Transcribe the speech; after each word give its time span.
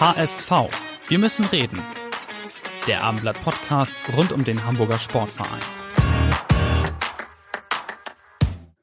HSV. 0.00 0.52
Wir 1.08 1.18
müssen 1.18 1.44
reden. 1.46 1.82
Der 2.86 3.02
Abendblatt 3.02 3.42
Podcast 3.42 3.96
rund 4.16 4.30
um 4.30 4.44
den 4.44 4.64
Hamburger 4.64 4.96
Sportverein. 4.96 5.58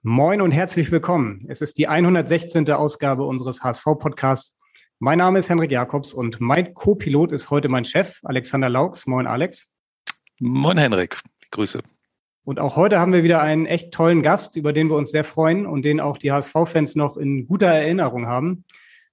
Moin 0.02 0.42
und 0.42 0.52
herzlich 0.52 0.92
willkommen. 0.92 1.46
Es 1.48 1.62
ist 1.62 1.78
die 1.78 1.88
116. 1.88 2.70
Ausgabe 2.70 3.24
unseres 3.24 3.64
HSV-Podcasts. 3.64 4.58
Mein 5.00 5.20
Name 5.20 5.40
ist 5.40 5.50
Henrik 5.50 5.72
Jakobs 5.72 6.14
und 6.14 6.42
mein 6.42 6.74
Co-Pilot 6.74 7.32
ist 7.32 7.50
heute 7.50 7.70
mein 7.70 7.86
Chef, 7.86 8.20
Alexander 8.24 8.68
Laux. 8.68 9.08
Moin, 9.08 9.26
Alex. 9.26 9.70
Moin, 10.42 10.78
Henrik. 10.78 11.22
Grüße. 11.52 11.82
Und 12.44 12.60
auch 12.60 12.76
heute 12.76 13.00
haben 13.00 13.14
wir 13.14 13.24
wieder 13.24 13.42
einen 13.42 13.68
echt 13.68 13.94
tollen 13.94 14.22
Gast, 14.22 14.58
über 14.58 14.74
den 14.74 14.90
wir 14.90 14.98
uns 14.98 15.12
sehr 15.12 15.24
freuen 15.24 15.66
und 15.66 15.86
den 15.86 16.02
auch 16.02 16.18
die 16.18 16.34
HSV-Fans 16.34 16.98
noch 16.98 17.16
in 17.16 17.48
guter 17.48 17.68
Erinnerung 17.68 18.28
haben. 18.28 18.66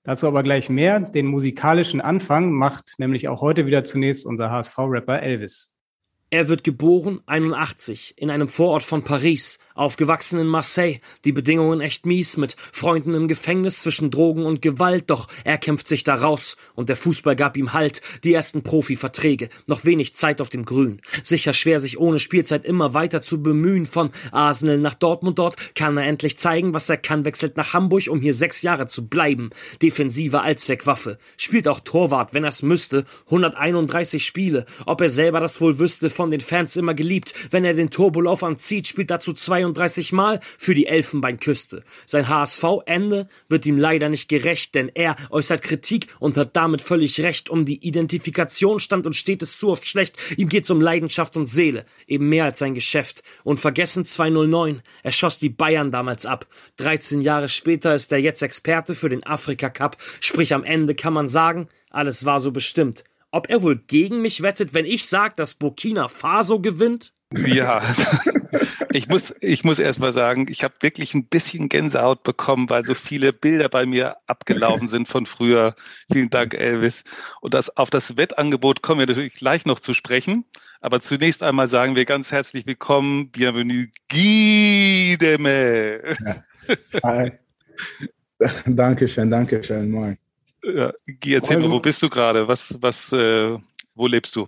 Dazu 0.05 0.27
aber 0.27 0.43
gleich 0.43 0.69
mehr. 0.69 0.99
Den 1.01 1.27
musikalischen 1.27 2.01
Anfang 2.01 2.53
macht 2.53 2.95
nämlich 2.99 3.29
auch 3.29 3.41
heute 3.41 3.67
wieder 3.67 3.85
zunächst 3.85 4.27
unser 4.27 4.51
HSV-Rapper 4.51 5.23
Elvis. 5.23 5.75
Er 6.31 6.49
wird 6.49 6.65
geboren 6.65 7.21
81 7.27 8.15
in 8.17 8.31
einem 8.31 8.49
Vorort 8.49 8.83
von 8.83 9.05
Paris, 9.05 9.59
aufgewachsen 9.75 10.41
in 10.41 10.47
Marseille, 10.47 10.99
die 11.25 11.33
Bedingungen 11.33 11.81
echt 11.81 12.07
mies 12.07 12.37
mit 12.37 12.57
Freunden 12.73 13.15
im 13.15 13.29
Gefängnis 13.29 13.81
zwischen 13.81 14.11
Drogen 14.11 14.45
und 14.45 14.63
Gewalt, 14.63 15.05
doch 15.09 15.29
er 15.45 15.59
kämpft 15.59 15.89
sich 15.89 16.05
da 16.05 16.15
raus 16.15 16.57
und 16.75 16.89
der 16.89 16.97
Fußball 16.97 17.37
gab 17.37 17.57
ihm 17.57 17.73
Halt, 17.73 18.03
die 18.25 18.35
ersten 18.35 18.63
Profiverträge, 18.63 19.49
noch 19.67 19.85
wenig 19.85 20.15
Zeit 20.15 20.41
auf 20.41 20.49
dem 20.49 20.65
Grün. 20.65 21.01
Sicher 21.23 21.53
schwer 21.53 21.81
sich 21.81 21.99
ohne 21.99 22.19
Spielzeit 22.19 22.65
immer 22.65 22.95
weiter 22.95 23.23
zu 23.23 23.43
bemühen, 23.43 23.87
von 23.87 24.11
Arsenal 24.31 24.79
nach 24.79 24.95
Dortmund 24.95 25.39
dort 25.39 25.57
kann 25.75 25.97
er 25.97 26.07
endlich 26.07 26.39
zeigen, 26.39 26.75
was 26.75 26.89
er 26.89 26.97
kann, 26.97 27.25
wechselt 27.25 27.57
nach 27.57 27.73
Hamburg, 27.73 28.09
um 28.09 28.21
hier 28.21 28.35
sechs 28.35 28.63
Jahre 28.63 28.87
zu 28.87 29.07
bleiben. 29.07 29.51
Defensive 29.81 30.41
Allzweckwaffe, 30.41 31.19
spielt 31.37 31.69
auch 31.69 31.81
Torwart, 31.81 32.35
wenn 32.35 32.45
er's 32.45 32.63
müsste, 32.63 33.05
131 33.27 34.25
Spiele, 34.25 34.67
ob 34.87 35.01
er 35.01 35.09
selber 35.09 35.41
das 35.41 35.61
wohl 35.61 35.79
wüsste, 35.79 36.11
von 36.11 36.31
den 36.31 36.41
Fans 36.41 36.77
immer 36.77 36.95
geliebt. 36.95 37.35
Wenn 37.51 37.65
er 37.65 37.75
den 37.75 37.91
Turbolauf 37.91 38.43
anzieht, 38.43 38.89
spielt 38.89 39.11
dazu 39.11 39.33
32 39.63 40.13
Mal 40.13 40.41
für 40.59 40.75
die 40.75 40.87
Elfenbeinküste. 40.87 41.85
Sein 42.07 42.29
HSV-Ende 42.29 43.29
wird 43.49 43.67
ihm 43.67 43.79
leider 43.79 44.09
nicht 44.09 44.29
gerecht, 44.29 44.75
denn 44.75 44.91
er 44.95 45.17
äußert 45.31 45.63
Kritik 45.63 46.09
und 46.19 46.37
hat 46.37 46.57
damit 46.57 46.83
völlig 46.83 47.21
recht. 47.21 47.51
Um 47.51 47.65
die 47.65 47.87
Identifikation 47.87 48.81
stand 48.81 49.07
und 49.07 49.15
steht 49.15 49.43
es 49.43 49.59
zu 49.59 49.71
oft 49.71 49.87
schlecht. 49.87 50.17
Ihm 50.37 50.49
geht's 50.49 50.71
um 50.71 50.81
Leidenschaft 50.81 51.37
und 51.37 51.47
Seele, 51.47 51.85
eben 52.07 52.29
mehr 52.29 52.45
als 52.45 52.59
sein 52.59 52.75
Geschäft. 52.75 53.23
Und 53.45 53.61
vergessen 53.61 54.05
209, 54.05 54.83
er 55.03 55.13
schoss 55.13 55.39
die 55.39 55.49
Bayern 55.49 55.91
damals 55.91 56.27
ab. 56.27 56.47
13 56.77 57.21
Jahre 57.21 57.49
später 57.49 57.95
ist 57.95 58.13
er 58.13 58.19
jetzt 58.19 58.43
Experte 58.43 58.95
für 58.95 59.09
den 59.09 59.25
Afrika 59.25 59.71
Cup, 59.71 59.97
sprich 60.21 60.55
am 60.55 60.65
Ende 60.65 60.95
kann 60.95 61.13
man 61.13 61.29
sagen, 61.29 61.69
alles 61.91 62.25
war 62.25 62.41
so 62.41 62.51
bestimmt 62.51 63.05
ob 63.33 63.49
er 63.49 63.63
wohl 63.63 63.79
gegen 63.79 64.21
mich 64.21 64.43
wettet, 64.43 64.75
wenn 64.75 64.85
ich 64.85 65.07
sage, 65.07 65.35
dass 65.37 65.55
Burkina 65.55 66.09
Faso 66.09 66.61
gewinnt? 66.61 67.15
Ja, 67.35 67.83
ich 68.93 69.09
muss, 69.09 69.35
ich 69.41 69.65
muss 69.65 69.79
erst 69.79 70.01
mal 70.01 70.13
sagen, 70.13 70.47
ich 70.49 70.65
habe 70.65 70.75
wirklich 70.81 71.15
ein 71.15 71.27
bisschen 71.27 71.69
Gänsehaut 71.69 72.23
bekommen, 72.23 72.69
weil 72.71 72.85
so 72.85 72.95
viele 72.95 73.33
Bilder 73.33 73.69
bei 73.69 73.87
mir 73.87 74.17
abgelaufen 74.27 74.89
sind 74.89 75.09
von 75.09 75.27
früher. 75.27 75.75
Vielen 76.11 76.31
Dank, 76.31 76.55
Elvis. 76.55 77.05
Und 77.41 77.55
das, 77.55 77.77
auf 77.77 77.91
das 77.91 78.17
Wettangebot 78.17 78.83
kommen 78.83 79.01
wir 79.01 79.07
natürlich 79.07 79.35
gleich 79.35 79.65
noch 79.67 79.81
zu 79.81 79.95
sprechen. 79.95 80.45
Aber 80.81 81.01
zunächst 81.01 81.43
einmal 81.43 81.69
sagen 81.69 81.97
wir 81.97 82.05
ganz 82.05 82.33
herzlich 82.33 82.67
willkommen, 82.67 83.31
bienvenue, 83.31 83.89
Guy 84.11 85.17
Deme. 85.21 86.17
Ja. 86.25 87.01
Hi. 87.05 87.33
Dankeschön, 88.67 89.31
Dankeschön, 89.31 89.91
moin. 89.91 90.19
Ja, 90.65 90.93
erzähl 91.25 91.59
mal, 91.59 91.71
wo 91.71 91.81
bist 91.81 92.03
du 92.03 92.09
gerade? 92.09 92.47
Was, 92.47 92.77
was, 92.81 93.13
äh, 93.13 93.59
wo 93.95 94.07
lebst 94.07 94.35
du? 94.37 94.47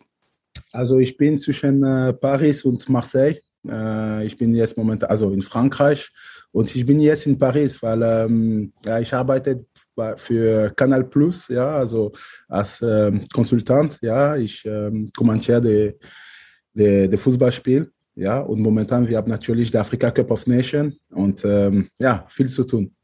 Also 0.72 0.98
ich 0.98 1.16
bin 1.16 1.38
zwischen 1.38 1.82
äh, 1.82 2.12
Paris 2.12 2.64
und 2.64 2.88
Marseille. 2.88 3.40
Äh, 3.68 4.26
ich 4.26 4.36
bin 4.36 4.54
jetzt 4.54 4.76
momentan, 4.76 5.10
also 5.10 5.30
in 5.30 5.42
Frankreich 5.42 6.10
und 6.52 6.74
ich 6.74 6.84
bin 6.86 7.00
jetzt 7.00 7.26
in 7.26 7.38
Paris, 7.38 7.82
weil 7.82 8.02
ähm, 8.02 8.72
ja, 8.84 8.98
ich 9.00 9.12
arbeite 9.12 9.64
für 10.16 10.70
Canal 10.70 11.04
Plus, 11.04 11.48
ja, 11.48 11.70
also 11.76 12.12
als 12.48 12.82
ähm, 12.82 13.24
Konsultant, 13.32 13.98
ja, 14.02 14.36
ich 14.36 14.64
ähm, 14.64 15.10
kommentiere 15.16 15.60
de, 15.60 15.94
de, 16.72 17.08
de 17.08 17.18
Fußballspiel, 17.18 17.90
ja, 18.16 18.40
und 18.40 18.60
momentan 18.60 19.08
wir 19.08 19.16
haben 19.16 19.30
natürlich 19.30 19.70
die 19.70 19.78
Afrika 19.78 20.10
Cup 20.10 20.30
of 20.30 20.46
Nations 20.46 20.96
und 21.10 21.44
ähm, 21.44 21.88
ja, 21.98 22.26
viel 22.28 22.48
zu 22.48 22.64
tun. 22.64 22.94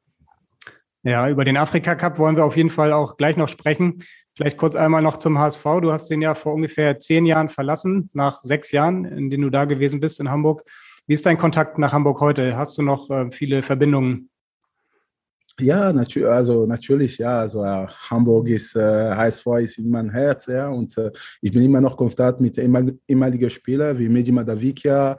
Ja, 1.02 1.28
über 1.28 1.44
den 1.44 1.56
Afrika 1.56 1.94
Cup 1.94 2.18
wollen 2.18 2.36
wir 2.36 2.44
auf 2.44 2.56
jeden 2.56 2.68
Fall 2.68 2.92
auch 2.92 3.16
gleich 3.16 3.36
noch 3.36 3.48
sprechen. 3.48 4.02
Vielleicht 4.36 4.56
kurz 4.56 4.76
einmal 4.76 5.02
noch 5.02 5.16
zum 5.16 5.38
HSV. 5.38 5.64
Du 5.82 5.92
hast 5.92 6.08
den 6.08 6.22
ja 6.22 6.34
vor 6.34 6.54
ungefähr 6.54 6.98
zehn 6.98 7.26
Jahren 7.26 7.48
verlassen, 7.48 8.10
nach 8.12 8.42
sechs 8.42 8.72
Jahren, 8.72 9.04
in 9.04 9.30
denen 9.30 9.42
du 9.42 9.50
da 9.50 9.64
gewesen 9.64 10.00
bist 10.00 10.20
in 10.20 10.30
Hamburg. 10.30 10.62
Wie 11.06 11.14
ist 11.14 11.26
dein 11.26 11.38
Kontakt 11.38 11.78
nach 11.78 11.92
Hamburg 11.92 12.20
heute? 12.20 12.56
Hast 12.56 12.78
du 12.78 12.82
noch 12.82 13.10
äh, 13.10 13.30
viele 13.32 13.62
Verbindungen? 13.62 14.30
Ja, 15.60 15.92
natu 15.92 16.26
also 16.26 16.66
natürlich, 16.66 17.18
ja. 17.18 17.40
Also 17.40 17.64
äh, 17.64 17.86
Hamburg 18.08 18.48
ist, 18.48 18.76
äh, 18.76 19.14
HSV 19.14 19.46
ist 19.60 19.78
in 19.78 19.90
meinem 19.90 20.10
Herz, 20.10 20.46
ja. 20.46 20.68
Und 20.68 20.96
äh, 20.96 21.10
ich 21.42 21.52
bin 21.52 21.62
immer 21.62 21.80
noch 21.80 21.96
Kontakt 21.96 22.40
mit 22.40 22.56
ehemaligen 22.58 23.50
Spielern 23.50 23.98
wie 23.98 24.08
Medi 24.08 24.32
Madavikia, 24.32 25.18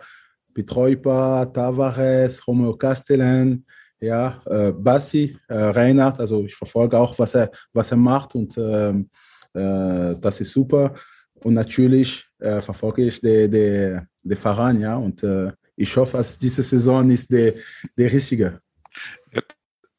Petroipa, 0.54 1.46
Tavares, 1.46 2.46
Romeo 2.48 2.76
Castellan 2.76 3.64
ja, 4.02 4.42
äh, 4.46 4.72
Bassi, 4.72 5.38
äh, 5.48 5.54
Reinhard, 5.54 6.20
also 6.20 6.44
ich 6.44 6.56
verfolge 6.56 6.98
auch, 6.98 7.18
was 7.20 7.36
er, 7.36 7.52
was 7.72 7.92
er 7.92 7.98
macht 7.98 8.36
und 8.36 8.58
ähm, 8.58 9.10
äh, 9.54 10.16
das 10.20 10.42
ist 10.42 10.52
super. 10.52 10.96
Und 11.36 11.54
natürlich 11.54 12.28
äh, 12.40 12.62
verfolge 12.62 13.06
ich 13.06 13.22
den 13.22 13.50
de, 13.50 14.00
de 14.24 14.38
Faran, 14.38 14.82
ja, 14.82 14.96
und 14.96 15.24
äh, 15.24 15.52
ich 15.76 15.96
hoffe, 15.98 16.18
dass 16.18 16.38
diese 16.38 16.64
Saison 16.64 17.10
ist 17.10 17.32
der, 17.32 17.54
der 17.98 18.12
richtige. 18.12 18.62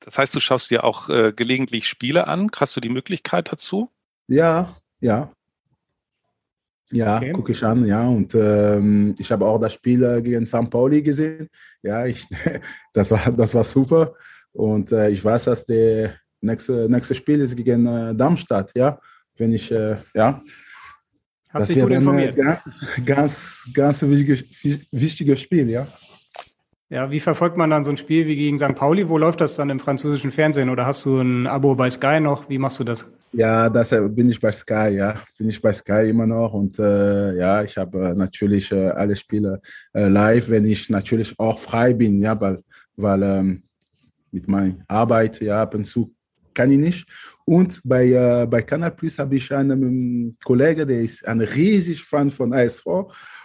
Das 0.00 0.18
heißt, 0.18 0.34
du 0.34 0.40
schaust 0.40 0.70
dir 0.70 0.84
auch 0.84 1.08
äh, 1.08 1.32
gelegentlich 1.34 1.88
Spiele 1.88 2.26
an. 2.26 2.50
Hast 2.56 2.76
du 2.76 2.80
die 2.80 2.88
Möglichkeit 2.88 3.50
dazu? 3.52 3.88
Ja, 4.28 4.76
ja. 5.00 5.32
Ja, 6.92 7.16
okay. 7.16 7.32
gucke 7.32 7.52
ich 7.52 7.64
an, 7.64 7.84
ja. 7.86 8.06
Und 8.06 8.34
ähm, 8.34 9.14
ich 9.18 9.32
habe 9.32 9.46
auch 9.46 9.58
das 9.58 9.72
Spiel 9.72 10.02
äh, 10.04 10.20
gegen 10.22 10.46
St. 10.46 10.70
Pauli 10.70 11.02
gesehen. 11.02 11.48
Ja, 11.82 12.06
ich, 12.06 12.26
das, 12.92 13.10
war, 13.10 13.32
das 13.32 13.54
war 13.54 13.64
super. 13.64 14.14
Und 14.52 14.92
äh, 14.92 15.10
ich 15.10 15.24
weiß, 15.24 15.44
dass 15.44 15.64
der 15.64 16.14
nächste, 16.40 16.88
nächste 16.90 17.14
Spiel 17.14 17.40
ist 17.40 17.56
gegen 17.56 17.86
äh, 17.86 18.14
Darmstadt, 18.14 18.72
ja. 18.74 18.98
Wenn 19.36 19.52
ich, 19.52 19.70
äh, 19.72 19.96
ja. 20.14 20.42
Hast 21.48 21.70
dich 21.70 21.80
gut 21.80 21.92
informiert. 21.92 22.36
Ganz, 22.36 22.86
ganz, 23.04 23.68
ganz 23.72 24.02
wichtiges, 24.02 24.44
wichtiges 24.90 25.40
Spiel, 25.40 25.68
ja. 25.70 25.88
Ja, 26.92 27.10
wie 27.10 27.20
verfolgt 27.20 27.56
man 27.56 27.70
dann 27.70 27.84
so 27.84 27.90
ein 27.90 27.96
Spiel 27.96 28.26
wie 28.26 28.36
gegen 28.36 28.58
St. 28.58 28.74
Pauli? 28.74 29.08
Wo 29.08 29.16
läuft 29.16 29.40
das 29.40 29.56
dann 29.56 29.70
im 29.70 29.80
französischen 29.80 30.30
Fernsehen? 30.30 30.68
Oder 30.68 30.84
hast 30.84 31.06
du 31.06 31.20
ein 31.20 31.46
Abo 31.46 31.74
bei 31.74 31.88
Sky 31.88 32.20
noch? 32.20 32.50
Wie 32.50 32.58
machst 32.58 32.80
du 32.80 32.84
das? 32.84 33.10
Ja, 33.32 33.70
das 33.70 33.92
äh, 33.92 34.06
bin 34.10 34.28
ich 34.28 34.38
bei 34.38 34.52
Sky, 34.52 34.90
ja. 34.90 35.22
Bin 35.38 35.48
ich 35.48 35.62
bei 35.62 35.72
Sky 35.72 36.10
immer 36.10 36.26
noch. 36.26 36.52
Und 36.52 36.78
äh, 36.78 37.34
ja, 37.34 37.62
ich 37.62 37.78
habe 37.78 38.10
äh, 38.10 38.14
natürlich 38.14 38.70
äh, 38.72 38.90
alle 38.90 39.16
Spiele 39.16 39.62
äh, 39.94 40.06
live, 40.06 40.50
wenn 40.50 40.66
ich 40.66 40.90
natürlich 40.90 41.34
auch 41.38 41.58
frei 41.58 41.94
bin, 41.94 42.20
ja, 42.20 42.38
weil, 42.38 42.62
weil 42.94 43.22
ähm, 43.22 43.62
mit 44.30 44.46
meiner 44.46 44.84
Arbeit, 44.86 45.40
ja, 45.40 45.62
ab 45.62 45.74
und 45.74 45.86
zu 45.86 46.14
kann 46.52 46.70
ich 46.70 46.78
nicht. 46.78 47.08
Und 47.46 47.80
bei, 47.84 48.08
äh, 48.08 48.46
bei 48.46 48.60
Canal 48.60 48.90
Plus 48.90 49.18
habe 49.18 49.36
ich 49.36 49.50
einen 49.50 49.82
ähm, 49.82 50.36
Kollegen, 50.44 50.86
der 50.86 51.00
ist 51.00 51.26
ein 51.26 51.40
riesig 51.40 52.04
Fan 52.04 52.30
von 52.30 52.52
ASV. 52.52 52.84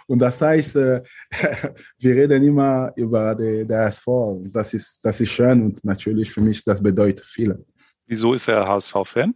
Und 0.08 0.20
das 0.20 0.40
heißt, 0.40 0.76
äh, 0.76 1.02
wir 1.98 2.14
reden 2.16 2.42
immer 2.42 2.90
über 2.96 3.34
die, 3.34 3.66
der 3.66 3.84
HSV. 3.84 4.06
Das 4.50 4.72
ist, 4.72 5.04
das 5.04 5.20
ist 5.20 5.30
schön 5.30 5.62
und 5.62 5.84
natürlich 5.84 6.32
für 6.32 6.40
mich, 6.40 6.64
das 6.64 6.82
bedeutet 6.82 7.26
viel. 7.26 7.64
Wieso 8.06 8.32
ist 8.32 8.48
er 8.48 8.66
HSV-Fan? 8.66 9.34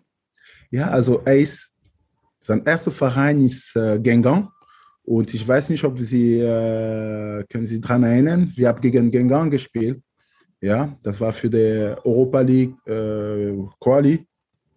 Ja, 0.70 0.88
also 0.88 1.20
er 1.26 1.38
ist, 1.38 1.72
sein 2.40 2.64
erster 2.64 2.90
Verein 2.90 3.44
ist 3.44 3.76
äh, 3.76 4.00
Gengang. 4.00 4.48
Und 5.04 5.34
ich 5.34 5.46
weiß 5.46 5.69
nicht, 5.69 5.84
ob 5.84 5.98
Sie, 6.00 6.38
äh, 6.38 7.44
können 7.50 7.66
Sie 7.66 7.80
daran 7.80 8.04
erinnern, 8.04 8.50
wir 8.54 8.69
haben 8.69 8.80
gegen 8.80 9.10
Gengang 9.10 9.50
gespielt 9.50 10.00
Ja, 10.60 10.96
das 11.02 11.20
war 11.20 11.32
für 11.34 11.50
die 11.50 11.94
Europa 12.02 12.40
League 12.40 12.74
äh, 12.86 13.52
Quali. 13.78 14.26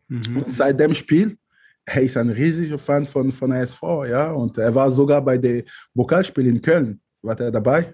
Mhm. 0.10 0.38
Und 0.38 0.52
seit 0.52 0.78
dem 0.78 0.94
Spiel, 0.94 1.38
er 1.86 2.02
ist 2.02 2.18
ein 2.18 2.30
riesiger 2.30 2.80
Fan 2.80 3.06
von, 3.06 3.32
von 3.32 3.52
ASV, 3.52 3.82
ja. 4.10 4.32
Und 4.32 4.58
er 4.58 4.74
war 4.74 4.90
sogar 4.90 5.22
bei 5.22 5.38
dem 5.38 5.64
Pokalspiel 5.94 6.48
in 6.48 6.62
Köln, 6.62 7.00
war 7.22 7.40
er 7.40 7.52
dabei. 7.52 7.94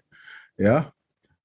Ja, 0.58 0.94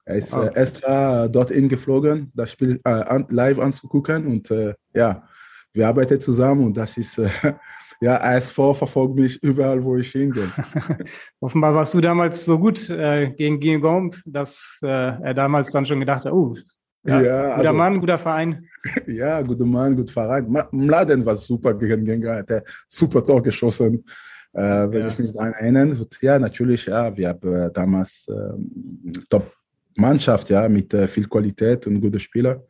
er 0.04 0.14
ist 0.14 0.32
oh. 0.34 0.42
äh, 0.42 0.54
extra 0.54 1.26
dorthin 1.26 1.68
geflogen, 1.68 2.30
das 2.34 2.52
Spiel 2.52 2.80
äh, 2.84 2.88
an, 2.88 3.26
live 3.28 3.58
anzugucken. 3.58 4.26
Und 4.26 4.50
äh, 4.52 4.74
ja, 4.94 5.26
wir 5.72 5.88
arbeiten 5.88 6.20
zusammen 6.20 6.64
und 6.66 6.76
das 6.76 6.96
ist, 6.96 7.18
äh, 7.18 7.28
ja, 8.00 8.20
ASV 8.20 8.54
verfolgt 8.74 9.16
mich 9.16 9.42
überall, 9.42 9.82
wo 9.82 9.96
ich 9.96 10.12
hingehe. 10.12 10.48
Offenbar 11.40 11.74
warst 11.74 11.94
du 11.94 12.00
damals 12.00 12.44
so 12.44 12.58
gut 12.58 12.88
äh, 12.88 13.32
gegen 13.32 13.58
Guillaume, 13.58 14.12
dass 14.24 14.78
äh, 14.82 14.86
er 14.86 15.34
damals 15.34 15.72
dann 15.72 15.84
schon 15.84 16.00
gedacht 16.00 16.24
hat, 16.24 16.32
oh, 16.32 16.56
ja, 17.06 17.22
ja 17.22 17.42
guter 17.42 17.56
also, 17.56 17.72
Mann, 17.72 18.00
guter 18.00 18.18
Verein. 18.18 18.68
Ja, 19.06 19.42
guter 19.42 19.64
Mann, 19.64 19.96
guter 19.96 20.12
Verein. 20.12 20.46
Mladen 20.70 21.26
war 21.26 21.36
super 21.36 21.74
gegen 21.74 22.04
Gengar, 22.04 22.38
hat 22.38 22.50
er 22.50 22.62
super 22.86 23.24
Tor 23.24 23.42
geschossen. 23.42 24.04
Äh, 24.52 24.90
wenn 24.90 25.00
ja. 25.00 25.08
ich 25.08 25.18
mich 25.18 25.32
daran 25.32 25.52
erinnere, 25.52 26.06
ja, 26.20 26.38
natürlich, 26.38 26.86
ja, 26.86 27.14
wir 27.16 27.28
haben 27.28 27.52
äh, 27.52 27.70
damals 27.72 28.28
äh, 28.28 29.22
Top-Mannschaft, 29.28 30.48
ja, 30.50 30.68
mit 30.68 30.94
äh, 30.94 31.08
viel 31.08 31.28
Qualität 31.28 31.86
und 31.86 32.00
guten 32.00 32.20
Spielern. 32.20 32.60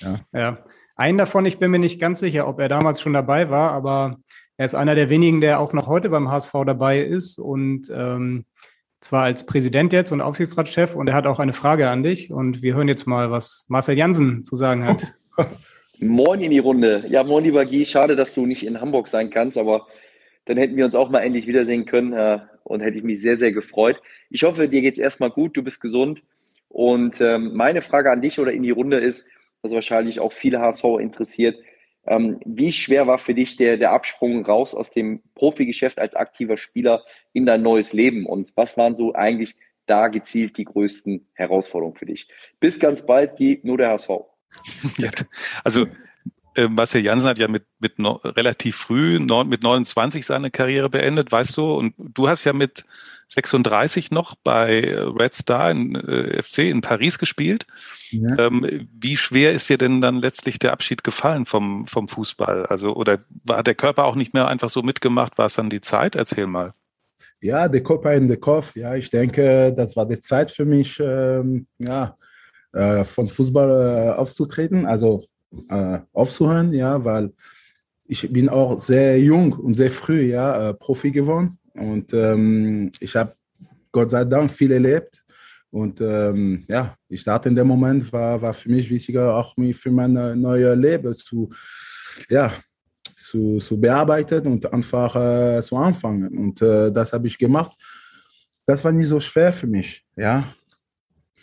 Ja. 0.00 0.20
ja. 0.32 0.58
Einen 0.96 1.18
davon, 1.18 1.46
ich 1.46 1.58
bin 1.58 1.70
mir 1.70 1.78
nicht 1.78 2.00
ganz 2.00 2.20
sicher, 2.20 2.46
ob 2.46 2.60
er 2.60 2.68
damals 2.68 3.00
schon 3.00 3.14
dabei 3.14 3.48
war, 3.48 3.72
aber 3.72 4.18
er 4.56 4.66
ist 4.66 4.74
einer 4.74 4.94
der 4.94 5.10
wenigen, 5.10 5.40
der 5.40 5.60
auch 5.60 5.72
noch 5.72 5.86
heute 5.88 6.10
beim 6.10 6.30
HSV 6.30 6.52
dabei 6.66 7.00
ist 7.00 7.38
und 7.38 7.90
ähm, 7.92 8.44
zwar 9.04 9.24
als 9.24 9.44
Präsident 9.44 9.92
jetzt 9.92 10.12
und 10.12 10.22
Aufsichtsratschef 10.22 10.96
und 10.96 11.10
er 11.10 11.14
hat 11.14 11.26
auch 11.26 11.38
eine 11.38 11.52
Frage 11.52 11.90
an 11.90 12.02
dich 12.02 12.32
und 12.32 12.62
wir 12.62 12.74
hören 12.74 12.88
jetzt 12.88 13.06
mal, 13.06 13.30
was 13.30 13.66
Marcel 13.68 13.98
Jansen 13.98 14.46
zu 14.46 14.56
sagen 14.56 14.86
hat. 14.86 15.14
Moin 16.00 16.40
in 16.40 16.50
die 16.50 16.58
Runde. 16.58 17.04
Ja, 17.08 17.22
moin 17.22 17.44
lieber 17.44 17.66
Guy, 17.66 17.84
schade, 17.84 18.16
dass 18.16 18.34
du 18.34 18.46
nicht 18.46 18.66
in 18.66 18.80
Hamburg 18.80 19.08
sein 19.08 19.30
kannst, 19.30 19.58
aber 19.58 19.86
dann 20.46 20.56
hätten 20.56 20.76
wir 20.76 20.86
uns 20.86 20.94
auch 20.94 21.10
mal 21.10 21.20
endlich 21.20 21.46
wiedersehen 21.46 21.84
können 21.84 22.14
äh, 22.14 22.40
und 22.64 22.80
hätte 22.80 22.96
ich 22.96 23.04
mich 23.04 23.20
sehr, 23.20 23.36
sehr 23.36 23.52
gefreut. 23.52 24.00
Ich 24.30 24.42
hoffe, 24.42 24.68
dir 24.68 24.80
geht's 24.80 24.98
erstmal 24.98 25.30
gut, 25.30 25.56
du 25.56 25.62
bist 25.62 25.80
gesund 25.80 26.22
und 26.68 27.20
ähm, 27.20 27.52
meine 27.54 27.82
Frage 27.82 28.10
an 28.10 28.22
dich 28.22 28.40
oder 28.40 28.52
in 28.52 28.62
die 28.62 28.70
Runde 28.70 28.98
ist, 28.98 29.28
was 29.62 29.72
wahrscheinlich 29.72 30.18
auch 30.18 30.32
viele 30.32 30.60
HSV 30.60 30.84
interessiert, 30.98 31.58
ähm, 32.06 32.40
wie 32.44 32.72
schwer 32.72 33.06
war 33.06 33.18
für 33.18 33.34
dich 33.34 33.56
der, 33.56 33.76
der 33.76 33.92
Absprung 33.92 34.44
raus 34.44 34.74
aus 34.74 34.90
dem 34.90 35.22
Profigeschäft 35.34 35.98
als 35.98 36.14
aktiver 36.14 36.56
Spieler 36.56 37.04
in 37.32 37.46
dein 37.46 37.62
neues 37.62 37.92
Leben? 37.92 38.26
Und 38.26 38.52
was 38.56 38.76
waren 38.76 38.94
so 38.94 39.14
eigentlich 39.14 39.56
da 39.86 40.08
gezielt 40.08 40.56
die 40.56 40.64
größten 40.64 41.26
Herausforderungen 41.34 41.96
für 41.96 42.06
dich? 42.06 42.28
Bis 42.60 42.78
ganz 42.78 43.04
bald, 43.04 43.38
die 43.38 43.60
nur 43.62 43.78
der 43.78 43.90
HSV. 43.90 44.10
Ja, 44.98 45.10
also 45.64 45.86
äh, 46.54 46.68
Marcel 46.68 47.02
Jansen 47.02 47.28
hat 47.28 47.38
ja 47.38 47.48
mit, 47.48 47.64
mit 47.78 47.98
no, 47.98 48.20
relativ 48.24 48.76
früh, 48.76 49.18
no, 49.18 49.44
mit 49.44 49.62
29 49.62 50.24
seine 50.24 50.50
Karriere 50.50 50.88
beendet, 50.88 51.32
weißt 51.32 51.56
du, 51.56 51.72
und 51.72 51.94
du 51.98 52.28
hast 52.28 52.44
ja 52.44 52.52
mit 52.52 52.84
36 53.28 54.10
noch 54.10 54.34
bei 54.44 54.94
Red 54.96 55.34
Star 55.34 55.70
in 55.70 55.94
äh, 55.94 56.42
FC 56.42 56.58
in 56.58 56.80
Paris 56.80 57.18
gespielt. 57.18 57.66
Ja. 58.10 58.38
Ähm, 58.38 58.88
wie 58.92 59.16
schwer 59.16 59.52
ist 59.52 59.68
dir 59.68 59.78
denn 59.78 60.00
dann 60.00 60.16
letztlich 60.16 60.58
der 60.58 60.72
Abschied 60.72 61.04
gefallen 61.04 61.46
vom, 61.46 61.86
vom 61.86 62.06
Fußball? 62.06 62.66
Also, 62.66 62.94
oder 62.94 63.20
war 63.44 63.62
der 63.62 63.74
Körper 63.74 64.04
auch 64.04 64.14
nicht 64.14 64.34
mehr 64.34 64.48
einfach 64.48 64.70
so 64.70 64.82
mitgemacht? 64.82 65.38
War 65.38 65.46
es 65.46 65.54
dann 65.54 65.70
die 65.70 65.80
Zeit? 65.80 66.16
Erzähl 66.16 66.46
mal. 66.46 66.72
Ja, 67.40 67.68
der 67.68 67.82
Körper 67.82 68.14
in 68.14 68.28
den 68.28 68.40
Kopf. 68.40 68.76
Ja, 68.76 68.94
ich 68.94 69.10
denke, 69.10 69.72
das 69.74 69.96
war 69.96 70.06
die 70.06 70.20
Zeit 70.20 70.50
für 70.50 70.64
mich, 70.64 71.00
ähm, 71.00 71.66
ja, 71.78 72.16
äh, 72.72 73.04
von 73.04 73.28
Fußball 73.28 74.08
äh, 74.08 74.18
aufzutreten, 74.18 74.86
also 74.86 75.24
äh, 75.68 76.00
aufzuhören, 76.12 76.72
ja, 76.72 77.04
weil 77.04 77.32
ich 78.06 78.30
bin 78.32 78.48
auch 78.48 78.78
sehr 78.78 79.18
jung 79.20 79.52
und 79.52 79.74
sehr 79.74 79.90
früh, 79.90 80.22
ja, 80.22 80.70
äh, 80.70 80.74
Profi 80.74 81.10
geworden 81.10 81.58
und 81.74 82.12
ähm, 82.12 82.90
ich 83.00 83.16
habe 83.16 83.34
Gott 83.94 84.10
sei 84.10 84.24
Dank 84.24 84.50
viel 84.50 84.72
erlebt. 84.72 85.24
Und 85.70 86.00
ähm, 86.00 86.64
ja, 86.68 86.96
ich 87.08 87.24
dachte 87.24 87.48
in 87.48 87.54
dem 87.54 87.66
Moment 87.66 88.12
war, 88.12 88.40
war 88.40 88.54
für 88.54 88.68
mich 88.68 88.88
wichtiger, 88.88 89.34
auch 89.34 89.56
mich 89.56 89.76
für 89.76 89.90
mein 89.90 90.12
neues 90.40 90.78
Leben 90.78 91.12
zu, 91.12 91.50
ja, 92.28 92.52
zu, 93.16 93.58
zu 93.58 93.80
bearbeiten 93.80 94.46
und 94.46 94.72
einfach 94.72 95.16
äh, 95.16 95.62
zu 95.62 95.76
anfangen. 95.76 96.38
Und 96.38 96.62
äh, 96.62 96.92
das 96.92 97.12
habe 97.12 97.26
ich 97.26 97.36
gemacht. 97.36 97.72
Das 98.66 98.84
war 98.84 98.92
nicht 98.92 99.08
so 99.08 99.18
schwer 99.18 99.52
für 99.52 99.66
mich. 99.66 100.04
Ja, 100.16 100.44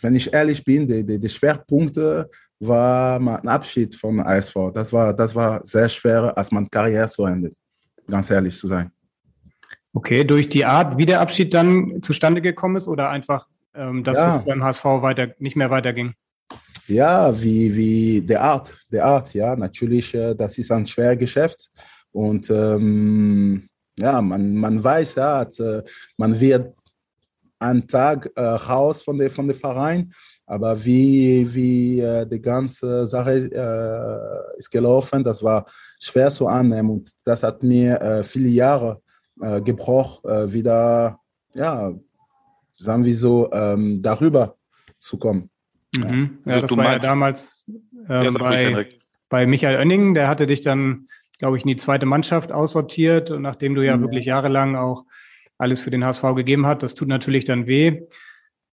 wenn 0.00 0.14
ich 0.14 0.32
ehrlich 0.32 0.64
bin, 0.64 0.86
die, 0.86 1.04
die, 1.04 1.18
die 1.18 1.28
Schwerpunkte 1.28 2.28
war 2.66 3.18
mein 3.18 3.48
Abschied 3.48 3.94
von 3.94 4.20
ASV. 4.20 4.54
Das 4.72 4.92
war, 4.92 5.12
das 5.12 5.34
war 5.34 5.64
sehr 5.64 5.88
schwer, 5.88 6.36
als 6.36 6.50
meine 6.50 6.68
Karriere 6.68 7.08
zu 7.08 7.24
Ende, 7.24 7.52
ganz 8.08 8.30
ehrlich 8.30 8.56
zu 8.56 8.68
sein. 8.68 8.90
Okay, 9.92 10.24
durch 10.24 10.48
die 10.48 10.64
Art, 10.64 10.96
wie 10.96 11.06
der 11.06 11.20
Abschied 11.20 11.52
dann 11.52 12.00
zustande 12.00 12.40
gekommen 12.40 12.76
ist 12.76 12.88
oder 12.88 13.10
einfach, 13.10 13.46
ähm, 13.74 14.04
dass 14.04 14.18
ja. 14.18 14.36
es 14.36 14.44
beim 14.44 14.62
HSV 14.62 14.84
weiter, 14.84 15.28
nicht 15.38 15.56
mehr 15.56 15.70
weiterging? 15.70 16.14
Ja, 16.86 17.40
wie, 17.40 17.74
wie 17.76 18.22
der 18.22 18.42
Art, 18.42 18.82
der 18.90 19.04
Art, 19.04 19.34
ja, 19.34 19.54
natürlich, 19.56 20.14
äh, 20.14 20.34
das 20.34 20.56
ist 20.58 20.70
ein 20.70 20.86
schweres 20.86 21.18
Geschäft 21.18 21.70
und 22.10 22.48
ähm, 22.50 23.68
ja, 23.98 24.22
man, 24.22 24.54
man 24.54 24.82
weiß, 24.82 25.16
ja, 25.16 25.42
äh, 25.42 25.82
man 26.16 26.38
wird 26.38 26.76
einen 27.58 27.86
Tag 27.86 28.30
äh, 28.34 28.40
raus 28.40 29.02
von 29.02 29.18
der, 29.18 29.30
von 29.30 29.46
der 29.46 29.56
Verein, 29.56 30.12
aber 30.52 30.84
wie, 30.84 31.48
wie 31.54 32.00
äh, 32.00 32.26
die 32.26 32.42
ganze 32.42 33.06
Sache 33.06 33.32
äh, 33.32 34.58
ist 34.58 34.70
gelaufen, 34.70 35.24
das 35.24 35.42
war 35.42 35.64
schwer 35.98 36.30
zu 36.30 36.46
annehmen 36.46 36.90
und 36.90 37.10
das 37.24 37.42
hat 37.42 37.62
mir 37.62 37.98
äh, 38.02 38.22
viele 38.22 38.50
Jahre 38.50 39.00
äh, 39.40 39.62
Gebrauch 39.62 40.22
äh, 40.26 40.52
wieder, 40.52 41.18
ja, 41.54 41.94
sagen 42.76 43.02
wir 43.02 43.14
so, 43.16 43.50
ähm, 43.50 44.02
darüber 44.02 44.56
zu 44.98 45.16
kommen. 45.16 45.48
Mhm. 45.96 46.40
Ja, 46.44 46.56
also 46.56 46.66
das 46.66 46.76
war 46.76 46.92
ja 46.92 46.98
damals 46.98 47.64
ja, 48.06 48.30
bei, 48.32 48.88
bei 49.30 49.46
Michael 49.46 49.78
Oenning, 49.78 50.12
der 50.12 50.28
hatte 50.28 50.46
dich 50.46 50.60
dann, 50.60 51.06
glaube 51.38 51.56
ich, 51.56 51.62
in 51.62 51.68
die 51.68 51.76
zweite 51.76 52.04
Mannschaft 52.04 52.52
aussortiert 52.52 53.30
und 53.30 53.40
nachdem 53.40 53.74
du 53.74 53.80
ja, 53.80 53.94
ja 53.94 54.00
wirklich 54.02 54.26
jahrelang 54.26 54.76
auch 54.76 55.06
alles 55.56 55.80
für 55.80 55.90
den 55.90 56.04
HSV 56.04 56.34
gegeben 56.36 56.66
hast, 56.66 56.82
das 56.82 56.94
tut 56.94 57.08
natürlich 57.08 57.46
dann 57.46 57.66
weh. 57.66 58.02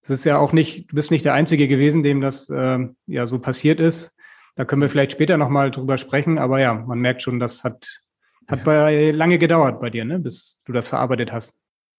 Es 0.02 0.10
ist 0.10 0.26
ja 0.26 0.38
auch 0.38 0.54
nicht, 0.54 0.92
du 0.92 0.96
bist 0.96 1.12
nicht 1.12 1.26
der 1.26 1.34
Einzige 1.34 1.68
gewesen, 1.68 2.04
dem 2.04 2.22
das 2.22 2.50
äh, 2.50 2.80
ja 3.08 3.26
so 3.26 3.40
passiert 3.40 3.80
ist. 3.80 4.16
Da 4.56 4.66
können 4.66 4.82
wir 4.82 4.90
vielleicht 4.90 5.12
später 5.12 5.38
nochmal 5.38 5.72
drüber 5.72 5.98
sprechen, 5.98 6.38
aber 6.38 6.60
ja, 6.60 6.74
man 6.74 7.00
merkt 7.00 7.22
schon, 7.22 7.40
das 7.40 7.64
hat 7.64 8.02
hat 8.50 8.64
bei, 8.64 9.12
lange 9.12 9.38
gedauert 9.38 9.80
bei 9.80 9.90
dir, 9.90 10.04
ne, 10.06 10.20
bis 10.20 10.58
du 10.66 10.74
das 10.74 10.88
verarbeitet 10.88 11.32
hast. 11.32 11.54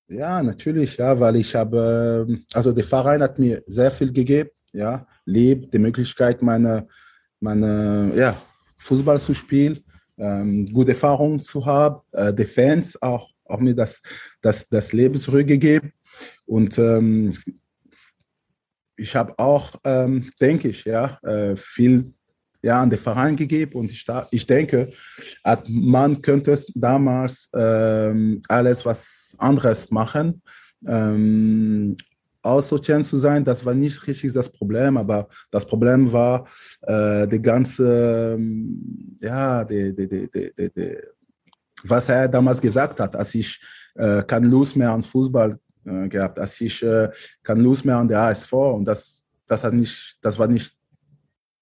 Ja, 0.09 0.43
natürlich, 0.43 0.97
ja, 0.97 1.19
weil 1.21 1.37
ich 1.37 1.55
habe, 1.55 2.27
ähm, 2.29 2.45
also 2.53 2.73
der 2.73 2.85
Verein 2.85 3.23
hat 3.23 3.39
mir 3.39 3.63
sehr 3.67 3.91
viel 3.93 4.13
gegeben, 4.13 4.51
ja, 4.73 5.07
Lieb, 5.25 5.71
die 5.71 5.79
Möglichkeit, 5.79 6.43
meine, 6.43 6.89
meine, 7.39 8.13
ja, 8.17 8.37
Fußball 8.79 9.21
zu 9.21 9.35
spielen, 9.35 9.85
ähm, 10.19 10.67
gute 10.67 10.91
Erfahrungen 10.91 11.41
zu 11.43 11.65
haben, 11.65 12.01
äh, 12.11 12.35
die 12.35 12.45
Fans 12.45 13.01
auch, 13.01 13.31
auch 13.45 13.61
mir 13.61 13.75
das, 13.75 14.03
das, 14.43 14.69
das 14.69 14.93
Leben 14.93 15.17
zurückgegeben 15.17 15.93
und 16.47 16.77
ähm, 16.79 17.35
ich 19.00 19.16
habe 19.16 19.38
auch, 19.38 19.73
ähm, 19.85 20.30
denke 20.40 20.69
ich, 20.69 20.85
ja, 20.85 21.19
äh, 21.23 21.57
viel 21.57 22.12
ja, 22.62 22.83
an 22.83 22.90
den 22.90 22.99
Verein 22.99 23.37
gegeben 23.37 23.73
und 23.73 23.90
ich, 23.90 24.07
ich 24.30 24.47
denke, 24.47 24.90
man 25.66 26.21
könnte 26.21 26.59
damals 26.75 27.49
ähm, 27.54 28.42
alles 28.49 28.85
was 28.85 29.35
anderes 29.38 29.90
machen. 29.90 30.42
Ähm, 30.87 31.97
aussortieren 32.42 33.04
zu 33.04 33.19
sein, 33.19 33.45
das 33.45 33.64
war 33.64 33.75
nicht 33.75 34.07
richtig 34.07 34.33
das 34.33 34.49
Problem, 34.49 34.97
aber 34.97 35.28
das 35.50 35.66
Problem 35.66 36.11
war 36.11 36.47
äh, 36.83 37.26
die 37.28 37.40
ganze, 37.40 38.35
ähm, 38.38 39.16
ja, 39.21 39.64
die, 39.64 39.95
die, 39.95 40.30
die, 40.30 40.97
was 41.85 42.09
er 42.09 42.28
damals 42.28 42.61
gesagt 42.61 43.00
hat, 43.00 43.14
als 43.14 43.35
ich 43.35 43.61
äh, 43.95 44.23
keine 44.23 44.47
Lust 44.47 44.76
mehr 44.76 44.90
an 44.90 45.02
Fußball 45.02 45.59
äh, 45.85 46.09
gehabt, 46.09 46.39
als 46.39 46.61
ich 46.61 46.83
äh, 46.83 47.09
keine 47.43 47.63
Lust 47.63 47.85
mehr 47.85 47.97
an 47.97 48.09
der 48.09 48.21
ASV 48.21 48.53
und 48.53 48.85
das, 48.85 49.25
das 49.47 49.65
hat 49.65 49.75
nicht, 49.75 50.19
das 50.21 50.39
war 50.39 50.47
nicht 50.47 50.77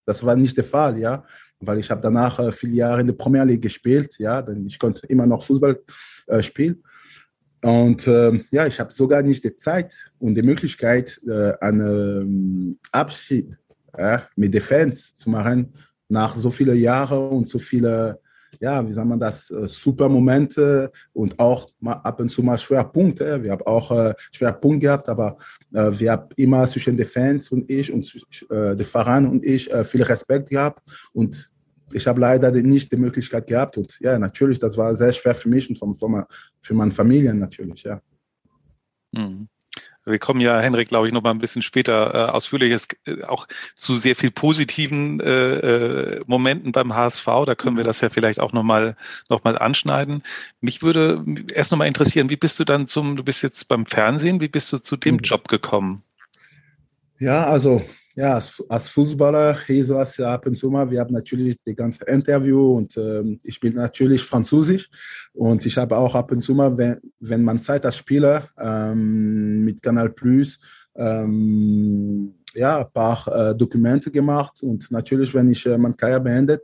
das 0.08 0.24
war 0.24 0.34
nicht 0.34 0.56
der 0.56 0.64
Fall, 0.64 0.98
ja, 0.98 1.22
weil 1.60 1.78
ich 1.78 1.90
habe 1.90 2.00
danach 2.00 2.38
äh, 2.38 2.50
viele 2.50 2.76
Jahre 2.76 3.02
in 3.02 3.08
der 3.08 3.14
Premier 3.14 3.44
League 3.44 3.60
gespielt, 3.60 4.18
ja, 4.18 4.40
denn 4.40 4.66
ich 4.66 4.78
konnte 4.78 5.06
immer 5.06 5.26
noch 5.26 5.44
Fußball 5.44 5.78
äh, 6.28 6.42
spielen. 6.42 6.82
Und 7.62 8.06
äh, 8.06 8.42
ja, 8.50 8.66
ich 8.66 8.80
habe 8.80 8.90
sogar 8.90 9.20
nicht 9.20 9.44
die 9.44 9.54
Zeit 9.54 9.92
und 10.18 10.34
die 10.34 10.42
Möglichkeit, 10.42 11.20
äh, 11.28 11.52
einen 11.60 12.20
ähm, 12.22 12.78
Abschied 12.90 13.58
mit 14.36 14.54
den 14.54 14.60
Fans 14.60 15.12
zu 15.12 15.28
machen, 15.28 15.74
nach 16.08 16.36
so 16.36 16.50
vielen 16.50 16.78
Jahren 16.78 17.30
und 17.30 17.48
so 17.48 17.58
vielen 17.58 18.14
ja, 18.60 18.86
wie 18.86 18.92
sagt 18.92 19.08
man 19.08 19.20
das, 19.20 19.50
äh, 19.50 19.68
super 19.68 20.08
Momente 20.08 20.90
und 21.12 21.38
auch 21.38 21.68
mal 21.80 21.94
ab 21.94 22.20
und 22.20 22.30
zu 22.30 22.42
mal 22.42 22.58
Schwerpunkte. 22.58 23.42
Wir 23.42 23.52
haben 23.52 23.66
auch 23.66 23.90
äh, 23.90 24.14
Schwerpunkt 24.32 24.80
gehabt, 24.80 25.08
aber 25.08 25.36
äh, 25.72 25.90
wir 25.98 26.12
haben 26.12 26.28
immer 26.36 26.66
zwischen 26.66 26.96
den 26.96 27.06
Fans 27.06 27.50
und 27.50 27.70
ich 27.70 27.92
und 27.92 28.12
äh, 28.50 28.74
der 28.74 28.86
Verein 28.86 29.26
und 29.26 29.44
ich 29.44 29.70
viel 29.84 30.02
Respekt 30.02 30.50
gehabt 30.50 30.80
und 31.12 31.50
ich 31.92 32.06
habe 32.06 32.20
leider 32.20 32.50
nicht 32.50 32.92
die 32.92 32.96
Möglichkeit 32.96 33.46
gehabt 33.46 33.76
und 33.78 33.98
ja, 34.00 34.18
natürlich, 34.18 34.58
das 34.58 34.76
war 34.76 34.94
sehr 34.94 35.12
schwer 35.12 35.34
für 35.34 35.48
mich 35.48 35.70
und 35.70 35.96
für 36.60 36.74
meine 36.74 36.90
Familie 36.90 37.34
natürlich, 37.34 37.82
ja. 37.82 38.00
Mhm. 39.12 39.48
Wir 40.10 40.18
kommen 40.18 40.40
ja, 40.40 40.58
Henrik, 40.60 40.88
glaube 40.88 41.06
ich, 41.06 41.12
noch 41.12 41.22
mal 41.22 41.30
ein 41.30 41.38
bisschen 41.38 41.62
später 41.62 42.14
äh, 42.14 42.30
ausführliches 42.30 42.88
äh, 43.06 43.22
auch 43.24 43.46
zu 43.74 43.96
sehr 43.96 44.16
viel 44.16 44.30
positiven 44.30 45.20
äh, 45.20 45.54
äh, 45.54 46.20
Momenten 46.26 46.72
beim 46.72 46.94
HSV. 46.94 47.26
Da 47.46 47.54
können 47.54 47.76
wir 47.76 47.84
mhm. 47.84 47.88
das 47.88 48.00
ja 48.00 48.10
vielleicht 48.10 48.40
auch 48.40 48.52
noch 48.52 48.62
mal 48.62 48.96
noch 49.28 49.44
mal 49.44 49.58
anschneiden. 49.58 50.22
Mich 50.60 50.82
würde 50.82 51.24
erst 51.52 51.70
noch 51.70 51.78
mal 51.78 51.86
interessieren, 51.86 52.30
wie 52.30 52.36
bist 52.36 52.58
du 52.60 52.64
dann 52.64 52.86
zum? 52.86 53.16
Du 53.16 53.24
bist 53.24 53.42
jetzt 53.42 53.68
beim 53.68 53.86
Fernsehen. 53.86 54.40
Wie 54.40 54.48
bist 54.48 54.72
du 54.72 54.78
zu 54.78 54.96
dem 54.96 55.16
mhm. 55.16 55.20
Job 55.22 55.48
gekommen? 55.48 56.02
Ja, 57.18 57.46
also 57.46 57.82
ja, 58.18 58.34
als, 58.34 58.60
als 58.68 58.88
Fußballer, 58.88 59.56
Jesus 59.68 60.18
ab 60.18 60.44
und 60.44 60.56
zu 60.56 60.68
mal, 60.70 60.90
wir 60.90 60.98
haben 60.98 61.14
natürlich 61.14 61.56
die 61.64 61.76
ganze 61.76 62.04
Interview 62.06 62.76
und 62.76 62.96
ähm, 62.96 63.38
ich 63.44 63.60
bin 63.60 63.74
natürlich 63.74 64.24
Französisch. 64.24 64.90
Und 65.34 65.64
ich 65.64 65.78
habe 65.78 65.96
auch 65.96 66.16
ab 66.16 66.32
und 66.32 66.42
zu 66.42 66.52
mal, 66.52 66.76
wenn, 66.76 66.98
wenn 67.20 67.44
man 67.44 67.60
Zeit 67.60 67.84
als 67.86 67.96
Spieler 67.96 68.48
ähm, 68.58 69.64
mit 69.64 69.80
Canal 69.80 70.10
Plus 70.10 70.58
ähm, 70.96 72.34
ja, 72.54 72.80
ein 72.80 72.92
paar 72.92 73.24
äh, 73.28 73.54
Dokumente 73.54 74.10
gemacht. 74.10 74.64
Und 74.64 74.90
natürlich, 74.90 75.32
wenn 75.32 75.48
ich 75.52 75.64
äh, 75.64 75.78
meine 75.78 75.94
Karriere 75.94 76.20
beendet, 76.20 76.62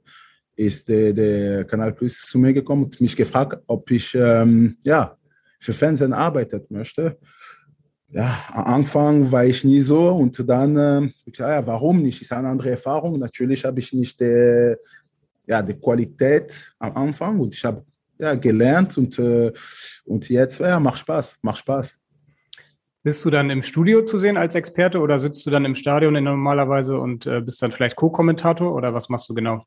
ist 0.56 0.88
der, 0.88 1.12
der 1.12 1.64
Kanal 1.66 1.92
Plus 1.92 2.18
zu 2.18 2.36
mir 2.36 2.52
gekommen 2.52 2.86
und 2.86 3.00
mich 3.00 3.14
gefragt, 3.14 3.62
ob 3.68 3.88
ich 3.92 4.12
ähm, 4.16 4.76
ja, 4.82 5.16
für 5.60 5.72
Fernsehen 5.72 6.14
arbeiten 6.14 6.64
möchte 6.70 7.16
ja, 8.14 8.38
am 8.52 8.64
Anfang 8.64 9.32
war 9.32 9.44
ich 9.44 9.64
nie 9.64 9.80
so 9.80 10.08
und 10.10 10.48
dann, 10.48 10.76
äh, 10.76 11.10
ja, 11.34 11.66
warum 11.66 12.00
nicht? 12.00 12.22
Ist 12.22 12.32
eine 12.32 12.48
andere 12.48 12.70
Erfahrung. 12.70 13.18
Natürlich 13.18 13.64
habe 13.64 13.80
ich 13.80 13.92
nicht 13.92 14.20
die, 14.20 14.76
ja, 15.46 15.60
die 15.60 15.74
Qualität 15.74 16.72
am 16.78 16.96
Anfang 16.96 17.40
und 17.40 17.52
ich 17.54 17.64
habe 17.64 17.84
ja, 18.16 18.36
gelernt 18.36 18.96
und, 18.96 19.18
äh, 19.18 19.52
und 20.04 20.28
jetzt, 20.28 20.60
ja, 20.60 20.78
macht 20.78 21.00
Spaß, 21.00 21.40
macht 21.42 21.58
Spaß. 21.58 22.00
Bist 23.02 23.24
du 23.24 23.30
dann 23.30 23.50
im 23.50 23.62
Studio 23.62 24.04
zu 24.04 24.16
sehen 24.16 24.36
als 24.36 24.54
Experte 24.54 25.00
oder 25.00 25.18
sitzt 25.18 25.44
du 25.44 25.50
dann 25.50 25.64
im 25.64 25.74
Stadion 25.74 26.14
normalerweise 26.22 26.98
und 27.00 27.26
äh, 27.26 27.40
bist 27.40 27.60
dann 27.62 27.72
vielleicht 27.72 27.96
Co-Kommentator 27.96 28.72
oder 28.72 28.94
was 28.94 29.08
machst 29.08 29.28
du 29.28 29.34
genau? 29.34 29.64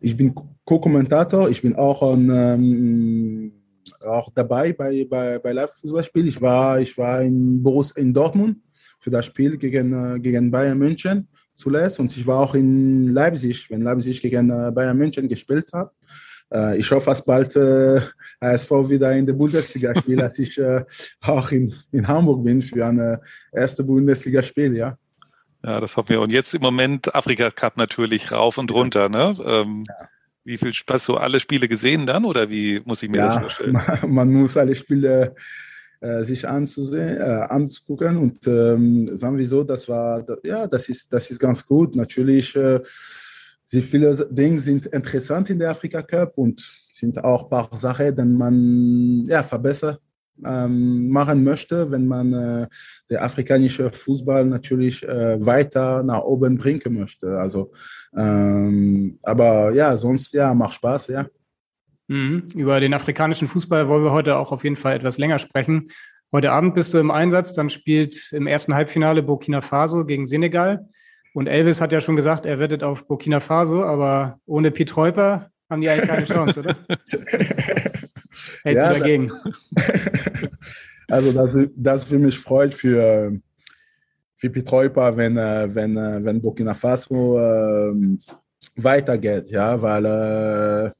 Ich 0.00 0.16
bin 0.16 0.34
Co-Kommentator, 0.64 1.50
ich 1.50 1.60
bin 1.60 1.76
auch 1.76 2.02
ein 2.02 2.30
ähm, 2.30 3.59
auch 4.04 4.30
dabei 4.34 4.72
bei, 4.72 5.06
bei, 5.08 5.38
bei 5.38 5.52
Live-Fußballspiel. 5.52 6.28
Ich 6.28 6.40
war, 6.40 6.80
ich 6.80 6.96
war 6.98 7.22
in, 7.22 7.62
Borus, 7.62 7.92
in 7.92 8.12
Dortmund 8.12 8.58
für 8.98 9.10
das 9.10 9.26
Spiel 9.26 9.56
gegen, 9.56 9.92
äh, 9.92 10.18
gegen 10.20 10.50
Bayern 10.50 10.78
München 10.78 11.28
zuletzt 11.54 12.00
und 12.00 12.16
ich 12.16 12.26
war 12.26 12.40
auch 12.40 12.54
in 12.54 13.08
Leipzig, 13.08 13.70
wenn 13.70 13.82
Leipzig 13.82 14.20
gegen 14.20 14.50
äh, 14.50 14.70
Bayern 14.72 14.96
München 14.96 15.28
gespielt 15.28 15.70
hat. 15.72 15.92
Äh, 16.52 16.78
ich 16.78 16.90
hoffe, 16.90 17.10
dass 17.10 17.24
bald 17.24 17.54
äh, 17.56 18.00
HSV 18.40 18.70
wieder 18.88 19.12
in 19.12 19.26
der 19.26 19.34
Bundesliga 19.34 19.94
spielt, 19.96 20.22
als 20.22 20.38
ich 20.38 20.58
äh, 20.58 20.84
auch 21.20 21.50
in, 21.52 21.72
in 21.92 22.06
Hamburg 22.06 22.44
bin 22.44 22.62
für 22.62 22.84
ein 22.84 23.18
erste 23.52 23.84
Bundesligaspiel, 23.84 24.76
ja. 24.76 24.96
Ja, 25.62 25.78
das 25.78 25.96
hoffen 25.96 26.08
wir. 26.08 26.22
Und 26.22 26.32
jetzt 26.32 26.54
im 26.54 26.62
Moment 26.62 27.14
Afrika 27.14 27.50
Cup 27.50 27.76
natürlich 27.76 28.32
rauf 28.32 28.56
und 28.56 28.70
runter, 28.70 29.10
ne? 29.10 29.34
Ähm, 29.44 29.84
ja. 29.86 30.08
Wie 30.50 30.58
viel 30.58 30.72
Hast 30.88 31.06
du 31.06 31.16
alle 31.16 31.38
Spiele 31.38 31.68
gesehen 31.68 32.06
dann 32.06 32.24
oder 32.24 32.50
wie 32.50 32.80
muss 32.84 33.02
ich 33.04 33.08
mir 33.08 33.18
ja, 33.18 33.26
das 33.26 33.38
vorstellen? 33.40 33.72
Man, 34.02 34.10
man 34.12 34.32
muss 34.32 34.56
alle 34.56 34.74
Spiele 34.74 35.36
äh, 36.00 36.24
sich 36.24 36.48
anzusehen, 36.48 37.18
äh, 37.18 37.46
anzugucken 37.48 38.16
und 38.16 38.44
ähm, 38.48 39.06
sagen 39.16 39.38
wir 39.38 39.46
so, 39.46 39.62
das 39.62 39.88
war, 39.88 40.26
ja, 40.42 40.66
das 40.66 40.88
ist, 40.88 41.12
das 41.12 41.30
ist 41.30 41.38
ganz 41.38 41.64
gut. 41.64 41.94
Natürlich, 41.94 42.56
äh, 42.56 42.80
sehr 43.66 43.82
viele 43.82 44.26
Dinge 44.28 44.58
sind 44.58 44.86
interessant 44.86 45.50
in 45.50 45.60
der 45.60 45.70
Afrika 45.70 46.02
Cup 46.02 46.36
und 46.36 46.68
sind 46.92 47.22
auch 47.22 47.44
ein 47.44 47.48
paar 47.48 47.76
Sachen, 47.76 48.16
die 48.16 48.24
man 48.24 49.24
ja, 49.28 49.44
verbessert 49.44 50.00
ähm, 50.00 50.09
machen 50.42 51.44
möchte, 51.44 51.90
wenn 51.90 52.06
man 52.06 52.32
äh, 52.32 52.66
der 53.10 53.24
afrikanische 53.24 53.92
Fußball 53.92 54.44
natürlich 54.46 55.06
äh, 55.06 55.44
weiter 55.44 56.02
nach 56.02 56.22
oben 56.22 56.58
bringen 56.58 56.94
möchte. 56.94 57.38
Also, 57.38 57.72
ähm, 58.16 59.18
aber 59.22 59.72
ja, 59.72 59.96
sonst 59.96 60.32
ja, 60.32 60.54
macht 60.54 60.74
Spaß, 60.74 61.08
ja. 61.08 61.26
Mhm. 62.08 62.42
Über 62.54 62.80
den 62.80 62.92
afrikanischen 62.92 63.48
Fußball 63.48 63.88
wollen 63.88 64.04
wir 64.04 64.12
heute 64.12 64.36
auch 64.36 64.50
auf 64.50 64.64
jeden 64.64 64.76
Fall 64.76 64.96
etwas 64.96 65.18
länger 65.18 65.38
sprechen. 65.38 65.90
Heute 66.32 66.52
Abend 66.52 66.74
bist 66.74 66.94
du 66.94 66.98
im 66.98 67.10
Einsatz, 67.10 67.52
dann 67.54 67.70
spielt 67.70 68.32
im 68.32 68.46
ersten 68.46 68.74
Halbfinale 68.74 69.22
Burkina 69.22 69.60
Faso 69.60 70.04
gegen 70.04 70.26
Senegal. 70.26 70.88
Und 71.34 71.46
Elvis 71.46 71.80
hat 71.80 71.92
ja 71.92 72.00
schon 72.00 72.16
gesagt, 72.16 72.46
er 72.46 72.58
wettet 72.58 72.82
auf 72.82 73.06
Burkina 73.06 73.40
Faso, 73.40 73.84
aber 73.84 74.38
ohne 74.46 74.70
Piet 74.70 74.96
Reuper 74.96 75.50
haben 75.68 75.80
die 75.80 75.88
eigentlich 75.88 76.08
keine 76.08 76.24
Chance, 76.26 76.60
oder? 76.60 76.76
Hältst 78.62 78.84
ja, 78.84 78.92
du 78.92 79.00
dagegen? 79.00 79.32
also 81.08 81.32
das, 81.32 81.68
das 81.76 82.04
für 82.04 82.18
mich 82.18 82.38
freut 82.38 82.74
für, 82.74 83.32
für 84.36 84.50
Pitroipa, 84.50 85.16
wenn, 85.16 85.36
äh, 85.36 85.74
wenn, 85.74 85.96
äh, 85.96 86.24
wenn 86.24 86.40
Burkina 86.40 86.74
Faso 86.74 87.38
äh, 87.38 87.94
weitergeht, 88.76 89.50
ja, 89.50 89.80
weil 89.80 90.04
äh, 90.04 90.90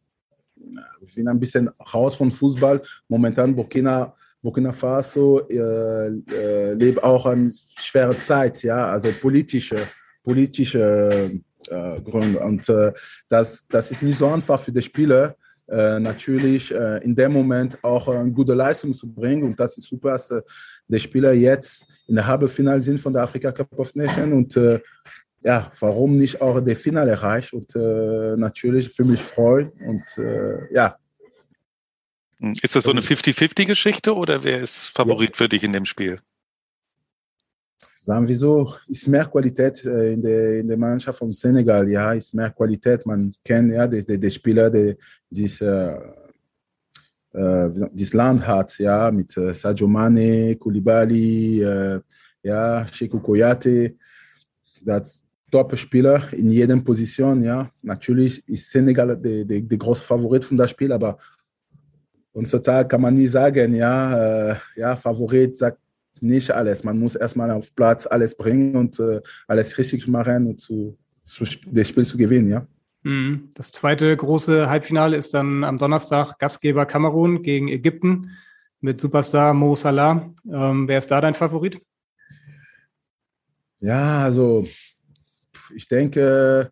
wir 1.01 1.09
sind 1.09 1.29
ein 1.29 1.41
bisschen 1.41 1.69
raus 1.95 2.17
vom 2.17 2.31
Fußball. 2.31 2.83
Momentan 3.09 3.55
Burkina, 3.55 4.15
Burkina 4.43 4.73
Faso 4.73 5.41
äh, 5.49 6.09
äh, 6.09 6.75
lebt 6.75 7.03
auch 7.03 7.27
eine 7.27 7.53
schwere 7.79 8.19
Zeit, 8.19 8.63
ja, 8.63 8.89
also 8.89 9.11
politische, 9.21 9.87
politische 10.23 11.41
äh, 11.69 12.01
Gründe. 12.01 12.41
Und 12.41 12.69
äh, 12.69 12.93
das, 13.29 13.67
das 13.69 13.91
ist 13.91 14.03
nicht 14.03 14.19
so 14.19 14.29
einfach 14.29 14.61
für 14.61 14.73
die 14.73 14.83
Spieler, 14.83 15.37
natürlich 16.01 16.75
äh, 16.75 16.99
in 17.05 17.15
dem 17.15 17.33
Moment 17.33 17.79
auch 17.83 18.09
eine 18.09 18.31
gute 18.33 18.55
Leistung 18.55 18.93
zu 18.93 19.13
bringen. 19.13 19.45
Und 19.45 19.59
das 19.59 19.79
ist 19.79 19.89
super, 19.89 20.11
dass 20.11 20.31
äh, 20.31 20.43
die 20.89 20.99
Spieler 20.99 21.33
jetzt 21.33 21.87
in 22.09 22.17
der 22.17 22.27
Halbfinale 22.27 22.83
sind 22.83 22.99
von 23.01 23.13
der 23.13 23.23
Afrika 23.23 23.53
Cup 23.53 23.79
of 23.79 23.95
Nations 23.95 24.33
und 24.33 24.57
äh, 24.57 24.81
ja, 25.43 25.71
warum 25.81 26.17
nicht 26.17 26.41
auch 26.41 26.61
das 26.61 26.79
Finale 26.79 27.13
erreicht 27.13 27.53
und 27.53 27.75
äh, 27.75 28.37
natürlich 28.37 28.91
für 28.91 29.05
mich 29.05 29.23
freuen 29.23 29.71
und 29.87 30.05
ja. 30.71 30.97
Ist 32.63 32.75
das 32.75 32.85
so 32.85 32.91
eine 32.91 33.01
50-50-Geschichte 33.01 34.15
oder 34.15 34.45
wer 34.45 34.61
ist 34.61 34.89
Favorit 34.89 35.31
ja. 35.31 35.37
für 35.37 35.49
dich 35.49 35.63
in 35.63 35.73
dem 35.73 35.85
Spiel? 35.85 36.19
Sagen 38.03 38.27
wir 38.27 38.37
so, 38.37 38.75
ist 38.89 39.07
mehr 39.07 39.27
Qualität 39.27 39.85
äh, 39.85 40.15
in, 40.15 40.23
der, 40.23 40.61
in 40.61 40.69
der 40.69 40.77
Mannschaft 40.77 41.19
von 41.19 41.35
Senegal, 41.35 41.89
ja, 41.89 42.13
ist 42.13 42.35
mehr 42.35 42.51
Qualität. 42.51 43.05
Man 43.05 43.33
kennt 43.45 43.73
ja 43.73 43.87
die, 43.87 44.05
die, 44.05 44.19
die 44.19 44.31
Spieler, 44.31 44.71
die 44.71 44.97
dieses, 45.29 45.61
äh, 45.61 45.97
äh, 47.33 47.71
dieses 47.93 48.15
Land 48.15 48.47
hat, 48.47 48.79
ja, 48.79 49.11
mit 49.11 49.37
äh, 49.37 49.55
Sadio 49.55 49.87
Mane, 49.87 50.57
Koulibaly, 50.57 51.63
äh, 51.63 52.01
ja, 52.43 52.87
Sheku 52.91 53.21
Koyate, 53.21 53.97
das 54.83 55.23
Top-Spieler 55.51 56.33
in 56.33 56.49
jeder 56.49 56.77
Position, 56.79 57.43
ja. 57.43 57.71
Natürlich 57.83 58.49
ist 58.49 58.71
Senegal 58.71 59.15
der, 59.21 59.45
der, 59.45 59.61
der 59.61 59.79
große 59.79 60.03
Favorit 60.03 60.45
von 60.45 60.57
das 60.57 60.71
Spiel, 60.71 60.91
aber 60.91 61.19
heutzutage 62.35 62.89
kann 62.89 63.03
man 63.03 63.15
nie 63.15 63.27
sagen, 63.27 63.75
ja, 63.75 64.53
äh, 64.53 64.57
ja, 64.77 64.97
Favorit 64.97 65.55
sagt 65.55 65.79
nicht 66.23 66.51
alles. 66.51 66.85
Man 66.85 66.99
muss 66.99 67.15
erstmal 67.15 67.51
auf 67.51 67.75
Platz 67.75 68.07
alles 68.07 68.37
bringen 68.37 68.77
und 68.77 68.99
äh, 69.01 69.21
alles 69.47 69.77
richtig 69.79 70.07
machen 70.09 70.47
und 70.47 70.61
zu, 70.61 70.97
zu, 71.25 71.45
das 71.67 71.89
Spiel 71.89 72.05
zu 72.05 72.17
gewinnen, 72.17 72.51
ja. 72.51 72.67
Mhm. 73.03 73.51
Das 73.55 73.71
zweite 73.71 74.15
große 74.17 74.69
Halbfinale 74.69 75.17
ist 75.17 75.33
dann 75.33 75.65
am 75.65 75.79
Donnerstag 75.79 76.39
Gastgeber 76.39 76.87
Kamerun 76.87 77.43
gegen 77.43 77.69
Ägypten 77.69 78.31
mit 78.81 79.01
Superstar 79.01 79.55
Mo 79.55 79.75
Salah. 79.75 80.31
Ähm, 80.51 80.87
wer 80.87 80.99
ist 80.99 81.11
da 81.11 81.21
dein 81.21 81.35
Favorit? 81.35 81.81
Ja, 83.81 84.25
also 84.25 84.67
ich 85.75 85.89
denke, 85.89 86.71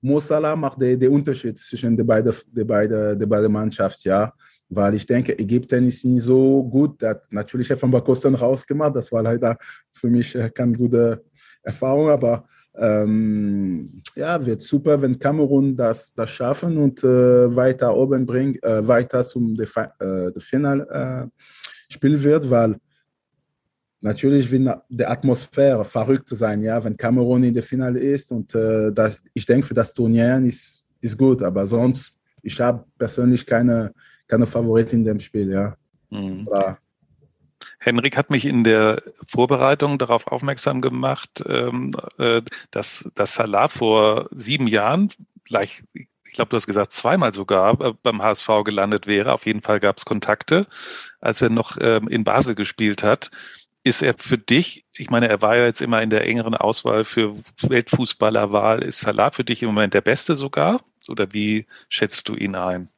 Mo 0.00 0.18
Salah 0.18 0.56
macht 0.56 0.80
den, 0.80 0.98
den 0.98 1.12
Unterschied 1.12 1.58
zwischen 1.58 1.96
den 1.96 2.06
beiden, 2.06 2.34
die 2.46 2.64
beide, 2.64 3.16
die 3.16 3.26
beide 3.26 3.48
Mannschaften, 3.48 4.08
ja 4.08 4.32
weil 4.68 4.94
ich 4.94 5.06
denke, 5.06 5.38
Ägypten 5.38 5.86
ist 5.86 6.04
nicht 6.04 6.22
so 6.22 6.62
gut. 6.64 7.00
Der 7.00 7.10
hat 7.10 7.32
natürlich 7.32 7.68
Bakosten 7.68 8.34
rausgemacht. 8.34 8.96
Das 8.96 9.10
war 9.12 9.22
leider 9.22 9.56
für 9.92 10.08
mich 10.08 10.34
äh, 10.34 10.50
keine 10.50 10.72
gute 10.72 11.24
Erfahrung, 11.62 12.08
aber 12.10 12.46
ähm, 12.76 14.02
ja, 14.14 14.44
wird 14.44 14.62
super, 14.62 15.00
wenn 15.02 15.18
Kamerun 15.18 15.76
das, 15.76 16.14
das 16.14 16.30
schaffen 16.30 16.76
und 16.76 17.02
äh, 17.02 17.56
weiter 17.56 17.94
oben 17.94 18.24
bringt, 18.24 18.62
äh, 18.62 18.86
weiter 18.86 19.24
zum 19.24 19.56
De 19.56 19.66
äh, 19.66 20.40
Finalspiel 20.40 22.14
äh, 22.14 22.22
wird, 22.22 22.48
weil 22.48 22.76
natürlich 24.00 24.48
wird 24.50 24.80
die 24.88 25.04
Atmosphäre 25.04 25.84
verrückt 25.84 26.28
sein, 26.28 26.62
ja, 26.62 26.82
wenn 26.82 26.96
Kamerun 26.96 27.42
in 27.42 27.54
der 27.54 27.64
Finale 27.64 27.98
ist 27.98 28.30
und 28.30 28.54
äh, 28.54 28.92
das, 28.92 29.24
ich 29.34 29.44
denke, 29.44 29.66
für 29.66 29.74
das 29.74 29.92
Turnier 29.92 30.38
ist, 30.38 30.84
ist 31.00 31.18
gut, 31.18 31.42
aber 31.42 31.66
sonst 31.66 32.12
ich 32.42 32.60
habe 32.60 32.84
persönlich 32.96 33.44
keine, 33.44 33.92
keine 34.28 34.46
Favorit 34.46 34.92
in 34.92 35.04
dem 35.04 35.20
Spiel, 35.20 35.50
ja. 35.50 35.76
Mhm. 36.10 36.48
Henrik 37.80 38.16
hat 38.16 38.30
mich 38.30 38.44
in 38.44 38.64
der 38.64 39.02
Vorbereitung 39.26 39.98
darauf 39.98 40.26
aufmerksam 40.26 40.80
gemacht, 40.80 41.42
ähm, 41.46 41.92
äh, 42.18 42.42
dass, 42.70 43.10
dass 43.14 43.34
Salah 43.34 43.68
vor 43.68 44.28
sieben 44.32 44.66
Jahren, 44.66 45.10
gleich, 45.44 45.84
ich 45.94 46.34
glaube, 46.34 46.50
du 46.50 46.56
hast 46.56 46.66
gesagt, 46.66 46.92
zweimal 46.92 47.32
sogar 47.32 47.80
äh, 47.80 47.94
beim 48.02 48.22
HSV 48.22 48.48
gelandet 48.64 49.06
wäre. 49.06 49.32
Auf 49.32 49.46
jeden 49.46 49.62
Fall 49.62 49.80
gab 49.80 49.98
es 49.98 50.04
Kontakte, 50.04 50.66
als 51.20 51.40
er 51.40 51.50
noch 51.50 51.76
ähm, 51.80 52.08
in 52.08 52.24
Basel 52.24 52.54
gespielt 52.54 53.02
hat. 53.02 53.30
Ist 53.84 54.02
er 54.02 54.14
für 54.18 54.38
dich, 54.38 54.84
ich 54.92 55.08
meine, 55.08 55.28
er 55.28 55.40
war 55.40 55.56
ja 55.56 55.64
jetzt 55.64 55.80
immer 55.80 56.02
in 56.02 56.10
der 56.10 56.26
engeren 56.26 56.54
Auswahl 56.54 57.04
für 57.04 57.36
Weltfußballerwahl, 57.62 58.82
ist 58.82 59.00
Salah 59.00 59.30
für 59.30 59.44
dich 59.44 59.62
im 59.62 59.68
Moment 59.68 59.94
der 59.94 60.00
Beste 60.00 60.34
sogar? 60.34 60.80
Oder 61.08 61.32
wie 61.32 61.66
schätzt 61.88 62.28
du 62.28 62.34
ihn 62.34 62.56
ein? 62.56 62.90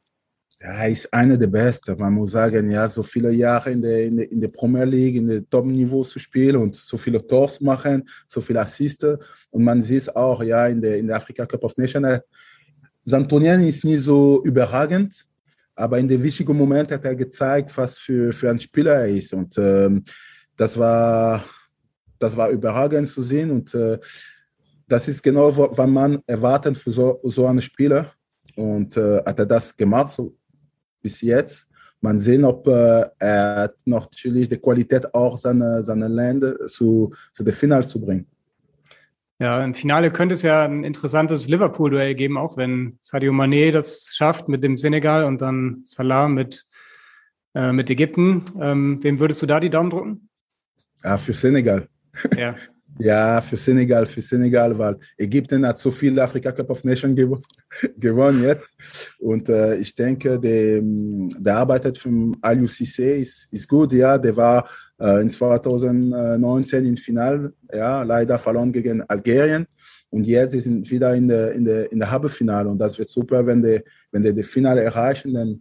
Er 0.63 0.89
ist 0.89 1.11
einer 1.11 1.37
der 1.37 1.47
Besten. 1.47 1.97
Man 1.97 2.13
muss 2.13 2.33
sagen, 2.33 2.69
ja, 2.69 2.87
so 2.87 3.01
viele 3.01 3.31
Jahre 3.31 3.71
in 3.71 3.81
der, 3.81 4.05
in 4.05 4.17
der, 4.17 4.31
in 4.31 4.39
der 4.39 4.47
Premier 4.49 4.83
League, 4.83 5.15
in 5.15 5.25
der 5.25 5.49
Top-Niveau 5.49 6.03
zu 6.03 6.19
spielen 6.19 6.57
und 6.57 6.75
so 6.75 6.97
viele 6.97 7.25
Tors 7.25 7.59
machen, 7.59 8.07
so 8.27 8.41
viele 8.41 8.61
Assisten. 8.61 9.17
Und 9.49 9.63
man 9.63 9.81
sieht 9.81 10.15
auch, 10.15 10.43
ja, 10.43 10.67
in 10.67 10.79
der, 10.79 10.99
in 10.99 11.07
der 11.07 11.15
Afrika 11.15 11.47
Cup 11.47 11.63
of 11.63 11.75
Nations. 11.77 12.19
Santonian 13.03 13.61
ist 13.61 13.83
nicht 13.83 14.01
so 14.01 14.43
überragend, 14.43 15.25
aber 15.73 15.97
in 15.97 16.07
den 16.07 16.21
wichtigen 16.21 16.55
Momenten 16.55 16.93
hat 16.95 17.05
er 17.05 17.15
gezeigt, 17.15 17.75
was 17.75 17.97
für, 17.97 18.31
für 18.31 18.51
ein 18.51 18.59
Spieler 18.59 18.97
er 18.97 19.07
ist. 19.07 19.33
Und 19.33 19.57
ähm, 19.57 20.03
das, 20.55 20.77
war, 20.77 21.43
das 22.19 22.37
war 22.37 22.51
überragend 22.51 23.07
zu 23.07 23.23
sehen. 23.23 23.49
Und 23.49 23.73
äh, 23.73 23.97
das 24.87 25.07
ist 25.07 25.23
genau, 25.23 25.57
was 25.57 25.89
man 25.89 26.19
erwartet 26.27 26.77
für 26.77 26.91
so, 26.91 27.19
so 27.23 27.47
einen 27.47 27.61
Spieler. 27.61 28.13
Und 28.55 28.95
äh, 28.95 29.23
hat 29.25 29.39
er 29.39 29.47
das 29.47 29.75
gemacht, 29.75 30.09
so 30.09 30.35
bis 31.01 31.21
jetzt. 31.21 31.67
Man 31.99 32.19
sehen, 32.19 32.43
ob 32.45 32.67
äh, 32.67 33.05
er 33.19 33.73
natürlich 33.85 34.49
die 34.49 34.57
Qualität 34.57 35.13
auch 35.13 35.37
seiner 35.37 35.83
seine 35.83 36.07
Länder 36.07 36.65
zu, 36.65 37.13
zu 37.31 37.43
der 37.43 37.53
Finale 37.53 37.83
zu 37.83 38.01
bringen. 38.01 38.25
Ja, 39.41 39.63
im 39.63 39.73
Finale 39.73 40.11
könnte 40.11 40.33
es 40.33 40.43
ja 40.43 40.65
ein 40.65 40.83
interessantes 40.83 41.47
Liverpool-Duell 41.47 42.13
geben, 42.13 42.37
auch 42.37 42.57
wenn 42.57 42.95
Sadio 42.99 43.33
Mané 43.33 43.71
das 43.71 44.13
schafft 44.15 44.47
mit 44.47 44.63
dem 44.63 44.77
Senegal 44.77 45.23
und 45.23 45.41
dann 45.41 45.81
Salah 45.83 46.27
mit, 46.27 46.67
äh, 47.55 47.71
mit 47.71 47.89
Ägypten. 47.89 48.45
Ähm, 48.59 48.99
wem 49.01 49.19
würdest 49.19 49.41
du 49.41 49.47
da 49.47 49.59
die 49.59 49.71
Daumen 49.71 49.89
drücken? 49.89 50.29
Ja, 51.03 51.17
für 51.17 51.33
Senegal. 51.33 51.87
Ja. 52.37 52.55
Ja, 53.01 53.41
für 53.41 53.57
Senegal, 53.57 54.05
für 54.05 54.21
Senegal, 54.21 54.77
weil 54.77 54.95
Ägypten 55.17 55.65
hat 55.65 55.79
so 55.79 55.89
viel 55.89 56.19
Afrika 56.19 56.51
Cup 56.51 56.69
of 56.69 56.83
Nations 56.83 57.15
gew 57.15 57.41
gewonnen 57.97 58.43
jetzt. 58.43 59.15
Und 59.19 59.49
äh, 59.49 59.77
ich 59.77 59.95
denke, 59.95 60.39
der, 60.39 60.81
der 60.83 61.55
arbeitet 61.57 61.97
für 61.97 62.09
IUCC 62.09 62.99
ist, 63.21 63.51
ist 63.51 63.67
gut. 63.67 63.91
Ja, 63.93 64.19
der 64.19 64.35
war 64.35 64.69
äh, 64.99 65.19
in 65.19 65.31
2019 65.31 66.85
im 66.85 66.97
Final, 66.97 67.51
ja, 67.73 68.03
leider 68.03 68.37
verloren 68.37 68.71
gegen 68.71 69.01
Algerien. 69.09 69.65
Und 70.11 70.27
jetzt 70.27 70.51
sind 70.51 70.85
wir 70.85 70.91
wieder 70.91 71.15
in 71.15 71.27
der, 71.27 71.53
in 71.53 71.65
der, 71.65 71.91
in 71.91 71.97
der 71.97 72.11
Halbfinale. 72.11 72.69
Und 72.69 72.77
das 72.77 72.99
wird 72.99 73.09
super, 73.09 73.43
wenn 73.47 73.63
der, 73.63 73.81
wenn 74.11 74.21
der 74.21 74.33
das 74.33 74.45
Finale 74.45 74.83
erreichen, 74.83 75.33
dann, 75.33 75.59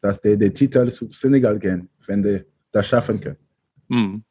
dass 0.00 0.20
der, 0.20 0.36
der 0.36 0.52
Titel 0.52 0.90
zu 0.90 1.08
Senegal 1.12 1.60
gehen, 1.60 1.88
wenn 2.08 2.24
der 2.24 2.44
das 2.72 2.88
schaffen 2.88 3.20
kann. 3.20 3.36
Mhm 3.88 4.24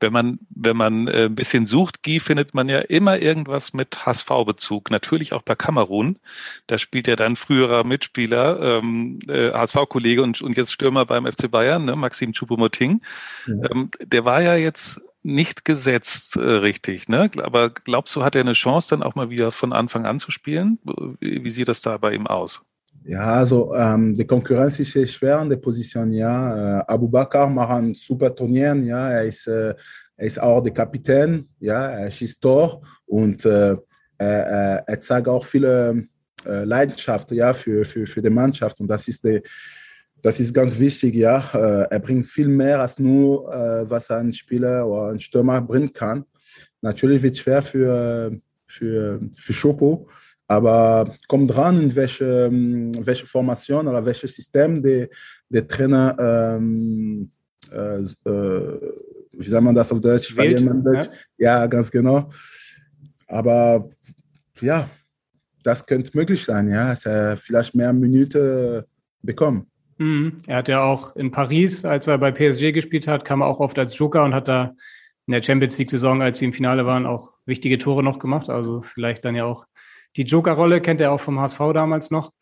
wenn 0.00 0.12
man, 0.12 0.38
wenn 0.50 0.76
man 0.76 1.08
äh, 1.08 1.24
ein 1.24 1.34
bisschen 1.34 1.66
sucht, 1.66 2.02
Guy, 2.02 2.20
findet 2.20 2.54
man 2.54 2.68
ja 2.68 2.78
immer 2.80 3.18
irgendwas 3.18 3.72
mit 3.72 4.04
HSV-Bezug. 4.06 4.90
Natürlich 4.90 5.32
auch 5.32 5.42
bei 5.42 5.54
Kamerun. 5.54 6.18
Da 6.66 6.78
spielt 6.78 7.08
ja 7.08 7.16
dein 7.16 7.36
früherer 7.36 7.84
Mitspieler, 7.84 8.78
ähm, 8.78 9.18
äh, 9.28 9.52
HSV-Kollege 9.52 10.22
und, 10.22 10.42
und 10.42 10.56
jetzt 10.56 10.72
Stürmer 10.72 11.06
beim 11.06 11.26
FC 11.26 11.50
Bayern, 11.50 11.84
ne, 11.84 11.96
Maxim 11.96 12.32
Choupo-Moting. 12.32 13.00
Ja. 13.46 13.70
Ähm, 13.70 13.90
der 14.02 14.24
war 14.24 14.42
ja 14.42 14.56
jetzt 14.56 15.00
nicht 15.22 15.64
gesetzt 15.64 16.36
äh, 16.36 16.40
richtig, 16.40 17.08
ne? 17.08 17.30
Aber 17.42 17.70
glaubst 17.70 18.14
du, 18.14 18.22
hat 18.22 18.36
er 18.36 18.42
eine 18.42 18.52
Chance, 18.52 18.90
dann 18.90 19.02
auch 19.02 19.16
mal 19.16 19.28
wieder 19.28 19.50
von 19.50 19.72
Anfang 19.72 20.06
an 20.06 20.18
zu 20.18 20.30
spielen? 20.30 20.78
Wie, 21.20 21.42
wie 21.42 21.50
sieht 21.50 21.68
das 21.68 21.80
da 21.80 21.96
bei 21.98 22.14
ihm 22.14 22.26
aus? 22.26 22.62
Ja, 23.04 23.34
also 23.34 23.74
ähm, 23.74 24.14
die 24.14 24.26
Konkurrenz 24.26 24.80
ist 24.80 24.92
sehr 24.92 25.06
schwer 25.06 25.38
an 25.38 25.48
der 25.48 25.58
Position. 25.58 26.12
Ja, 26.12 26.80
äh, 26.80 26.84
Abu 26.86 27.08
Bakr 27.08 27.46
macht 27.46 27.70
ein 27.70 27.94
super 27.94 28.34
Turnier. 28.34 28.74
Ja, 28.76 29.10
er 29.10 29.24
ist, 29.24 29.46
äh, 29.46 29.74
er 30.16 30.26
ist 30.26 30.40
auch 30.40 30.62
der 30.62 30.72
Kapitän. 30.72 31.48
Ja, 31.60 31.86
er 31.88 32.10
schießt 32.10 32.40
Tor 32.40 32.82
und 33.06 33.44
äh, 33.44 33.76
er, 34.18 34.84
er, 34.86 35.00
zeigt 35.00 35.28
auch 35.28 35.44
viele 35.44 36.06
äh, 36.46 36.64
Leidenschaft 36.64 37.30
ja, 37.32 37.52
für, 37.52 37.84
für, 37.84 38.06
für 38.06 38.22
die 38.22 38.30
Mannschaft. 38.30 38.80
Und 38.80 38.88
das 38.88 39.06
ist, 39.08 39.24
die, 39.24 39.42
das 40.22 40.40
ist 40.40 40.54
ganz 40.54 40.78
wichtig. 40.78 41.14
Ja, 41.14 41.38
äh, 41.54 41.86
er 41.90 42.00
bringt 42.00 42.26
viel 42.26 42.48
mehr 42.48 42.80
als 42.80 42.98
nur, 42.98 43.52
äh, 43.52 43.88
was 43.88 44.10
ein 44.10 44.32
Spieler 44.32 44.86
oder 44.86 45.12
ein 45.12 45.20
Stürmer 45.20 45.60
bringen 45.60 45.92
kann. 45.92 46.24
Natürlich 46.80 47.22
wird 47.22 47.34
es 47.34 47.40
schwer 47.40 47.62
für, 47.62 48.32
für, 48.66 49.20
für 49.34 49.52
Schopo. 49.52 50.08
Aber 50.48 51.12
kommt 51.26 51.54
dran, 51.54 51.82
in 51.82 51.96
welche, 51.96 52.46
ähm, 52.46 52.92
welche 53.04 53.26
Formation 53.26 53.88
oder 53.88 54.04
welches 54.04 54.34
System 54.34 54.82
der, 54.82 55.08
der 55.48 55.66
Trainer, 55.66 56.16
ähm, 56.58 57.30
äh, 57.72 58.02
äh, 58.02 58.80
wie 59.32 59.48
sagt 59.48 59.64
man 59.64 59.74
das 59.74 59.90
auf 59.90 60.00
Deutsch? 60.00 60.36
Wählt, 60.36 60.60
ja. 60.60 61.06
ja, 61.36 61.66
ganz 61.66 61.90
genau. 61.90 62.30
Aber 63.26 63.88
ja, 64.60 64.88
das 65.62 65.84
könnte 65.84 66.16
möglich 66.16 66.44
sein, 66.44 66.70
ja, 66.70 66.90
dass 66.90 67.06
er 67.06 67.36
vielleicht 67.36 67.74
mehr 67.74 67.92
Minuten 67.92 68.84
bekommt. 69.22 69.66
Mhm. 69.98 70.36
Er 70.46 70.56
hat 70.58 70.68
ja 70.68 70.82
auch 70.82 71.16
in 71.16 71.30
Paris, 71.30 71.84
als 71.84 72.06
er 72.06 72.18
bei 72.18 72.30
PSG 72.30 72.72
gespielt 72.72 73.08
hat, 73.08 73.24
kam 73.24 73.40
er 73.40 73.46
auch 73.46 73.60
oft 73.60 73.78
als 73.78 73.98
Joker 73.98 74.24
und 74.24 74.34
hat 74.34 74.46
da 74.46 74.74
in 75.26 75.32
der 75.32 75.42
Champions 75.42 75.76
League-Saison, 75.78 76.22
als 76.22 76.38
sie 76.38 76.44
im 76.44 76.52
Finale 76.52 76.86
waren, 76.86 77.04
auch 77.04 77.32
wichtige 77.46 77.78
Tore 77.78 78.02
noch 78.02 78.20
gemacht. 78.20 78.48
Also 78.48 78.82
vielleicht 78.82 79.24
dann 79.24 79.34
ja 79.34 79.44
auch 79.44 79.66
die 80.16 80.22
Joker-Rolle 80.22 80.80
kennt 80.80 81.00
er 81.00 81.12
auch 81.12 81.20
vom 81.20 81.40
HSV 81.40 81.58
damals 81.74 82.10
noch. 82.10 82.32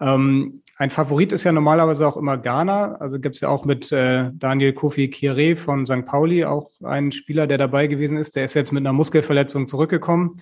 Ähm, 0.00 0.62
ein 0.76 0.90
Favorit 0.90 1.30
ist 1.32 1.44
ja 1.44 1.52
normalerweise 1.52 2.06
auch 2.06 2.16
immer 2.16 2.36
Ghana. 2.36 2.96
Also 2.96 3.20
gibt 3.20 3.36
es 3.36 3.42
ja 3.42 3.48
auch 3.48 3.64
mit 3.64 3.92
äh, 3.92 4.30
Daniel 4.34 4.72
Kofi 4.72 5.08
Kire 5.08 5.56
von 5.56 5.86
St. 5.86 6.04
Pauli 6.04 6.44
auch 6.44 6.68
einen 6.82 7.12
Spieler, 7.12 7.46
der 7.46 7.58
dabei 7.58 7.86
gewesen 7.86 8.16
ist. 8.16 8.34
Der 8.34 8.44
ist 8.44 8.54
jetzt 8.54 8.72
mit 8.72 8.82
einer 8.82 8.92
Muskelverletzung 8.92 9.68
zurückgekommen. 9.68 10.32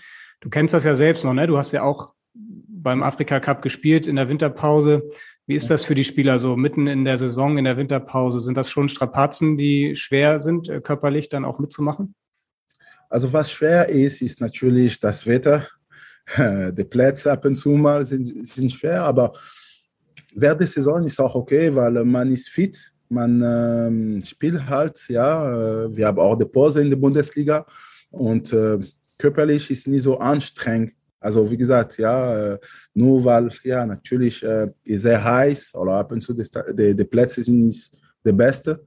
Du 0.41 0.49
kennst 0.49 0.73
das 0.73 0.85
ja 0.85 0.95
selbst 0.95 1.25
noch, 1.25 1.35
ne? 1.35 1.47
Du 1.47 1.59
hast 1.59 1.73
ja 1.73 1.83
auch 1.83 2.15
beim 2.35 3.03
Afrika 3.03 3.41
Cup 3.41 3.63
gespielt 3.63 4.07
in 4.07 4.17
der 4.17 4.29
Winterpause. 4.29 5.09
Wie 5.47 5.55
ist 5.55 5.71
das 5.71 5.85
für 5.85 5.95
die 5.95 6.05
Spieler 6.05 6.39
so 6.39 6.57
mitten 6.57 6.87
in 6.87 7.05
der 7.05 7.19
Saison, 7.19 7.59
in 7.59 7.65
der 7.65 7.77
Winterpause? 7.77 8.41
Sind 8.41 8.57
das 8.57 8.71
schon 8.71 8.89
Strapazen, 8.89 9.59
die 9.59 9.97
schwer 9.97 10.41
sind, 10.41 10.69
äh, 10.69 10.81
körperlich 10.81 11.29
dann 11.29 11.45
auch 11.45 11.59
mitzumachen? 11.59 12.15
Also 13.11 13.35
was 13.35 13.53
schwer 13.53 13.91
ist, 13.91 14.23
ist 14.23 14.41
natürlich 14.41 14.99
das 14.99 15.27
Wetter. 15.27 15.69
Die 16.37 16.85
Plätze 16.85 17.33
ab 17.33 17.45
und 17.45 17.57
zu 17.57 17.71
mal 17.71 18.05
sind, 18.05 18.47
sind 18.47 18.73
schwer, 18.73 19.03
aber 19.03 19.33
während 20.35 20.61
der 20.61 20.69
Saison 20.69 21.05
ist 21.05 21.21
auch 21.21 21.35
okay, 21.35 21.75
weil 21.75 22.05
man 22.05 22.31
ist 22.31 22.49
fit, 22.49 22.93
man 23.09 23.43
ähm, 23.45 24.23
spielt 24.25 24.67
halt, 24.69 25.07
ja, 25.09 25.85
äh, 25.85 25.97
wir 25.97 26.07
haben 26.07 26.19
auch 26.19 26.37
die 26.37 26.47
Pause 26.47 26.81
in 26.81 26.91
der 26.91 26.97
Bundesliga 26.97 27.67
und 28.11 28.53
äh, 28.53 28.79
körperlich 29.19 29.71
ist 29.71 29.87
nicht 29.87 30.03
so 30.03 30.19
anstrengend. 30.19 30.93
Also 31.21 31.49
wie 31.49 31.57
gesagt, 31.57 31.99
ja, 31.99 32.55
äh, 32.55 32.59
nur 32.95 33.25
weil, 33.25 33.51
ja, 33.63 33.87
natürlich 33.87 34.43
äh, 34.43 34.69
ist 34.85 35.03
sehr 35.03 35.23
heiß 35.23 35.75
oder 35.75 35.93
ab 35.93 36.11
und 36.11 36.21
zu 36.21 36.33
die, 36.35 36.49
die, 36.73 36.97
die 36.97 37.05
Plätze 37.05 37.43
sind 37.43 37.61
nicht 37.61 37.93
die 38.27 38.33
beste. 38.33 38.85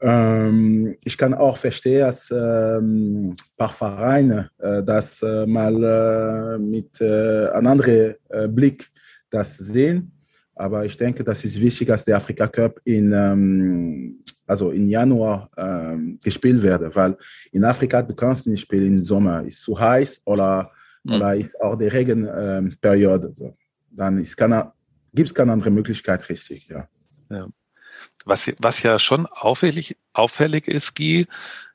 Ähm, 0.00 0.96
ich 1.02 1.18
kann 1.18 1.34
auch 1.34 1.56
verstehen, 1.56 2.00
dass 2.00 2.30
ähm, 2.30 3.30
ein 3.30 3.36
paar 3.56 3.72
Vereine 3.72 4.50
äh, 4.58 4.82
das 4.82 5.22
äh, 5.22 5.44
mal 5.44 5.74
äh, 5.82 6.58
mit 6.58 7.00
äh, 7.00 7.48
einem 7.48 7.66
anderen 7.66 8.14
äh, 8.28 8.48
Blick 8.48 8.90
das 9.28 9.56
sehen. 9.56 10.12
Aber 10.54 10.84
ich 10.84 10.96
denke, 10.96 11.24
das 11.24 11.44
ist 11.44 11.60
wichtig, 11.60 11.88
dass 11.88 12.04
der 12.04 12.16
Afrika 12.16 12.46
Cup 12.46 12.80
in, 12.84 13.12
ähm, 13.12 14.22
also 14.46 14.70
in 14.70 14.88
Januar 14.88 15.50
ähm, 15.56 16.18
gespielt 16.22 16.62
wird, 16.62 16.94
weil 16.94 17.16
in 17.52 17.64
Afrika 17.64 18.02
du 18.02 18.14
kannst 18.14 18.46
nicht 18.46 18.62
spielen 18.62 18.98
im 18.98 19.02
Sommer, 19.02 19.44
ist 19.44 19.60
zu 19.60 19.78
heiß 19.78 20.22
oder, 20.24 20.70
mhm. 21.04 21.14
oder 21.14 21.36
ist 21.36 21.60
auch 21.60 21.76
die 21.76 21.86
Regenperiode. 21.86 23.32
So. 23.34 23.56
Dann 23.90 24.16
gibt 24.16 25.28
es 25.28 25.34
keine 25.34 25.52
andere 25.52 25.70
Möglichkeit, 25.70 26.28
richtig, 26.28 26.68
ja. 26.68 26.88
ja. 27.30 27.48
Was, 28.24 28.50
was 28.58 28.82
ja 28.82 28.98
schon 28.98 29.26
auffällig, 29.26 29.96
auffällig 30.12 30.68
ist, 30.68 30.94
Guy, 30.94 31.26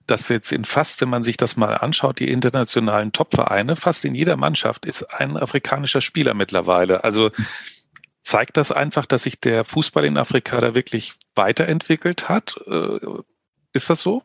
dass 0.08 0.30
jetzt 0.30 0.52
in 0.52 0.66
fast, 0.66 1.02
wenn 1.02 1.10
man 1.10 1.24
sich 1.24 1.38
das 1.38 1.56
mal 1.56 1.76
anschaut, 1.76 2.20
die 2.20 2.30
internationalen 2.30 3.12
Top-Vereine, 3.12 3.76
fast 3.76 4.06
in 4.06 4.16
jeder 4.16 4.36
Mannschaft 4.36 4.86
ist 4.86 5.04
ein 5.04 5.38
afrikanischer 5.38 6.02
Spieler 6.02 6.34
mittlerweile. 6.34 7.04
Also 7.04 7.32
zeigt 8.22 8.58
das 8.58 8.72
einfach, 8.72 9.06
dass 9.06 9.24
sich 9.24 9.40
der 9.40 9.64
Fußball 9.64 10.06
in 10.06 10.18
Afrika 10.18 10.60
da 10.60 10.76
wirklich 10.76 11.14
weiterentwickelt 11.36 12.30
hat? 12.30 12.56
Äh, 12.68 13.00
ist 13.74 13.90
das 13.90 14.02
so? 14.02 14.24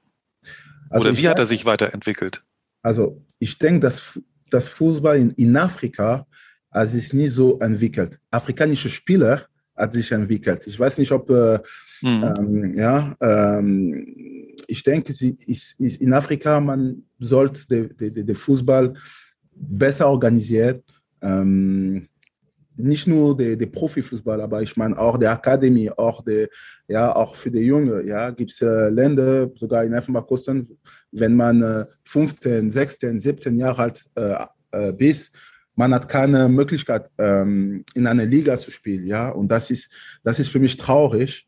Also 0.91 1.09
Oder 1.09 1.19
wie 1.19 1.29
hat 1.29 1.39
er 1.39 1.47
sich 1.47 1.65
weiterentwickelt? 1.65 2.43
Also 2.83 3.25
ich 3.39 3.59
denke, 3.59 3.81
dass 3.81 4.21
das 4.51 4.69
Fußball 4.69 5.17
in, 5.17 5.31
in 5.33 5.57
Afrika 5.57 6.27
es 6.71 6.95
ist 6.95 7.15
nie 7.15 7.29
so 7.29 7.59
entwickelt. 7.61 8.21
Afrikanische 8.31 8.91
Spieler 8.91 9.47
hat 9.79 9.93
sich 9.93 10.11
entwickelt. 10.13 10.67
Ich 10.67 10.79
weiß 10.79 10.99
nicht, 10.99 11.13
ob 11.13 11.31
äh, 11.31 11.61
mhm. 12.03 12.35
ähm, 12.39 12.73
ja, 12.75 13.17
ähm, 13.21 14.55
ich 14.67 14.83
denke, 14.83 15.13
sie 15.13 15.37
ist, 15.47 15.79
ist 15.79 16.01
in 16.01 16.13
Afrika 16.13 16.61
man 16.61 17.05
sollte 17.19 17.89
den 17.89 18.35
Fußball 18.35 18.95
besser 19.55 20.09
organisiert. 20.09 20.85
Ähm, 21.23 22.09
nicht 22.77 23.09
nur 23.09 23.37
der, 23.37 23.57
der 23.57 23.67
Profifußball, 23.67 24.41
aber 24.41 24.63
ich 24.63 24.77
meine 24.77 24.97
auch 24.97 25.19
der 25.19 25.33
Akademie, 25.33 25.91
auch 25.91 26.23
der, 26.25 26.49
ja, 26.87 27.15
auch 27.15 27.35
für 27.35 27.51
die 27.51 27.61
Jungen, 27.61 28.07
ja, 28.07 28.31
gibt 28.31 28.51
es 28.51 28.63
äh, 28.63 28.89
Länder, 28.89 29.51
sogar 29.57 29.85
in 29.85 29.93
Elfenbachkosten, 29.93 30.79
wenn 31.11 31.35
man 31.35 31.61
äh, 31.61 31.87
15, 32.05 32.71
16, 32.71 33.19
17 33.19 33.59
Jahre 33.59 33.83
alt 33.83 34.05
äh, 34.15 34.93
bis, 34.93 35.33
man 35.79 35.95
hat 35.95 36.09
keine 36.09 36.49
Möglichkeit, 36.49 37.09
ähm, 37.19 37.85
in 37.95 38.07
einer 38.09 38.27
Liga 38.27 38.57
zu 38.57 38.73
spielen, 38.73 39.07
ja, 39.07 39.29
und 39.29 39.47
das 39.49 39.71
ist, 39.71 39.89
das 40.25 40.41
ist 40.41 40.49
für 40.49 40.59
mich 40.59 40.77
traurig, 40.77 41.47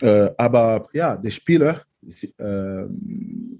äh, 0.00 0.30
aber 0.38 0.88
ja, 0.92 1.16
der 1.16 1.30
Spieler, 1.30 1.82
äh, 2.02 2.82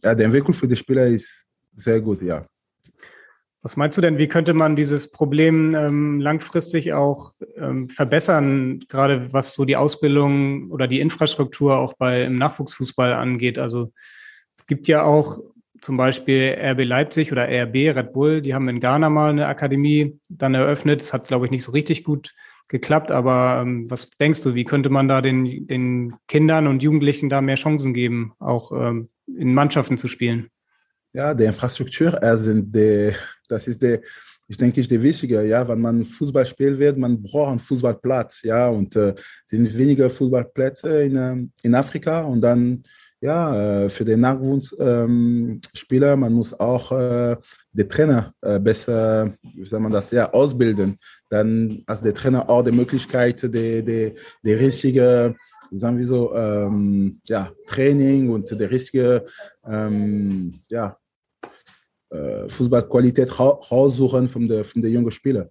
ja, 0.03 0.15
der 0.15 0.27
Entwicklung 0.27 0.55
für 0.55 0.69
die 0.69 0.77
Spieler 0.77 1.07
ist 1.09 1.49
sehr 1.75 2.01
gut, 2.01 2.23
ja. 2.23 2.47
Was 3.63 3.77
meinst 3.77 3.99
du 3.99 4.03
denn, 4.03 4.19
wie 4.19 4.29
könnte 4.29 4.55
man 4.55 4.77
dieses 4.77 5.11
Problem 5.11 5.75
ähm, 5.75 6.21
langfristig 6.21 6.93
auch 6.93 7.33
ähm, 7.57 7.89
verbessern, 7.89 8.81
gerade 8.89 9.33
was 9.33 9.55
so 9.55 9.65
die 9.65 9.77
Ausbildung 9.77 10.71
oder 10.71 10.87
die 10.87 11.01
Infrastruktur 11.01 11.77
auch 11.79 11.95
bei 11.95 12.23
im 12.25 12.39
Nachwuchsfußball 12.39 13.15
angeht? 13.15 13.59
Also 13.59 13.91
es 14.57 14.67
gibt 14.67 14.87
ja 14.87 15.03
auch 15.03 15.41
zum 15.85 15.99
Beispiel 15.99 16.57
RB 16.59 16.83
Leipzig 16.83 17.31
oder 17.31 17.47
RB 17.47 17.95
Red 17.95 18.15
Bull, 18.15 18.41
die 18.41 18.55
haben 18.55 18.71
in 18.71 18.81
Ghana 18.81 19.11
mal 19.11 19.29
eine 19.29 19.47
Akademie 19.47 20.19
dann 20.31 20.55
eröffnet. 20.55 21.03
Das 21.03 21.13
hat, 21.13 21.29
glaube 21.29 21.45
ich, 21.45 21.51
nicht 21.51 21.63
so 21.63 21.73
richtig 21.73 22.05
gut 22.05 22.35
geklappt. 22.69 23.11
Aber 23.11 23.61
ähm, 23.61 23.91
was 23.91 24.09
denkst 24.19 24.41
du, 24.41 24.55
wie 24.55 24.65
könnte 24.65 24.89
man 24.89 25.09
da 25.09 25.21
den, 25.21 25.67
den 25.67 26.15
Kindern 26.27 26.69
und 26.69 26.83
Jugendlichen 26.83 27.29
da 27.29 27.43
mehr 27.43 27.57
Chancen 27.57 27.93
geben, 27.93 28.33
auch 28.39 28.73
ähm, 28.73 29.11
in 29.27 29.53
Mannschaften 29.53 29.99
zu 29.99 30.09
spielen? 30.09 30.49
Ja, 31.13 31.35
die 31.35 31.45
Infrastruktur, 31.45 32.21
also 32.23 32.55
die, 32.55 33.13
das 33.47 33.69
ist 33.69 33.83
der, 33.83 34.01
ich 34.49 34.57
denke, 34.57 34.81
ist 34.81 34.91
der 34.91 35.03
wichtige, 35.03 35.43
ja, 35.45 35.69
wenn 35.69 35.83
man 35.83 36.07
Fußball 36.07 36.47
spielen 36.47 36.79
wird, 36.79 36.97
man 36.97 37.23
braucht 37.23 37.51
einen 37.51 37.61
Fußballplatz, 37.61 38.43
ja, 38.43 38.69
und 38.69 38.97
äh, 38.97 39.15
sind 39.45 39.77
weniger 39.77 40.09
Fußballplätze 40.09 41.03
in, 41.03 41.17
äh, 41.17 41.37
in 41.63 41.75
Afrika 41.75 42.23
und 42.23 42.41
dann, 42.41 42.85
ja, 43.25 43.85
äh, 43.85 43.89
für 43.89 44.05
den 44.05 44.21
Nachwuchsspieler, 44.21 46.13
ähm, 46.13 46.21
man 46.21 46.33
muss 46.35 46.53
auch 46.53 46.93
äh, 46.93 47.37
den 47.73 47.89
Trainer 47.89 48.35
äh, 48.43 48.61
besser, 48.61 49.33
wie 49.43 49.65
soll 49.65 49.81
man 49.81 49.93
das, 49.93 50.11
ja, 50.11 50.31
ausbilden. 50.31 50.99
Dann 51.31 51.83
hat 51.89 52.05
der 52.05 52.13
Trainer 52.13 52.51
auch 52.51 52.63
die 52.63 52.73
Möglichkeit, 52.73 53.43
die, 53.43 53.83
die, 53.83 54.13
die 54.43 54.53
richtige, 54.53 55.35
sagen 55.71 55.97
wir 55.97 56.05
so, 56.05 56.35
ähm, 56.35 57.19
ja, 57.27 57.51
Training 57.67 58.29
und 58.29 58.51
die 58.51 58.65
richtige, 58.65 59.25
ähm, 59.67 60.61
ja, 60.71 60.99
äh, 62.11 62.47
Fußballqualität 62.47 63.41
raussuchen 63.41 64.29
von 64.29 64.47
der, 64.47 64.67
von 64.67 64.83
der 64.83 64.91
jungen 64.91 65.11
Spieler. 65.11 65.49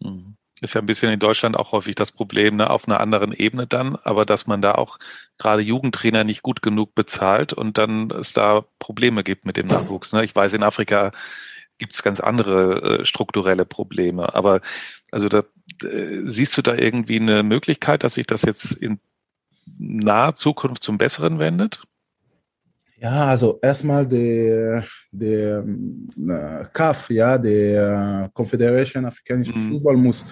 Mhm. 0.00 0.31
Ist 0.62 0.74
ja 0.74 0.80
ein 0.80 0.86
bisschen 0.86 1.12
in 1.12 1.18
Deutschland 1.18 1.56
auch 1.56 1.72
häufig 1.72 1.96
das 1.96 2.12
Problem, 2.12 2.56
ne, 2.56 2.70
auf 2.70 2.86
einer 2.86 3.00
anderen 3.00 3.32
Ebene 3.32 3.66
dann, 3.66 3.96
aber 3.96 4.24
dass 4.24 4.46
man 4.46 4.62
da 4.62 4.76
auch 4.76 4.96
gerade 5.36 5.60
Jugendtrainer 5.60 6.22
nicht 6.22 6.42
gut 6.42 6.62
genug 6.62 6.94
bezahlt 6.94 7.52
und 7.52 7.78
dann 7.78 8.10
es 8.12 8.32
da 8.32 8.64
Probleme 8.78 9.24
gibt 9.24 9.44
mit 9.44 9.56
dem 9.56 9.66
Nachwuchs. 9.66 10.12
Ne? 10.12 10.24
Ich 10.24 10.34
weiß, 10.34 10.52
in 10.52 10.62
Afrika 10.62 11.10
gibt 11.78 11.94
es 11.94 12.04
ganz 12.04 12.20
andere 12.20 13.00
äh, 13.00 13.04
strukturelle 13.04 13.64
Probleme, 13.64 14.34
aber 14.34 14.60
also 15.10 15.28
da 15.28 15.40
äh, 15.82 16.20
siehst 16.22 16.56
du 16.56 16.62
da 16.62 16.76
irgendwie 16.76 17.18
eine 17.20 17.42
Möglichkeit, 17.42 18.04
dass 18.04 18.14
sich 18.14 18.26
das 18.28 18.42
jetzt 18.42 18.72
in 18.72 19.00
naher 19.78 20.36
Zukunft 20.36 20.82
zum 20.82 20.96
Besseren 20.96 21.38
wendet? 21.40 21.82
Ja, 23.02 23.26
also 23.26 23.58
erstmal 23.60 24.06
der, 24.06 24.84
der 25.10 25.64
äh, 25.66 26.64
CAF, 26.72 27.10
ja, 27.10 27.36
der 27.36 28.30
Confederation 28.32 29.04
Afrikanischer 29.04 29.56
mhm. 29.56 29.70
Fußball 29.72 29.96
muss, 29.96 30.24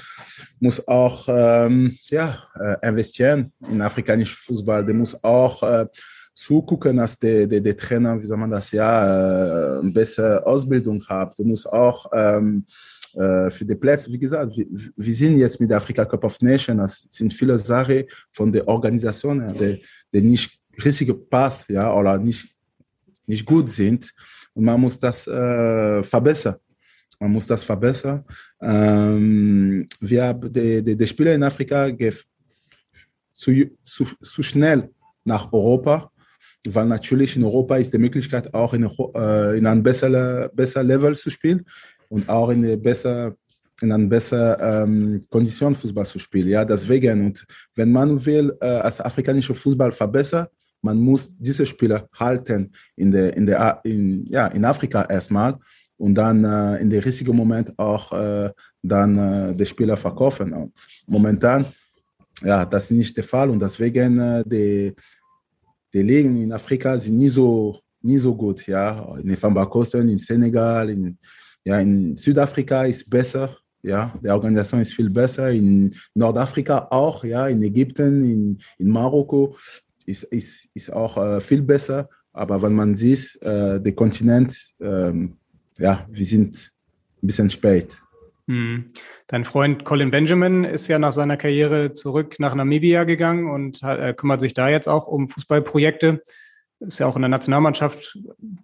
muss 0.61 0.87
auch 0.87 1.27
ähm, 1.29 1.99
ja, 2.05 2.39
äh, 2.55 2.89
investieren 2.89 3.53
in 3.69 3.83
afrikanischen 3.83 4.37
Fußball. 4.37 4.87
Der 4.87 4.95
muss 4.95 5.19
auch 5.25 5.61
äh, 5.65 5.87
zugucken, 6.33 6.99
dass 6.99 7.19
der, 7.19 7.49
der, 7.49 7.61
der 7.61 7.77
Trainer, 7.77 8.23
wie 8.23 8.27
soll 8.27 8.37
man 8.37 8.53
das, 8.53 8.71
ja, 8.71 9.79
äh, 9.79 9.81
eine 9.81 9.91
bessere 9.91 10.47
Ausbildung 10.47 11.05
hat. 11.09 11.37
Der 11.41 11.47
muss 11.47 11.67
auch 11.67 12.09
ähm, 12.15 12.67
äh, 13.15 13.51
für 13.51 13.65
die 13.65 13.75
Plätze, 13.75 14.13
wie 14.13 14.19
gesagt, 14.21 14.57
wir, 14.57 14.67
wir, 14.97 15.15
sind 15.15 15.39
jetzt 15.39 15.61
mit 15.61 15.71
der 15.71 15.79
Afrika 15.79 16.05
Cup 16.05 16.23
of 16.23 16.41
Nations, 16.41 16.81
das 16.81 17.09
sind 17.11 17.35
viele 17.35 17.59
Sachen 17.59 18.05
von 18.31 18.53
der 18.53 18.69
Organisation, 18.69 19.41
der, 19.59 19.79
der 20.13 20.23
nicht 20.23 20.57
richtige 20.85 21.15
Pass, 21.15 21.67
ja, 21.67 21.93
oder 21.93 22.17
nicht 22.17 22.60
nicht 23.31 23.47
gut 23.47 23.69
sind. 23.69 24.13
Und 24.55 24.65
man 24.65 24.81
muss 24.81 24.99
das 24.99 25.27
äh, 25.27 26.03
verbessern. 26.03 26.57
Man 27.19 27.33
muss 27.33 27.47
das 27.47 27.63
verbessern. 27.65 28.25
Ähm, 28.61 29.87
wir 30.01 30.25
haben 30.25 30.53
die, 30.53 30.83
die, 30.83 30.97
die 30.97 31.07
Spieler 31.07 31.35
in 31.35 31.43
Afrika 31.43 31.91
zu, 33.33 33.51
zu, 33.83 34.05
zu 34.21 34.43
schnell 34.43 34.91
nach 35.25 35.53
Europa, 35.53 36.11
weil 36.69 36.87
natürlich 36.87 37.37
in 37.37 37.45
Europa 37.45 37.77
ist 37.77 37.93
die 37.93 37.99
Möglichkeit 37.99 38.53
auch 38.55 38.73
in, 38.75 38.85
äh, 38.85 39.59
in 39.59 39.67
einem 39.67 39.83
besseren 39.83 40.51
besser 40.55 40.83
Level 40.83 41.15
zu 41.15 41.31
spielen 41.31 41.65
und 42.09 42.29
auch 42.29 42.51
in 42.51 42.65
eine 42.65 42.77
besser 42.77 43.35
in 43.83 43.93
einer 43.93 44.07
besseren 44.07 44.57
ähm, 44.61 45.27
Kondition 45.31 45.75
Fußball 45.75 46.05
zu 46.05 46.19
spielen. 46.19 46.49
Ja, 46.49 46.65
deswegen 46.65 47.27
und 47.27 47.47
wenn 47.75 47.93
man 47.93 48.25
will 48.27 48.55
äh, 48.61 48.67
als 48.67 49.01
afrikanischer 49.01 49.55
Fußball 49.55 49.93
verbessern, 49.93 50.47
man 50.83 50.99
muss 50.99 51.33
diese 51.39 51.67
Spieler 51.67 52.09
halten 52.15 52.73
in, 52.97 53.11
der, 53.11 53.37
in, 53.37 53.47
der, 53.47 53.81
in, 53.85 54.27
ja, 54.27 54.47
in 54.49 54.65
Afrika 54.65 55.03
erstmal 55.03 55.59
und 55.97 56.15
dann 56.15 56.45
äh, 56.45 56.81
in 56.81 56.89
der 56.89 57.05
richtigen 57.05 57.37
Moment 57.37 57.79
auch 57.79 58.13
äh, 58.13 58.51
dann 58.83 59.19
äh, 59.19 59.55
die 59.55 59.67
Spieler 59.67 59.97
verkaufen. 59.97 60.53
Und 60.53 60.87
momentan, 61.07 61.67
ja, 62.43 62.65
das 62.65 62.85
ist 62.85 62.93
nicht 62.93 63.17
der 63.17 63.25
Fall 63.25 63.51
und 63.51 63.61
deswegen 63.61 64.19
äh, 64.19 64.43
die, 64.47 64.95
die 65.93 66.03
Ligen 66.03 66.43
in 66.43 66.53
Afrika 66.53 66.99
sind 66.99 67.19
nie 67.19 67.29
so, 67.29 67.81
nie 68.01 68.17
so 68.17 68.35
gut. 68.35 68.67
Ja, 68.67 69.15
in 69.19 69.29
Elfenbeinkosten, 69.29 70.09
in 70.09 70.19
Senegal, 70.19 70.89
in, 70.89 71.19
ja, 71.65 71.79
in 71.79 72.17
Südafrika 72.17 72.85
ist 72.85 73.09
besser. 73.09 73.57
Ja, 73.83 74.13
die 74.23 74.29
Organisation 74.29 74.81
ist 74.81 74.93
viel 74.93 75.11
besser. 75.11 75.51
In 75.51 75.95
Nordafrika 76.15 76.89
auch, 76.91 77.25
ja, 77.25 77.49
in 77.49 77.63
Ägypten, 77.63 78.23
in, 78.25 78.59
in 78.79 78.89
Marokko 78.89 79.57
ist, 80.11 80.25
ist, 80.25 80.69
ist 80.75 80.93
auch 80.93 81.17
äh, 81.17 81.41
viel 81.41 81.63
besser. 81.63 82.09
Aber 82.33 82.63
wenn 82.63 82.75
man 82.75 82.95
sieht, 82.95 83.39
äh, 83.43 83.81
der 83.81 83.93
Kontinent, 83.93 84.57
ähm, 84.81 85.37
ja, 85.79 86.07
wir 86.09 86.25
sind 86.25 86.73
ein 87.23 87.27
bisschen 87.27 87.51
spät. 87.51 87.97
Hm. 88.47 88.87
Dein 89.27 89.45
Freund 89.45 89.85
Colin 89.85 90.11
Benjamin 90.11 90.65
ist 90.65 90.89
ja 90.89 90.99
nach 90.99 91.13
seiner 91.13 91.37
Karriere 91.37 91.95
zurück 91.95 92.37
nach 92.39 92.55
Namibia 92.55 93.05
gegangen 93.05 93.51
und 93.51 93.83
äh, 93.83 94.13
kümmert 94.15 94.41
sich 94.41 94.55
da 94.55 94.69
jetzt 94.69 94.89
auch 94.89 95.07
um 95.07 95.29
Fußballprojekte. 95.29 96.23
Ist 96.81 96.99
ja 96.99 97.07
auch 97.07 97.17
in 97.17 97.23
der 97.23 97.29
Nationalmannschaft, 97.29 98.19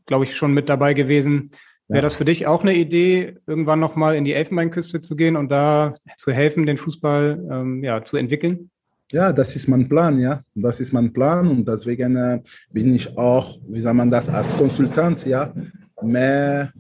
glaube 0.06 0.24
ich, 0.24 0.37
schon 0.37 0.52
mit 0.52 0.68
dabei 0.68 0.94
gewesen. 0.94 1.50
Wäre 1.88 2.02
das 2.02 2.16
für 2.16 2.24
dich 2.24 2.48
auch 2.48 2.62
eine 2.62 2.74
Idee, 2.74 3.37
irgendwann 3.46 3.78
nochmal 3.78 4.16
in 4.16 4.24
die 4.24 4.32
Elfenbeinküste 4.32 5.02
zu 5.02 5.14
gehen 5.14 5.37
und 5.37 5.50
da 5.50 5.94
zu 6.16 6.32
helfen, 6.32 6.66
den 6.66 6.78
Fußball 6.78 7.46
ähm, 7.48 7.85
ja, 7.85 8.02
zu 8.02 8.16
entwickeln? 8.16 8.70
Ja, 9.12 9.32
das 9.32 9.54
ist 9.54 9.68
mein 9.68 9.88
Plan, 9.88 10.18
ja. 10.18 10.42
Das 10.54 10.80
ist 10.80 10.92
mein 10.92 11.12
Plan 11.12 11.46
und 11.48 11.68
deswegen 11.68 12.16
äh, 12.16 12.40
bin 12.72 12.92
ich 12.92 13.16
auch, 13.16 13.58
wie 13.68 13.78
sagt 13.78 13.96
man 13.96 14.10
das, 14.10 14.28
als 14.28 14.56
Konsultant, 14.56 15.24
ja, 15.24 15.52
mehr, 16.02 16.72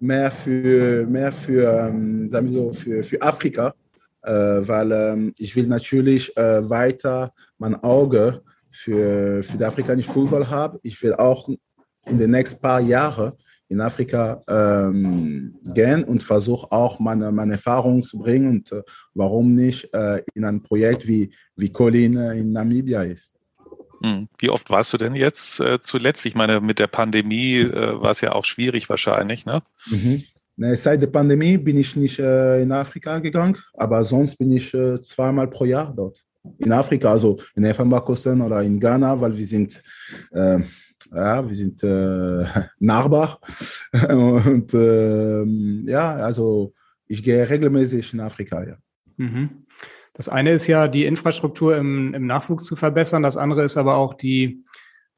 mehr 0.00 0.30
für, 0.30 1.06
mehr 1.06 1.30
für, 1.30 1.88
ähm, 1.88 2.26
sagen 2.26 2.46
wir 2.46 2.52
so, 2.52 2.72
für, 2.72 3.02
für 3.04 3.20
Afrika, 3.20 3.74
äh, 4.22 4.32
weil 4.32 4.92
ähm, 4.92 5.32
ich 5.36 5.54
will 5.54 5.66
natürlich 5.66 6.34
äh, 6.38 6.68
weiter 6.68 7.34
mein 7.58 7.74
Auge 7.74 8.40
für, 8.70 9.42
für 9.42 9.58
den 9.58 9.66
afrikanischen 9.66 10.12
Fußball 10.12 10.48
haben. 10.48 10.78
Ich 10.82 11.02
will 11.02 11.12
auch 11.12 11.50
in 12.06 12.18
den 12.18 12.30
nächsten 12.30 12.62
paar 12.62 12.80
Jahren 12.80 13.32
in 13.68 13.80
Afrika 13.80 14.42
ähm, 14.48 15.54
gehen 15.64 16.04
und 16.04 16.22
versuche 16.22 16.70
auch 16.70 16.98
meine, 16.98 17.32
meine 17.32 17.52
Erfahrungen 17.52 18.02
zu 18.02 18.18
bringen 18.18 18.48
und 18.48 18.72
äh, 18.72 18.82
warum 19.14 19.54
nicht 19.54 19.92
äh, 19.92 20.22
in 20.34 20.44
ein 20.44 20.62
Projekt 20.62 21.06
wie, 21.06 21.30
wie 21.56 21.70
Colin 21.70 22.16
äh, 22.16 22.34
in 22.34 22.52
Namibia 22.52 23.02
ist. 23.02 23.32
Hm. 24.02 24.28
Wie 24.38 24.50
oft 24.50 24.70
warst 24.70 24.92
du 24.92 24.96
denn 24.96 25.14
jetzt 25.14 25.60
äh, 25.60 25.78
zuletzt? 25.82 26.26
Ich 26.26 26.34
meine, 26.34 26.60
mit 26.60 26.78
der 26.78 26.86
Pandemie 26.86 27.58
äh, 27.58 28.00
war 28.00 28.10
es 28.10 28.20
ja 28.20 28.32
auch 28.32 28.44
schwierig 28.44 28.88
wahrscheinlich, 28.88 29.46
ne? 29.46 29.62
Mhm. 29.86 30.24
Nee, 30.56 30.74
seit 30.76 31.02
der 31.02 31.08
Pandemie 31.08 31.56
bin 31.58 31.78
ich 31.78 31.96
nicht 31.96 32.18
äh, 32.20 32.62
in 32.62 32.70
Afrika 32.70 33.18
gegangen, 33.18 33.56
aber 33.74 34.04
sonst 34.04 34.36
bin 34.36 34.52
ich 34.52 34.70
zweimal 35.02 35.48
pro 35.48 35.64
Jahr 35.64 35.92
dort. 35.92 36.22
In 36.58 36.70
Afrika, 36.70 37.10
also 37.10 37.40
in 37.56 37.64
Elfenbeinküsten 37.64 38.40
oder 38.40 38.62
in 38.62 38.78
Ghana, 38.78 39.20
weil 39.20 39.36
wir 39.36 39.46
sind 39.46 39.82
ja, 41.14 41.46
wir 41.46 41.54
sind 41.54 41.82
äh, 41.82 42.44
Nachbar. 42.78 43.40
Und 44.08 44.74
äh, 44.74 45.44
ja, 45.90 46.14
also 46.14 46.72
ich 47.06 47.22
gehe 47.22 47.48
regelmäßig 47.48 48.12
in 48.14 48.20
Afrika, 48.20 48.64
ja. 48.64 48.76
Mhm. 49.16 49.63
Das 50.14 50.28
eine 50.28 50.52
ist 50.52 50.66
ja, 50.68 50.88
die 50.88 51.04
Infrastruktur 51.04 51.76
im, 51.76 52.14
im 52.14 52.26
Nachwuchs 52.26 52.64
zu 52.64 52.76
verbessern. 52.76 53.22
Das 53.22 53.36
andere 53.36 53.64
ist 53.64 53.76
aber 53.76 53.96
auch 53.96 54.14
die, 54.14 54.64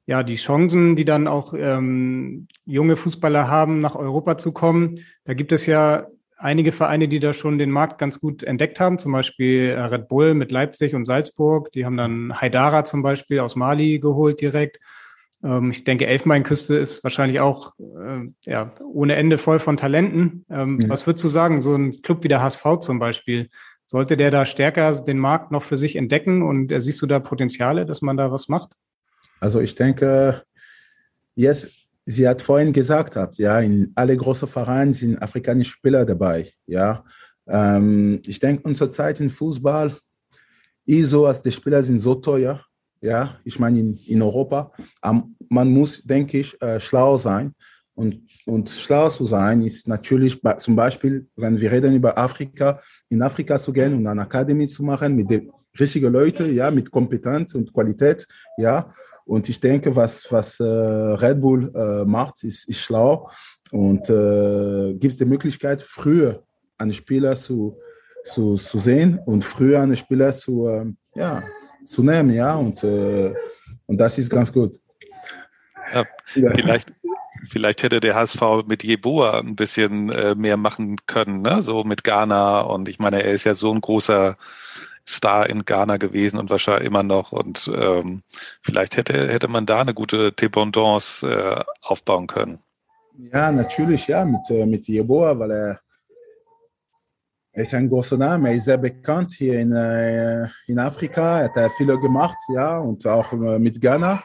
ja, 0.07 0.23
die 0.23 0.37
Chancen, 0.37 0.97
die 0.97 1.05
dann 1.05 1.29
auch 1.29 1.55
ähm, 1.57 2.49
junge 2.65 2.97
Fußballer 2.97 3.49
haben, 3.49 3.81
nach 3.81 3.95
Europa 3.95 4.39
zu 4.39 4.53
kommen. 4.53 5.01
Da 5.25 5.35
gibt 5.35 5.53
es 5.53 5.67
ja 5.67 6.07
einige 6.39 6.73
Vereine, 6.73 7.09
die 7.09 7.21
da 7.21 7.35
schon 7.35 7.59
den 7.59 7.71
Markt 7.71 7.99
ganz 7.99 8.21
gut 8.21 8.43
entdeckt 8.43 8.81
haben, 8.81 8.99
zum 8.99 9.13
Beispiel 9.13 9.67
äh, 9.67 9.81
Red 9.81 10.09
Bull 10.09 10.35
mit 10.35 10.51
Leipzig 10.51 10.95
und 10.95 11.05
Salzburg. 11.05 11.71
Die 11.73 11.85
haben 11.85 11.97
dann 11.97 12.41
Haidara 12.41 12.85
zum 12.85 13.03
Beispiel 13.03 13.41
aus 13.41 13.55
Mali 13.55 13.99
geholt 13.99 14.41
direkt. 14.41 14.79
Ähm, 15.43 15.71
ich 15.71 15.85
denke, 15.85 16.07
Elfmeinküste 16.07 16.75
ist 16.75 17.05
wahrscheinlich 17.05 17.41
auch 17.41 17.75
äh, 17.79 18.29
ja, 18.51 18.73
ohne 18.83 19.17
Ende 19.17 19.39
voll 19.39 19.59
von 19.59 19.77
Talenten. 19.77 20.45
Ähm. 20.51 20.79
Was 20.89 21.07
würdest 21.07 21.25
du 21.25 21.29
sagen, 21.29 21.61
so 21.61 21.75
ein 21.75 22.03
Club 22.03 22.25
wie 22.25 22.29
der 22.29 22.43
HSV 22.43 22.81
zum 22.81 22.99
Beispiel, 22.99 23.49
sollte 23.87 24.17
der 24.17 24.31
da 24.31 24.45
stärker 24.45 24.93
den 25.01 25.19
Markt 25.19 25.53
noch 25.53 25.63
für 25.63 25.77
sich 25.77 25.97
entdecken 25.97 26.43
und 26.43 26.71
äh, 26.71 26.81
siehst 26.81 27.01
du 27.01 27.07
da 27.07 27.21
Potenziale, 27.21 27.87
dass 27.87 28.03
man 28.03 28.17
da 28.17 28.31
was 28.31 28.49
macht? 28.49 28.73
Also 29.41 29.61
ich 29.61 29.75
denke, 29.75 30.43
jetzt 31.35 31.69
sie 32.07 32.29
hat 32.29 32.41
vorhin 32.41 32.73
gesagt, 32.73 33.17
ja, 33.39 33.61
in 33.61 33.93
alle 33.95 34.17
großen 34.17 34.49
Vereine 34.49 34.95
sind 34.95 35.21
afrikanische 35.21 35.73
Spieler 35.73 36.05
dabei. 36.05 36.53
Ja, 36.67 37.05
ähm, 37.47 38.23
ich 38.25 38.39
denke, 38.39 38.63
unsere 38.63 38.91
Zeit 38.91 39.21
im 39.21 39.29
Fußball 39.29 39.97
ist 40.87 41.11
so, 41.11 41.27
als 41.27 41.43
die 41.43 41.53
Spieler 41.53 41.83
sind 41.83 41.99
so 41.99 42.15
teuer. 42.15 42.65
Ja, 43.01 43.39
ich 43.45 43.59
meine 43.59 43.79
in, 43.79 43.97
in 44.07 44.23
Europa. 44.23 44.73
Man 45.49 45.69
muss, 45.69 46.03
denke 46.03 46.39
ich, 46.39 46.61
äh, 46.63 46.81
schlau 46.81 47.19
sein. 47.19 47.55
Und, 47.97 48.21
und 48.45 48.69
schlau 48.69 49.09
zu 49.09 49.25
sein 49.25 49.63
ist 49.63 49.89
natürlich 49.89 50.39
zum 50.59 50.77
Beispiel, 50.77 51.27
wenn 51.35 51.59
wir 51.59 51.73
reden 51.73 51.95
über 51.95 52.17
Afrika, 52.17 52.81
in 53.09 53.23
Afrika 53.23 53.59
zu 53.59 53.73
gehen 53.73 53.95
und 53.95 54.07
eine 54.07 54.21
Akademie 54.21 54.67
zu 54.67 54.85
machen 54.85 55.17
mit 55.17 55.31
den 55.31 55.51
richtigen 55.81 56.13
Leuten, 56.13 56.55
ja, 56.55 56.71
mit 56.71 56.91
Kompetenz 56.91 57.55
und 57.55 57.73
Qualität, 57.73 58.27
ja, 58.59 58.93
und 59.25 59.49
ich 59.49 59.59
denke, 59.59 59.97
was, 59.97 60.31
was 60.31 60.61
äh, 60.61 60.65
Red 60.65 61.41
Bull 61.41 61.73
äh, 61.75 62.05
macht, 62.05 62.45
ist, 62.45 62.69
ist 62.69 62.81
schlau 62.81 63.29
und 63.73 64.09
äh, 64.09 64.95
gibt 64.95 65.15
es 65.15 65.19
die 65.19 65.25
Möglichkeit, 65.25 65.83
früher 65.83 66.45
einen 66.79 66.93
Spieler 66.93 67.35
zu, 67.35 67.77
zu, 68.25 68.55
zu 68.55 68.79
sehen 68.79 69.19
und 69.25 69.43
früher 69.43 69.81
einen 69.81 69.97
Spieler 69.97 70.33
zu, 70.33 70.69
äh, 70.69 70.85
ja, 71.17 71.43
zu 71.85 72.05
nehmen. 72.05 72.35
Ja? 72.35 72.55
Und, 72.55 72.85
äh, 72.85 73.35
und 73.87 73.99
das 73.99 74.17
ist 74.19 74.31
ganz 74.31 74.53
gut. 74.53 74.79
Ja, 75.93 76.05
vielleicht, 76.27 76.93
vielleicht 77.47 77.83
hätte 77.83 78.01
der 78.01 78.15
HSV 78.15 78.41
mit 78.67 78.85
Jeboa 78.85 79.41
ein 79.41 79.57
bisschen 79.57 80.11
äh, 80.11 80.35
mehr 80.35 80.57
machen 80.57 80.97
können, 81.07 81.43
ne? 81.43 81.63
so 81.63 81.85
mit 81.85 82.05
Ghana. 82.05 82.61
Und 82.61 82.89
ich 82.89 82.99
meine, 82.99 83.23
er 83.23 83.33
ist 83.33 83.45
ja 83.45 83.55
so 83.55 83.73
ein 83.73 83.81
großer 83.81 84.37
Star 85.09 85.49
in 85.49 85.65
Ghana 85.65 85.99
gewesen 85.99 86.39
und 86.39 86.51
wahrscheinlich 86.51 86.87
immer 86.87 87.03
noch. 87.03 87.33
Und 87.33 87.71
ähm, 87.75 88.23
vielleicht 88.63 88.97
hätte, 88.97 89.29
hätte 89.29 89.49
man 89.49 89.67
da 89.67 89.81
eine 89.81 89.95
gute 89.95 90.33
Dependance 90.33 91.27
äh, 91.27 91.63
aufbauen 91.83 92.27
können. 92.27 92.59
Ja, 93.19 93.51
natürlich, 93.51 94.09
ja, 94.09 94.25
mit, 94.25 94.51
äh, 94.51 94.67
mit 94.67 94.89
Yeboah, 94.89 95.39
weil 95.39 95.51
er, 95.51 95.81
er 97.53 97.63
ist 97.63 97.73
ein 97.73 97.89
großer 97.89 98.19
Name, 98.19 98.51
er 98.51 98.57
ist 98.57 98.65
sehr 98.65 98.79
bekannt 98.79 99.33
hier 99.33 99.61
in, 99.61 99.73
äh, 99.73 100.49
in 100.67 100.79
Afrika, 100.79 101.41
er 101.41 101.45
hat 101.45 101.57
er 101.57 101.71
viele 101.71 101.99
gemacht, 101.99 102.37
ja, 102.53 102.79
und 102.79 103.07
auch 103.07 103.33
äh, 103.33 103.59
mit 103.59 103.81
Ghana. 103.81 104.23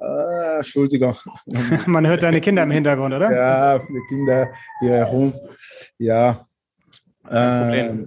Äh, 0.00 0.56
Entschuldigung. 0.58 1.14
Man 1.86 2.06
hört 2.06 2.22
deine 2.22 2.40
Kinder 2.40 2.62
im 2.62 2.70
Hintergrund, 2.70 3.14
oder? 3.14 3.30
Ja, 3.32 3.80
viele 3.86 4.00
Kinder 4.08 4.48
hier 4.80 4.92
herum. 4.92 5.32
Ja. 5.98 6.46
Äh, 7.28 8.06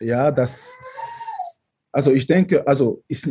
ja, 0.00 0.30
das, 0.30 0.74
also 1.92 2.12
ich 2.12 2.26
denke, 2.26 2.66
also 2.66 3.02
ist, 3.08 3.28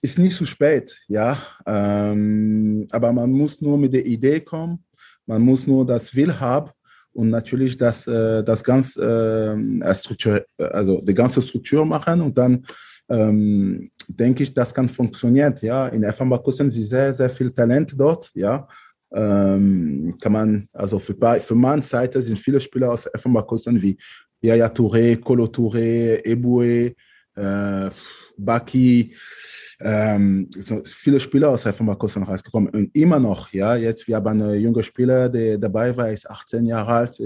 ist 0.00 0.18
nicht 0.18 0.36
zu 0.36 0.44
spät, 0.44 0.96
ja. 1.08 1.38
Ähm, 1.66 2.86
aber 2.92 3.12
man 3.12 3.30
muss 3.30 3.60
nur 3.60 3.78
mit 3.78 3.92
der 3.92 4.06
Idee 4.06 4.40
kommen, 4.40 4.84
man 5.26 5.42
muss 5.42 5.66
nur 5.66 5.84
das 5.86 6.14
Will 6.14 6.38
haben 6.38 6.70
und 7.12 7.30
natürlich 7.30 7.76
das, 7.76 8.06
äh, 8.06 8.44
das 8.44 8.62
ganz 8.62 8.96
äh, 8.96 9.94
Struktur, 9.94 10.44
also 10.58 11.00
die 11.00 11.14
ganze 11.14 11.42
Struktur 11.42 11.84
machen 11.84 12.20
und 12.20 12.36
dann 12.38 12.66
ähm, 13.08 13.90
denke 14.08 14.42
ich, 14.42 14.54
das 14.54 14.74
kann 14.74 14.88
funktionieren, 14.88 15.54
ja. 15.60 15.88
In 15.88 16.02
Elfenbachkussen 16.02 16.70
sind 16.70 16.84
sehr, 16.84 17.12
sehr 17.12 17.30
viel 17.30 17.50
Talent 17.50 17.94
dort, 17.98 18.30
ja. 18.34 18.66
Ähm, 19.12 20.16
kann 20.20 20.32
man, 20.32 20.68
also 20.72 20.98
für, 20.98 21.14
für 21.40 21.54
meine 21.54 21.82
Seite 21.82 22.20
sind 22.20 22.38
viele 22.38 22.60
Spieler 22.60 22.92
aus 22.92 23.06
Elfenbachkussen 23.06 23.80
wie 23.80 23.96
Yaya 24.40 24.68
Touré, 24.68 25.16
Kolo 25.20 25.46
Touré, 25.46 26.22
Eboué, 26.24 26.94
äh, 27.36 27.90
Baki, 28.36 29.14
ähm, 29.80 30.48
so 30.50 30.80
viele 30.84 31.20
Spieler 31.20 31.50
aus 31.50 31.66
Elfenbachkussen 31.66 32.22
rausgekommen 32.22 32.70
und 32.70 32.96
immer 32.96 33.18
noch, 33.20 33.52
ja, 33.52 33.76
jetzt, 33.76 34.06
wir 34.08 34.16
haben 34.16 34.40
einen 34.40 34.60
jungen 34.60 34.82
Spieler, 34.82 35.28
der 35.28 35.58
dabei 35.58 35.96
war, 35.96 36.10
ist 36.10 36.28
18 36.28 36.66
Jahre 36.66 36.92
alt, 36.92 37.22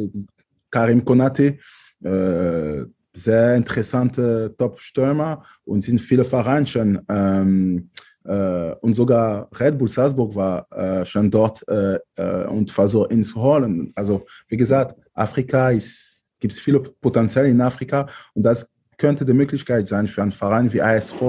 Karim 0.71 1.05
Konate, 1.05 1.59
äh, 2.03 2.85
sehr 3.15 3.57
interessante 3.57 4.55
Top-Stürmer 4.57 5.45
und 5.65 5.83
sind 5.83 6.01
viele 6.01 6.25
Vereine 6.25 6.67
schon 6.67 7.01
ähm, 7.09 7.91
äh, 8.25 8.75
und 8.81 8.95
sogar 8.95 9.49
Red 9.59 9.79
Bull 9.79 9.89
Salzburg 9.89 10.35
war 10.35 10.67
äh, 10.73 11.05
schon 11.05 11.31
dort 11.31 11.67
äh, 11.69 11.99
äh 12.17 12.47
und 12.47 12.71
versucht 12.71 13.13
ihn 13.13 13.25
zu 13.25 13.41
holen. 13.41 13.93
Also 13.95 14.27
wie 14.49 14.57
gesagt, 14.57 14.95
Afrika 15.15 15.71
ist, 15.71 16.25
gibt 16.39 16.53
es 16.53 16.61
viele 16.61 16.81
Potenzial 16.81 17.47
in 17.47 17.61
Afrika 17.61 18.07
und 18.35 18.43
das 18.43 18.69
könnte 18.99 19.25
die 19.25 19.33
Möglichkeit 19.33 19.89
sein 19.89 20.07
für 20.09 20.23
einen 20.23 20.33
Verein 20.33 20.73
wie 20.73 20.83
ASV 20.83 21.23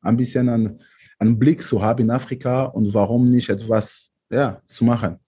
ein 0.00 0.16
bisschen 0.16 0.48
einen, 0.48 0.80
einen 1.18 1.38
Blick 1.38 1.62
zu 1.62 1.82
haben 1.82 2.04
in 2.04 2.10
Afrika 2.10 2.64
und 2.64 2.94
warum 2.94 3.30
nicht 3.30 3.50
etwas 3.50 4.10
ja, 4.30 4.60
zu 4.64 4.84
machen. 4.84 5.18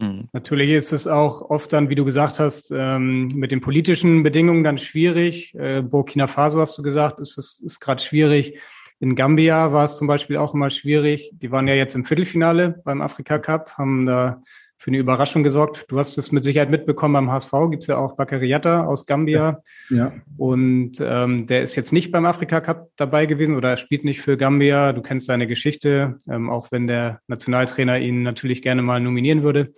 Mhm. 0.00 0.28
Natürlich 0.32 0.70
ist 0.70 0.92
es 0.92 1.06
auch 1.06 1.42
oft 1.50 1.72
dann, 1.72 1.90
wie 1.90 1.94
du 1.94 2.04
gesagt 2.04 2.40
hast, 2.40 2.72
ähm, 2.74 3.28
mit 3.28 3.52
den 3.52 3.60
politischen 3.60 4.22
Bedingungen 4.22 4.64
dann 4.64 4.78
schwierig. 4.78 5.54
Äh, 5.54 5.82
Burkina 5.82 6.26
Faso 6.26 6.60
hast 6.60 6.76
du 6.78 6.82
gesagt, 6.82 7.20
ist 7.20 7.38
es 7.38 7.60
ist 7.60 7.80
gerade 7.80 8.02
schwierig. 8.02 8.58
In 8.98 9.14
Gambia 9.14 9.72
war 9.72 9.84
es 9.84 9.96
zum 9.96 10.06
Beispiel 10.06 10.36
auch 10.36 10.54
immer 10.54 10.70
schwierig. 10.70 11.30
Die 11.34 11.50
waren 11.50 11.68
ja 11.68 11.74
jetzt 11.74 11.94
im 11.94 12.04
Viertelfinale 12.04 12.80
beim 12.84 13.00
Afrika 13.00 13.38
Cup, 13.38 13.78
haben 13.78 14.06
da 14.06 14.42
für 14.80 14.88
eine 14.88 14.98
Überraschung 14.98 15.42
gesorgt. 15.42 15.84
Du 15.88 15.98
hast 15.98 16.16
es 16.16 16.32
mit 16.32 16.42
Sicherheit 16.42 16.70
mitbekommen 16.70 17.12
beim 17.12 17.30
HSV, 17.30 17.52
gibt 17.70 17.82
es 17.82 17.86
ja 17.86 17.98
auch 17.98 18.16
Bakariata 18.16 18.86
aus 18.86 19.04
Gambia. 19.04 19.62
Ja. 19.90 20.12
Und 20.38 20.92
ähm, 21.00 21.46
der 21.46 21.62
ist 21.62 21.76
jetzt 21.76 21.92
nicht 21.92 22.10
beim 22.10 22.24
Afrika 22.24 22.62
Cup 22.62 22.88
dabei 22.96 23.26
gewesen 23.26 23.56
oder 23.56 23.76
spielt 23.76 24.06
nicht 24.06 24.22
für 24.22 24.38
Gambia. 24.38 24.94
Du 24.94 25.02
kennst 25.02 25.26
seine 25.26 25.46
Geschichte, 25.46 26.16
ähm, 26.30 26.48
auch 26.48 26.72
wenn 26.72 26.86
der 26.86 27.20
Nationaltrainer 27.26 27.98
ihn 27.98 28.22
natürlich 28.22 28.62
gerne 28.62 28.80
mal 28.80 29.00
nominieren 29.00 29.42
würde. 29.42 29.74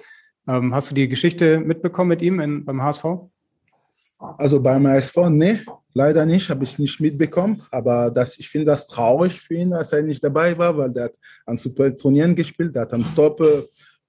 Ähm, 0.49 0.75
hast 0.75 0.91
du 0.91 0.95
die 0.95 1.09
Geschichte 1.09 1.61
mitbekommen 1.61 2.09
mit 2.09 2.23
ihm 2.23 2.41
in, 2.41 2.65
beim 2.65 2.83
HSV? 2.83 3.05
Also 4.39 4.61
beim 4.61 4.87
HSV, 4.87 5.17
nee, 5.31 5.61
leider 5.95 6.25
nicht, 6.25 6.49
habe 6.49 6.65
ich 6.65 6.79
nicht 6.79 7.01
mitbekommen. 7.01 7.63
Aber 7.71 8.11
das, 8.11 8.39
ich 8.39 8.49
finde 8.49 8.67
das 8.67 8.87
traurig 8.87 9.41
für 9.41 9.55
ihn, 9.55 9.71
dass 9.71 9.93
er 9.93 10.03
nicht 10.03 10.23
dabei 10.23 10.57
war, 10.57 10.77
weil 10.77 10.91
der 10.91 11.05
hat 11.05 11.15
an 11.47 11.57
super 11.57 11.95
Turnieren 11.97 12.35
gespielt, 12.35 12.75
der 12.75 12.83
hat 12.83 12.95
einen 12.95 13.07
Top 13.15 13.41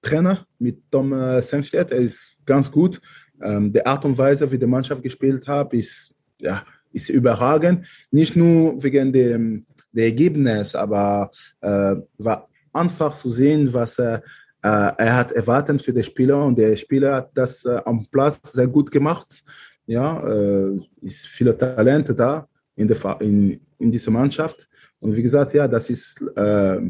Trainer 0.02 0.46
mit 0.58 0.82
Tom 0.90 1.12
äh, 1.12 1.40
Senfstedt. 1.40 1.90
Er 1.90 1.98
ist 1.98 2.36
ganz 2.44 2.70
gut. 2.70 3.00
Ähm, 3.42 3.72
die 3.72 3.84
Art 3.84 4.04
und 4.04 4.16
Weise, 4.16 4.50
wie 4.50 4.58
die 4.58 4.66
Mannschaft 4.66 5.02
gespielt 5.02 5.46
hat, 5.48 5.72
ist, 5.72 6.12
ja, 6.38 6.64
ist 6.92 7.08
überragend. 7.08 7.86
Nicht 8.10 8.36
nur 8.36 8.80
wegen 8.82 9.12
dem, 9.12 9.66
der 9.92 10.06
Ergebnis, 10.06 10.74
aber 10.74 11.30
äh, 11.60 11.96
war 12.18 12.48
einfach 12.72 13.16
zu 13.16 13.30
sehen, 13.30 13.72
was 13.72 13.98
er, 13.98 14.22
er 14.68 15.16
hat 15.16 15.32
erwartet 15.32 15.82
für 15.82 15.92
die 15.92 16.02
Spieler 16.02 16.44
und 16.44 16.56
der 16.56 16.74
Spieler 16.76 17.16
hat 17.16 17.30
das 17.34 17.64
äh, 17.64 17.80
am 17.84 18.06
Platz 18.10 18.52
sehr 18.52 18.66
gut 18.66 18.90
gemacht. 18.90 19.44
Ja, 19.86 20.26
äh, 20.26 20.80
ist 21.02 21.26
viele 21.26 21.56
Talente 21.56 22.14
da 22.14 22.48
in, 22.74 22.88
der, 22.88 23.20
in, 23.20 23.60
in 23.78 23.90
dieser 23.90 24.10
Mannschaft. 24.10 24.68
Und 25.00 25.14
wie 25.14 25.22
gesagt, 25.22 25.52
ja, 25.52 25.68
das 25.68 25.90
ist 25.90 26.22
äh, 26.36 26.80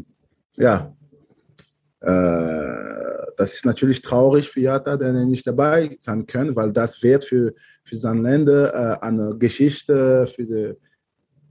ja, 0.57 0.95
äh, 1.99 2.85
das 3.37 3.53
ist 3.53 3.65
natürlich 3.65 4.01
traurig 4.01 4.49
für 4.49 4.61
Jata, 4.61 4.95
der 4.95 5.13
nicht 5.13 5.45
dabei 5.45 5.97
sein 5.99 6.25
kann, 6.25 6.55
weil 6.55 6.71
das 6.71 7.01
wird 7.03 7.25
für, 7.25 7.53
für 7.83 7.95
sein 7.95 8.17
Länder 8.17 8.73
äh, 8.73 9.05
eine 9.05 9.35
Geschichte 9.37 10.27
für 10.27 10.43
die, 10.43 10.73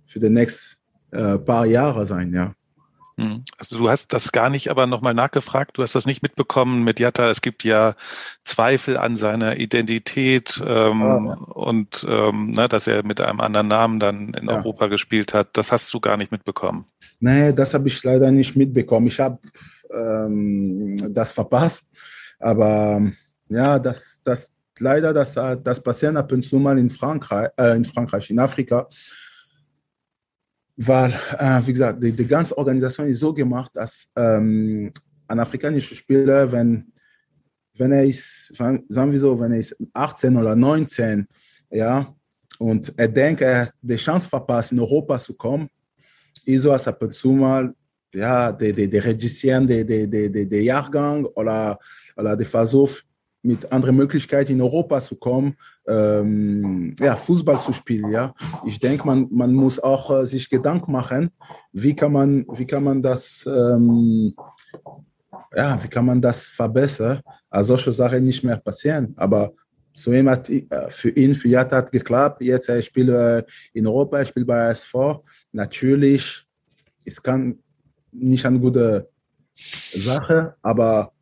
für 0.07 0.21
die 0.21 0.31
nächsten 0.31 0.81
äh, 1.11 1.39
paar 1.39 1.67
Jahre 1.67 2.07
sein, 2.07 2.33
ja. 2.33 2.55
Hm. 3.17 3.45
Also 3.59 3.79
du 3.79 3.89
hast 3.89 4.13
das 4.13 4.33
gar 4.33 4.51
nicht 4.51 4.71
aber 4.71 4.87
nochmal 4.87 5.15
nachgefragt, 5.15 5.79
du 5.79 5.83
hast 5.83 5.95
das 5.95 6.05
nicht 6.05 6.23
mitbekommen 6.23 6.83
mit 6.83 6.99
Jatta. 6.99 7.31
Es 7.31 7.43
gibt 7.43 7.63
ja 7.63 7.95
Zweifel 8.43 8.97
an 8.97 9.15
seiner 9.15 9.59
Identität 9.59 10.61
ähm, 10.67 11.03
oh, 11.03 11.29
ja. 11.29 11.35
und 11.55 12.05
ähm, 12.09 12.51
ne, 12.51 12.69
dass 12.69 12.89
er 12.89 13.05
mit 13.05 13.21
einem 13.21 13.41
anderen 13.41 13.69
Namen 13.69 14.01
dann 14.01 14.35
in 14.35 14.49
ja. 14.49 14.57
Europa 14.57 14.89
gespielt 14.89 15.33
hat. 15.33 15.51
Das 15.53 15.71
hast 15.71 15.95
du 15.95 16.01
gar 16.01 16.17
nicht 16.17 16.33
mitbekommen. 16.33 16.87
Nee, 17.21 17.53
das 17.53 17.75
habe 17.75 17.87
ich 17.87 18.03
leider 18.03 18.33
nicht 18.33 18.57
mitbekommen. 18.57 19.07
Ich 19.07 19.21
habe 19.21 19.39
ähm, 19.93 20.97
das 21.15 21.31
verpasst. 21.33 21.91
Aber 22.41 23.01
ja, 23.49 23.79
das, 23.79 24.21
das, 24.25 24.53
leider, 24.81 25.13
dass 25.13 25.35
das 25.35 25.81
passiert 25.81 26.17
ab 26.17 26.33
und 26.33 26.43
zu 26.43 26.57
mal 26.57 26.79
in 26.79 26.91
Frankreich, 26.91 27.51
äh, 27.57 27.77
in 27.77 27.85
Frankreich, 27.85 28.29
in 28.31 28.41
Afrika, 28.41 28.89
weil, 30.77 31.13
äh, 31.39 31.61
wie 31.65 31.73
gesagt, 31.73 32.03
die, 32.03 32.13
die, 32.13 32.27
ganze 32.27 32.57
Organisation 32.59 33.07
ist 33.07 33.21
so 33.21 33.33
gemacht, 33.33 33.71
dass 33.75 34.11
ähm, 34.17 34.93
ein 35.29 35.39
afrikanischer 35.39 35.95
Spieler, 35.95 36.51
wenn, 36.51 36.93
wenn 37.77 37.93
er 37.93 38.05
ist, 38.05 38.53
sagen 38.57 39.13
wir 39.13 39.19
so, 39.19 39.39
wenn 39.39 39.53
er 39.53 39.59
ist 39.59 39.77
18 39.93 40.37
oder 40.37 40.57
19, 40.57 41.27
ja, 41.71 42.15
und 42.59 42.93
er 42.97 43.09
denkt, 43.09 43.41
er 43.41 43.63
hat 43.63 43.75
die 43.83 43.97
Chance 43.97 44.29
verpasst, 44.29 44.73
in 44.73 44.81
Europa 44.81 45.19
zu 45.19 45.35
kommen, 45.35 45.69
ist 46.45 46.63
so, 46.63 46.73
als 46.73 46.89
ab 46.89 47.03
und 47.03 47.15
zu 47.15 47.33
mal, 47.33 47.75
ja, 48.13 48.53
die, 48.53 48.73
die, 48.73 48.89
die 48.89 48.99
reduzieren 48.99 49.67
den 49.67 50.63
Jahrgang 50.63 51.25
oder, 51.25 51.79
oder 52.17 52.37
die 52.37 52.45
Versuch, 52.45 53.01
mit 53.45 53.71
anderen 53.71 53.97
Möglichkeiten 53.97 54.53
in 54.53 54.63
Europa 54.63 55.01
zu 55.01 55.17
kommen, 55.17 55.57
ähm, 55.87 56.97
ja, 56.99 57.15
Fußball 57.15 57.59
zu 57.59 57.73
spielen. 57.73 58.11
Ja. 58.11 58.35
Ich 58.65 58.79
denke, 58.79 59.07
man, 59.07 59.29
man 59.31 59.53
muss 59.55 59.79
auch 59.79 60.11
äh, 60.11 60.27
sich 60.27 60.49
Gedanken 60.49 60.91
machen, 60.93 61.31
wie 61.73 61.95
kann 61.95 62.13
man, 62.13 62.47
wie 62.55 62.67
kann 62.67 62.83
man 62.83 63.03
das, 63.03 63.47
ähm, 63.47 64.35
ja, 65.55 65.79
wie 65.83 65.89
kann 65.89 66.07
man 66.07 66.23
das 66.23 66.47
verbessern, 66.47 67.21
also 67.51 67.77
solche 67.77 67.93
Sachen 67.93 68.25
nicht 68.25 68.43
mehr 68.43 68.57
passieren. 68.57 69.13
Aber 69.17 69.53
so 69.93 70.13
jemand 70.13 70.49
äh, 70.49 70.65
für 70.89 71.11
ihn, 71.11 71.35
für 71.35 71.49
Jata 71.49 71.77
hat 71.77 71.93
geklappt. 71.93 72.41
Jetzt 72.41 72.69
er 72.69 72.83
spielt 72.83 73.11
äh, 73.11 73.45
in 73.75 73.87
Europa, 73.87 74.19
er 74.19 74.27
spielt 74.27 74.47
bei 74.47 74.69
SV. 74.71 75.23
Natürlich, 75.53 76.47
es 77.05 77.23
kann 77.23 77.59
nicht 78.11 78.45
eine 78.47 78.59
gute 78.59 79.09
Sache, 79.95 80.55
aber 80.63 81.14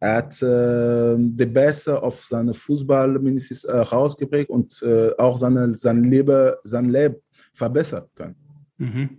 er 0.00 0.14
hat 0.14 0.42
äh, 0.42 1.16
die 1.18 1.46
Beste 1.46 2.02
auf 2.02 2.24
seine 2.24 2.54
Fußball 2.54 3.18
mindestens 3.18 3.64
äh, 3.64 3.76
rausgeprägt 3.76 4.48
und 4.48 4.80
äh, 4.82 5.10
auch 5.18 5.38
seine, 5.38 5.74
sein, 5.74 6.04
Leben, 6.04 6.54
sein 6.62 6.88
Leben 6.88 7.16
verbessert 7.52 8.08
können. 8.14 8.36
Mhm. 8.76 9.18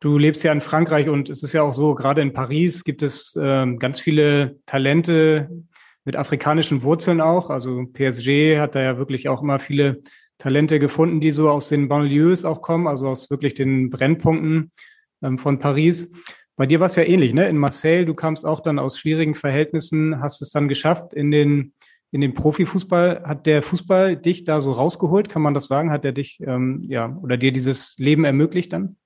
Du 0.00 0.18
lebst 0.18 0.42
ja 0.42 0.52
in 0.52 0.60
Frankreich 0.60 1.08
und 1.08 1.28
es 1.30 1.42
ist 1.42 1.52
ja 1.52 1.62
auch 1.62 1.74
so, 1.74 1.94
gerade 1.94 2.22
in 2.22 2.32
Paris 2.32 2.84
gibt 2.84 3.02
es 3.02 3.36
äh, 3.36 3.74
ganz 3.76 4.00
viele 4.00 4.56
Talente 4.66 5.50
mit 6.04 6.16
afrikanischen 6.16 6.82
Wurzeln 6.82 7.20
auch. 7.20 7.50
Also 7.50 7.84
PSG 7.92 8.58
hat 8.58 8.74
da 8.74 8.82
ja 8.82 8.98
wirklich 8.98 9.28
auch 9.28 9.42
immer 9.42 9.58
viele 9.58 10.00
Talente 10.38 10.78
gefunden, 10.78 11.20
die 11.20 11.30
so 11.30 11.50
aus 11.50 11.68
den 11.68 11.88
Banlieues 11.88 12.44
auch 12.44 12.62
kommen, 12.62 12.88
also 12.88 13.08
aus 13.08 13.30
wirklich 13.30 13.54
den 13.54 13.90
Brennpunkten 13.90 14.72
ähm, 15.22 15.38
von 15.38 15.58
Paris. 15.58 16.10
Bei 16.60 16.66
dir 16.66 16.78
war 16.78 16.88
es 16.88 16.96
ja 16.96 17.04
ähnlich, 17.04 17.32
ne? 17.32 17.48
In 17.48 17.56
Marseille, 17.56 18.04
du 18.04 18.12
kamst 18.12 18.44
auch 18.44 18.60
dann 18.60 18.78
aus 18.78 18.98
schwierigen 18.98 19.34
Verhältnissen, 19.34 20.20
hast 20.20 20.42
es 20.42 20.50
dann 20.50 20.68
geschafft 20.68 21.14
in 21.14 21.30
den, 21.30 21.72
in 22.10 22.20
den 22.20 22.34
Profifußball. 22.34 23.22
Hat 23.24 23.46
der 23.46 23.62
Fußball 23.62 24.14
dich 24.14 24.44
da 24.44 24.60
so 24.60 24.72
rausgeholt, 24.72 25.30
kann 25.30 25.40
man 25.40 25.54
das 25.54 25.68
sagen? 25.68 25.90
Hat 25.90 26.04
er 26.04 26.12
dich, 26.12 26.38
ähm, 26.46 26.84
ja, 26.86 27.16
oder 27.22 27.38
dir 27.38 27.50
dieses 27.50 27.96
Leben 27.96 28.26
ermöglicht 28.26 28.74
dann? 28.74 28.96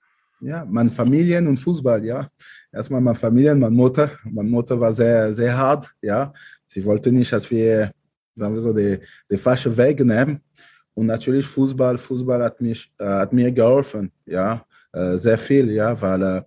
Ja, 0.40 0.66
meine 0.68 0.90
Familien 0.90 1.46
und 1.46 1.58
Fußball, 1.58 2.04
ja. 2.04 2.26
Erstmal 2.72 3.00
meine 3.00 3.14
Familie, 3.14 3.54
meine 3.54 3.70
Mutter. 3.70 4.10
Meine 4.24 4.48
Mutter 4.48 4.80
war 4.80 4.92
sehr, 4.92 5.32
sehr 5.32 5.56
hart, 5.56 5.94
ja. 6.02 6.32
Sie 6.66 6.84
wollte 6.84 7.12
nicht, 7.12 7.32
dass 7.32 7.48
wir, 7.52 7.92
sagen 8.34 8.52
wir 8.52 8.62
so, 8.62 8.72
die, 8.72 8.98
die 9.30 9.38
falsche 9.38 9.76
Weg 9.76 10.00
nehmen. 10.00 10.40
Und 10.92 11.06
natürlich 11.06 11.46
Fußball, 11.46 11.98
Fußball 11.98 12.42
hat, 12.42 12.60
mich, 12.60 12.92
äh, 12.98 13.04
hat 13.04 13.32
mir 13.32 13.52
geholfen, 13.52 14.10
ja, 14.26 14.66
äh, 14.92 15.18
sehr 15.18 15.38
viel, 15.38 15.70
ja, 15.70 16.00
weil 16.00 16.22
äh, 16.22 16.42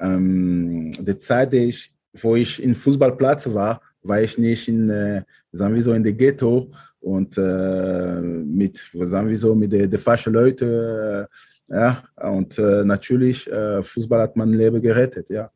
ähm, 0.00 0.90
die 0.98 1.18
Zeit, 1.18 1.52
die 1.52 1.68
ich, 1.68 1.92
wo 2.14 2.34
ich 2.36 2.62
in 2.62 2.74
Fußballplatz 2.74 3.52
war, 3.52 3.80
war 4.02 4.20
ich 4.20 4.38
nicht 4.38 4.68
in, 4.68 4.90
äh, 4.90 5.22
sagen 5.52 5.74
wir 5.74 5.82
so, 5.82 5.92
in 5.92 6.02
der 6.02 6.14
Ghetto 6.14 6.72
und 7.00 7.36
äh, 7.38 8.20
mit, 8.20 8.84
sagen 8.94 9.28
wir 9.28 9.38
so, 9.38 9.54
mit 9.54 9.72
den 9.72 9.98
falschen 9.98 10.32
Leuten. 10.32 10.68
Äh, 10.68 11.26
ja, 11.68 12.02
und 12.16 12.58
äh, 12.58 12.84
natürlich, 12.84 13.46
äh, 13.50 13.82
Fußball 13.82 14.22
hat 14.22 14.36
mein 14.36 14.52
Leben 14.52 14.82
gerettet, 14.82 15.30
ja. 15.30 15.50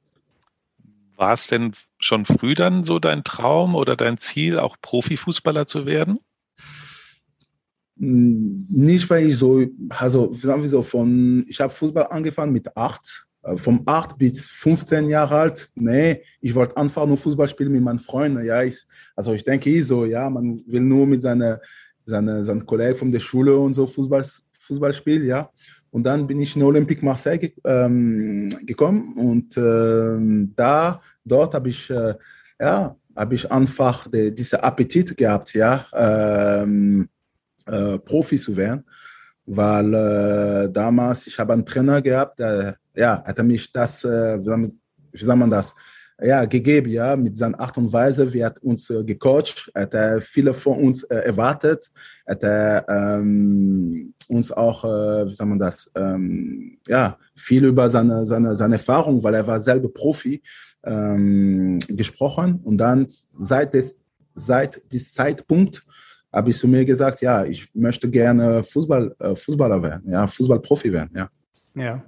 War 1.16 1.32
es 1.32 1.46
denn 1.46 1.72
schon 1.98 2.24
früh 2.24 2.54
dann 2.54 2.82
so 2.82 2.98
dein 2.98 3.24
Traum 3.24 3.74
oder 3.74 3.96
dein 3.96 4.18
Ziel, 4.18 4.58
auch 4.58 4.76
Profifußballer 4.80 5.66
zu 5.66 5.86
werden? 5.86 6.18
Nicht, 7.96 9.08
weil 9.08 9.26
ich 9.26 9.36
so, 9.36 9.64
also 9.90 10.32
sagen 10.32 10.62
wir 10.62 10.68
so, 10.68 10.82
von, 10.82 11.44
ich 11.48 11.60
habe 11.60 11.72
Fußball 11.72 12.08
angefangen 12.08 12.52
mit 12.52 12.76
acht 12.76 13.26
vom 13.56 13.82
8 13.84 14.16
bis 14.16 14.46
15 14.46 15.08
Jahre 15.08 15.36
alt, 15.36 15.70
nee, 15.74 16.22
ich 16.40 16.54
wollte 16.54 16.76
einfach 16.76 17.06
nur 17.06 17.16
Fußball 17.16 17.48
spielen 17.48 17.72
mit 17.72 17.82
meinen 17.82 17.98
Freunden. 17.98 18.44
Ja, 18.44 18.62
ich, 18.62 18.84
also 19.14 19.32
ich 19.32 19.44
denke 19.44 19.70
ich 19.70 19.86
so, 19.86 20.04
ja, 20.04 20.30
man 20.30 20.62
will 20.66 20.80
nur 20.80 21.06
mit 21.06 21.22
seinen 21.22 21.58
seine, 22.04 22.42
seine 22.42 22.60
Kollegen 22.60 22.96
von 22.96 23.10
der 23.10 23.20
Schule 23.20 23.56
und 23.56 23.74
so 23.74 23.86
Fußball, 23.86 24.24
Fußball 24.60 24.92
spielen, 24.92 25.26
ja. 25.26 25.50
Und 25.90 26.04
dann 26.04 26.26
bin 26.26 26.40
ich 26.40 26.56
in 26.56 26.62
Olympique 26.62 27.04
Marseille 27.04 27.38
ge 27.38 27.52
ähm, 27.64 28.48
gekommen 28.62 29.16
und 29.16 29.56
ähm, 29.56 30.52
da, 30.56 31.00
dort 31.24 31.54
habe 31.54 31.68
ich, 31.68 31.88
äh, 31.88 32.14
ja, 32.60 32.96
habe 33.14 33.34
ich 33.34 33.50
einfach 33.50 34.08
die, 34.08 34.34
diese 34.34 34.62
Appetit 34.62 35.16
gehabt, 35.16 35.54
ja, 35.54 35.86
ähm, 35.94 37.08
äh, 37.66 37.98
Profi 37.98 38.36
zu 38.36 38.56
werden, 38.56 38.84
weil 39.46 39.94
äh, 39.94 40.72
damals 40.72 41.28
ich 41.28 41.38
habe 41.38 41.52
einen 41.52 41.64
Trainer 41.64 42.02
gehabt, 42.02 42.40
der 42.40 42.76
ja, 42.94 43.22
hat 43.24 43.38
er 43.38 43.44
mich 43.44 43.70
das, 43.72 44.04
äh, 44.04 44.38
wie 44.40 45.24
sagt 45.24 45.38
man 45.38 45.50
das, 45.50 45.74
ja, 46.22 46.44
gegeben, 46.44 46.90
ja, 46.90 47.16
mit 47.16 47.36
seiner 47.36 47.58
Art 47.58 47.76
und 47.76 47.92
Weise, 47.92 48.32
wie 48.32 48.38
er 48.38 48.46
hat 48.46 48.62
uns 48.62 48.88
äh, 48.88 49.02
gecoacht, 49.02 49.70
hat 49.74 49.94
er 49.94 50.20
viele 50.20 50.54
von 50.54 50.78
uns 50.78 51.02
äh, 51.04 51.16
erwartet, 51.16 51.90
hat 52.26 52.42
er 52.44 52.86
ähm, 52.88 54.14
uns 54.28 54.52
auch, 54.52 54.84
äh, 54.84 55.26
wie 55.26 55.34
sagt 55.34 55.48
man 55.48 55.58
das, 55.58 55.90
ähm, 55.96 56.78
ja, 56.86 57.18
viel 57.34 57.64
über 57.64 57.90
seine, 57.90 58.24
seine, 58.26 58.54
seine 58.54 58.76
Erfahrung, 58.76 59.22
weil 59.22 59.34
er 59.34 59.46
war 59.46 59.58
selber 59.58 59.88
Profi, 59.92 60.40
ähm, 60.84 61.78
gesprochen. 61.88 62.60
Und 62.62 62.78
dann 62.78 63.06
seit 63.08 63.74
des, 63.74 63.96
seit 64.34 64.80
diesem 64.92 65.12
Zeitpunkt 65.12 65.84
habe 66.32 66.50
ich 66.50 66.58
zu 66.58 66.68
mir 66.68 66.84
gesagt, 66.84 67.20
ja, 67.22 67.44
ich 67.44 67.68
möchte 67.74 68.10
gerne 68.10 68.62
Fußball, 68.62 69.14
äh, 69.18 69.34
Fußballer 69.34 69.82
werden, 69.82 70.10
ja, 70.10 70.26
Fußballprofi 70.26 70.92
werden, 70.92 71.10
ja. 71.16 71.28
Ja, 71.76 72.04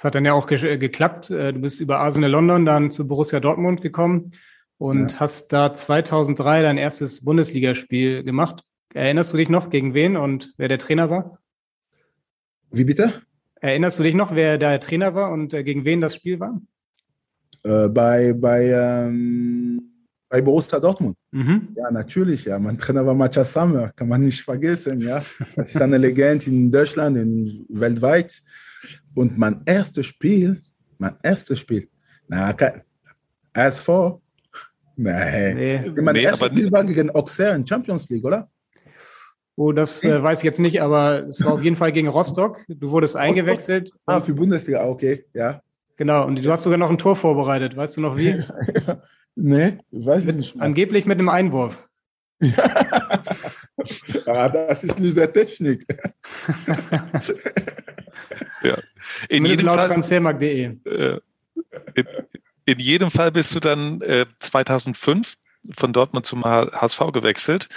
das 0.00 0.06
hat 0.06 0.14
dann 0.14 0.24
ja 0.24 0.32
auch 0.32 0.46
ge 0.46 0.78
geklappt. 0.78 1.28
Äh, 1.28 1.52
du 1.52 1.60
bist 1.60 1.78
über 1.78 1.98
Arsenal 1.98 2.30
London 2.30 2.64
dann 2.64 2.90
zu 2.90 3.06
Borussia 3.06 3.38
Dortmund 3.38 3.82
gekommen 3.82 4.32
und 4.78 5.12
ja. 5.12 5.20
hast 5.20 5.52
da 5.52 5.74
2003 5.74 6.62
dein 6.62 6.78
erstes 6.78 7.22
Bundesligaspiel 7.22 8.24
gemacht. 8.24 8.64
Erinnerst 8.94 9.34
du 9.34 9.36
dich 9.36 9.50
noch, 9.50 9.68
gegen 9.68 9.92
wen 9.92 10.16
und 10.16 10.54
wer 10.56 10.68
der 10.68 10.78
Trainer 10.78 11.10
war? 11.10 11.38
Wie 12.70 12.84
bitte? 12.84 13.12
Erinnerst 13.56 13.98
du 13.98 14.02
dich 14.02 14.14
noch, 14.14 14.34
wer 14.34 14.56
der 14.56 14.80
Trainer 14.80 15.14
war 15.14 15.32
und 15.32 15.52
äh, 15.52 15.62
gegen 15.62 15.84
wen 15.84 16.00
das 16.00 16.14
Spiel 16.14 16.40
war? 16.40 16.58
Äh, 17.62 17.90
bei, 17.90 18.32
bei, 18.32 18.70
ähm, 18.70 19.82
bei 20.30 20.40
Borussia 20.40 20.80
Dortmund. 20.80 21.18
Mhm. 21.30 21.76
Ja, 21.76 21.90
natürlich, 21.90 22.46
ja. 22.46 22.58
Mein 22.58 22.78
Trainer 22.78 23.04
war 23.04 23.14
Matthias 23.14 23.52
Sammer, 23.52 23.92
kann 23.94 24.08
man 24.08 24.22
nicht 24.22 24.40
vergessen, 24.40 25.02
ja. 25.02 25.22
Das 25.56 25.74
ist 25.74 25.82
eine 25.82 25.98
Legende 25.98 26.46
in 26.46 26.70
Deutschland 26.70 27.18
und 27.18 27.66
weltweit. 27.68 28.42
Und 29.14 29.38
mein 29.38 29.62
erstes 29.66 30.06
Spiel, 30.06 30.62
mein 30.98 31.16
erstes 31.22 31.58
Spiel, 31.58 31.88
na, 32.28 32.52
kein, 32.52 32.82
SV, 33.52 34.20
nein. 34.96 35.56
Nee. 35.56 35.92
Mein 36.00 36.14
nee, 36.14 36.22
erstes 36.22 36.48
Spiel 36.48 36.72
war 36.72 36.84
gegen 36.84 37.10
Auxerre 37.10 37.56
in 37.56 37.66
Champions 37.66 38.08
League, 38.10 38.24
oder? 38.24 38.48
Oh, 39.56 39.72
das 39.72 40.02
äh, 40.04 40.22
weiß 40.22 40.38
ich 40.38 40.44
jetzt 40.44 40.60
nicht, 40.60 40.80
aber 40.80 41.26
es 41.28 41.44
war 41.44 41.52
auf 41.52 41.62
jeden 41.62 41.76
Fall 41.76 41.92
gegen 41.92 42.08
Rostock. 42.08 42.60
Du 42.68 42.90
wurdest 42.90 43.14
Rostock? 43.14 43.28
eingewechselt. 43.28 43.90
Ah, 44.06 44.20
für 44.20 44.32
Bundesliga, 44.32 44.86
okay, 44.86 45.26
ja. 45.34 45.60
Genau, 45.96 46.26
und 46.26 46.42
du 46.42 46.50
hast 46.50 46.62
sogar 46.62 46.78
noch 46.78 46.88
ein 46.88 46.96
Tor 46.96 47.14
vorbereitet. 47.14 47.76
Weißt 47.76 47.98
du 47.98 48.00
noch 48.00 48.16
wie? 48.16 48.42
nee, 49.34 49.76
weiß 49.90 50.28
ich 50.28 50.34
nicht. 50.34 50.56
Mehr. 50.56 50.64
Angeblich 50.64 51.04
mit 51.04 51.18
einem 51.18 51.28
Einwurf. 51.28 51.86
ah, 54.26 54.48
das 54.48 54.84
ist 54.84 54.98
diese 54.98 55.30
Technik. 55.30 55.86
ja. 58.62 58.78
In 59.28 59.44
jedem 59.44 59.66
laut 59.66 59.80
transfermarkt.de. 59.80 60.76
Äh, 60.84 61.20
in, 61.94 62.06
in, 62.64 62.78
jedem 62.78 63.10
Fall 63.10 63.32
bist 63.32 63.54
du 63.54 63.60
dann 63.60 64.00
äh, 64.02 64.26
2005 64.40 65.34
von 65.76 65.92
Dortmund 65.92 66.26
zum 66.26 66.44
HSV 66.44 66.98
gewechselt 67.12 67.68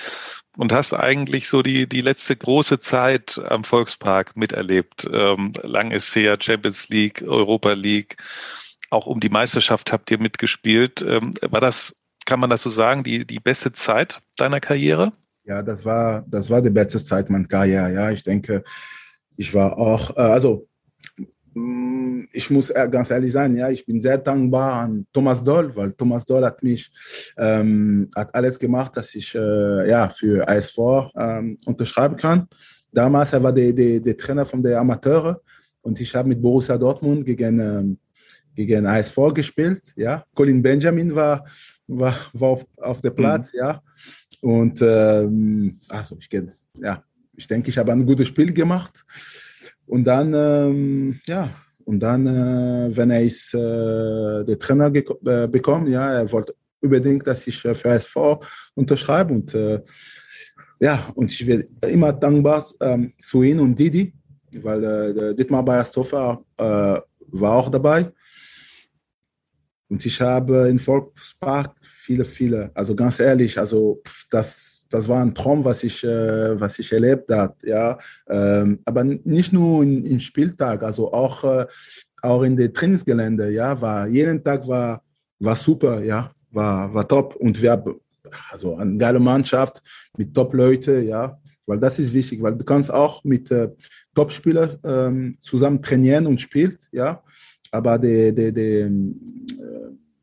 und 0.58 0.72
hast 0.72 0.94
eigentlich 0.94 1.50
so 1.50 1.62
die, 1.62 1.88
die 1.88 2.02
letzte 2.02 2.36
große 2.36 2.80
Zeit 2.80 3.40
am 3.50 3.64
Volkspark 3.64 4.38
miterlebt. 4.38 5.08
Ähm, 5.12 5.52
lang 5.64 5.92
ist 5.92 6.16
her, 6.16 6.38
Champions 6.40 6.90
League, 6.90 7.24
Europa 7.26 7.74
League, 7.74 8.18
auch 8.90 9.06
um 9.06 9.20
die 9.20 9.30
Meisterschaft 9.30 9.92
habt 9.92 10.12
ihr 10.12 10.20
mitgespielt. 10.20 11.02
Ähm, 11.02 11.34
war 11.42 11.62
das, 11.62 11.96
kann 12.26 12.40
man 12.40 12.50
das 12.50 12.64
so 12.64 12.70
sagen, 12.70 13.04
die, 13.04 13.26
die 13.26 13.40
beste 13.40 13.74
Zeit 13.74 14.22
deiner 14.38 14.60
Karriere? 14.60 15.14
Ja, 15.46 15.62
das 15.62 15.84
war, 15.84 16.24
das 16.28 16.50
war 16.50 16.62
die 16.62 16.70
beste 16.70 17.04
Zeit 17.04 17.30
meiner 17.30 17.48
Karriere. 17.48 17.92
Ja, 17.92 18.12
ich 18.12 18.24
denke, 18.24 18.64
ich 19.38 19.54
war 19.54 19.78
auch, 19.78 20.16
äh, 20.16 20.22
also, 20.22 20.68
ähm, 21.56 22.28
ich 22.32 22.50
muss 22.50 22.74
ganz 22.74 23.12
ehrlich 23.12 23.32
sein, 23.32 23.56
ja, 23.56 23.70
ich 23.70 23.86
bin 23.86 24.00
sehr 24.00 24.18
dankbar 24.18 24.82
an 24.82 25.06
Thomas 25.14 25.44
Doll, 25.44 25.76
weil 25.76 25.94
Thomas 25.94 26.26
Doll 26.26 26.44
hat 26.44 26.64
mich, 26.64 26.92
ähm, 27.38 28.10
hat 28.16 28.34
alles 28.34 28.58
gemacht, 28.58 28.96
dass 28.98 29.14
ich 29.16 29.36
äh, 29.36 29.90
ja, 29.90 30.10
für 30.10 30.48
ASV 30.48 30.78
ähm, 31.16 31.58
unterschreiben 31.66 32.16
kann. 32.16 32.48
Damals 32.92 33.34
er 33.34 33.44
war 33.44 33.54
der, 33.54 33.74
der, 33.74 34.00
der 34.00 34.18
Trainer 34.18 34.46
von 34.46 34.62
der 34.62 34.80
Amateure 34.80 35.42
und 35.82 36.00
ich 36.00 36.16
habe 36.16 36.30
mit 36.30 36.42
Borussia 36.42 36.78
Dortmund 36.78 37.26
gegen, 37.26 37.60
ähm, 37.60 37.98
gegen 38.56 38.86
ASV 38.86 39.34
gespielt. 39.34 39.82
Ja. 39.96 40.24
Colin 40.34 40.62
Benjamin 40.62 41.14
war, 41.14 41.46
war, 41.88 42.16
war 42.34 42.50
auf, 42.50 42.66
auf 42.78 43.02
der 43.02 43.12
Platz, 43.12 43.54
mhm. 43.54 43.60
ja. 43.60 43.82
Und 44.42 44.82
ähm, 44.82 45.80
also 45.90 46.18
ich, 46.20 46.30
ja, 46.78 47.04
ich 47.36 47.48
denke, 47.48 47.70
ich 47.70 47.78
habe 47.78 47.92
ein 47.92 48.06
gutes 48.06 48.28
Spiel 48.28 48.54
gemacht. 48.54 49.04
Und 49.86 50.06
dann, 50.06 50.34
ähm, 50.34 51.20
ja, 51.26 51.50
und 51.86 52.00
dann, 52.00 52.26
äh, 52.28 52.96
wenn 52.96 53.12
er 53.12 53.24
ist, 53.24 53.54
äh, 53.54 54.44
der 54.46 54.58
Trainer 54.60 54.92
äh, 54.94 55.48
bekommen, 55.48 55.88
ja, 55.88 56.14
er 56.14 56.32
wollte 56.32 56.56
unbedingt, 56.82 57.26
dass 57.28 57.48
ich 57.48 57.64
äh, 57.66 57.76
für 57.76 57.90
SV 57.90 58.42
unterschreibe 58.76 59.34
und 59.34 59.54
äh, 59.54 59.82
ja, 60.80 61.10
und 61.16 61.32
ich 61.32 61.46
werde 61.48 61.66
immer 61.88 62.12
dankbar 62.12 62.66
ähm, 62.82 63.14
zu 63.22 63.42
ihm 63.44 63.62
und 63.62 63.80
Didi, 63.80 64.14
weil 64.62 64.84
äh, 64.84 65.36
Dietmar 65.36 65.64
Beierstoffer 65.64 66.44
äh, 66.58 67.00
war 67.28 67.56
auch 67.56 67.70
dabei. 67.70 68.12
Und 69.90 70.06
ich 70.06 70.20
habe 70.20 70.68
in 70.70 70.80
Volkspark 70.80 71.76
viele, 71.80 72.26
viele, 72.26 72.72
also 72.74 72.96
ganz 72.96 73.20
ehrlich, 73.20 73.58
also 73.58 74.02
das, 74.30 74.73
das 74.94 75.08
war 75.08 75.24
ein 75.24 75.34
Traum, 75.34 75.66
was 75.66 75.84
ich, 75.84 76.04
äh, 76.04 76.60
was 76.60 76.78
ich 76.78 76.92
erlebt 76.94 77.32
habe, 77.32 77.56
ja. 77.64 77.98
Ähm, 78.30 78.80
aber 78.86 79.04
nicht 79.04 79.52
nur 79.52 79.82
im, 79.82 80.20
Spieltag, 80.20 80.84
also 80.84 81.12
auch, 81.12 81.44
äh, 81.44 81.66
auch 82.22 82.44
in 82.44 82.56
der 82.56 82.72
Trainingsgelände, 82.72 83.50
ja, 83.50 83.82
war, 83.82 84.08
jeden 84.08 84.44
Tag 84.44 84.68
war, 84.68 85.02
war 85.40 85.56
super, 85.56 86.04
ja, 86.04 86.32
war, 86.52 86.94
war 86.94 87.08
top. 87.08 87.36
Und 87.38 87.60
wir 87.60 87.72
haben 87.72 87.96
also 88.52 88.76
eine 88.76 88.96
geile 88.98 89.20
Mannschaft 89.20 89.82
mit 90.16 90.32
Top-Leute, 90.36 91.02
ja, 91.02 91.40
weil 91.66 91.80
das 91.80 91.98
ist 91.98 92.14
wichtig, 92.14 92.44
weil 92.44 92.56
du 92.56 92.64
kannst 92.64 92.94
auch 92.94 93.24
mit 93.24 93.50
äh, 93.50 93.70
Top-Spielern 94.14 94.78
ähm, 94.84 95.38
zusammen 95.40 95.82
trainieren 95.82 96.28
und 96.28 96.40
spielen, 96.40 96.78
ja, 96.92 97.24
aber 97.72 97.98
der, 97.98 98.32
der, 98.32 98.52
der 98.52 98.86
äh, 98.86 98.92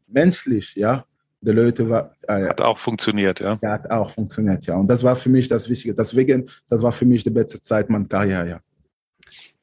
menschlich, 0.06 0.76
ja, 0.76 1.04
der 1.40 1.54
Leute 1.54 1.88
war. 1.88 2.14
Äh, 2.28 2.48
hat 2.48 2.60
auch 2.60 2.78
funktioniert, 2.78 3.40
ja. 3.40 3.58
Ja, 3.62 3.72
hat 3.72 3.90
auch 3.90 4.10
funktioniert, 4.10 4.66
ja. 4.66 4.76
Und 4.76 4.88
das 4.88 5.02
war 5.02 5.16
für 5.16 5.30
mich 5.30 5.48
das 5.48 5.68
Wichtige. 5.68 5.94
Deswegen, 5.94 6.48
das 6.68 6.82
war 6.82 6.92
für 6.92 7.06
mich 7.06 7.24
die 7.24 7.30
beste 7.30 7.60
Zeit 7.60 7.88
meiner 7.90 8.06
Karriere, 8.06 8.48
ja. 8.48 8.60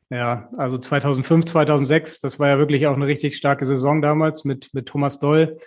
Ja, 0.10 0.50
also 0.56 0.78
2005, 0.78 1.46
2006, 1.46 2.22
das 2.22 2.40
war 2.40 2.48
ja 2.48 2.58
wirklich 2.58 2.88
auch 2.88 2.96
eine 2.96 3.08
richtig 3.08 3.36
starke 3.36 3.66
Saison 3.66 4.02
damals 4.02 4.46
mit, 4.46 4.70
mit 4.74 4.86
Thomas 4.88 5.20
Doll 5.20 5.58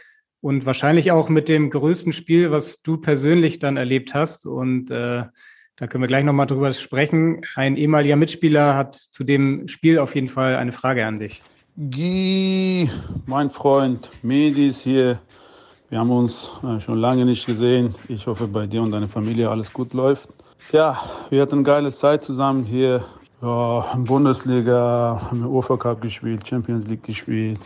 und 0.40 0.64
wahrscheinlich 0.64 1.12
auch 1.12 1.28
mit 1.28 1.48
dem 1.48 1.68
größten 1.68 2.14
Spiel, 2.14 2.50
was 2.50 2.80
du 2.80 2.96
persönlich 2.96 3.58
dann 3.58 3.76
erlebt 3.76 4.14
hast. 4.14 4.46
Und 4.46 4.90
äh, 4.90 5.24
da 5.76 5.86
können 5.86 6.02
wir 6.02 6.08
gleich 6.08 6.24
nochmal 6.24 6.46
drüber 6.46 6.72
sprechen. 6.72 7.42
Ein 7.54 7.76
ehemaliger 7.76 8.16
Mitspieler 8.16 8.76
hat 8.76 8.94
zu 8.94 9.24
dem 9.24 9.68
Spiel 9.68 9.98
auf 9.98 10.14
jeden 10.14 10.30
Fall 10.30 10.56
eine 10.56 10.72
Frage 10.72 11.04
an 11.04 11.18
dich. 11.18 11.42
Guy, 11.76 12.90
mein 13.26 13.50
Freund, 13.50 14.10
Medis 14.22 14.80
hier. 14.80 15.20
Wir 15.90 15.98
haben 15.98 16.12
uns 16.12 16.52
äh, 16.62 16.78
schon 16.78 16.98
lange 16.98 17.24
nicht 17.24 17.46
gesehen. 17.46 17.92
Ich 18.06 18.24
hoffe, 18.28 18.46
bei 18.46 18.68
dir 18.68 18.80
und 18.80 18.92
deiner 18.92 19.08
Familie 19.08 19.50
alles 19.50 19.72
gut 19.72 19.92
läuft. 19.92 20.28
Ja, 20.70 20.96
wir 21.30 21.42
hatten 21.42 21.56
eine 21.56 21.62
geile 21.64 21.92
Zeit 21.92 22.22
zusammen 22.24 22.62
hier. 22.62 23.04
Ja, 23.42 23.96
Bundesliga, 23.96 25.20
haben 25.20 25.40
wir 25.40 25.50
UEFA 25.50 25.76
Cup 25.76 26.00
gespielt, 26.00 26.46
Champions 26.46 26.86
League 26.86 27.02
gespielt. 27.02 27.58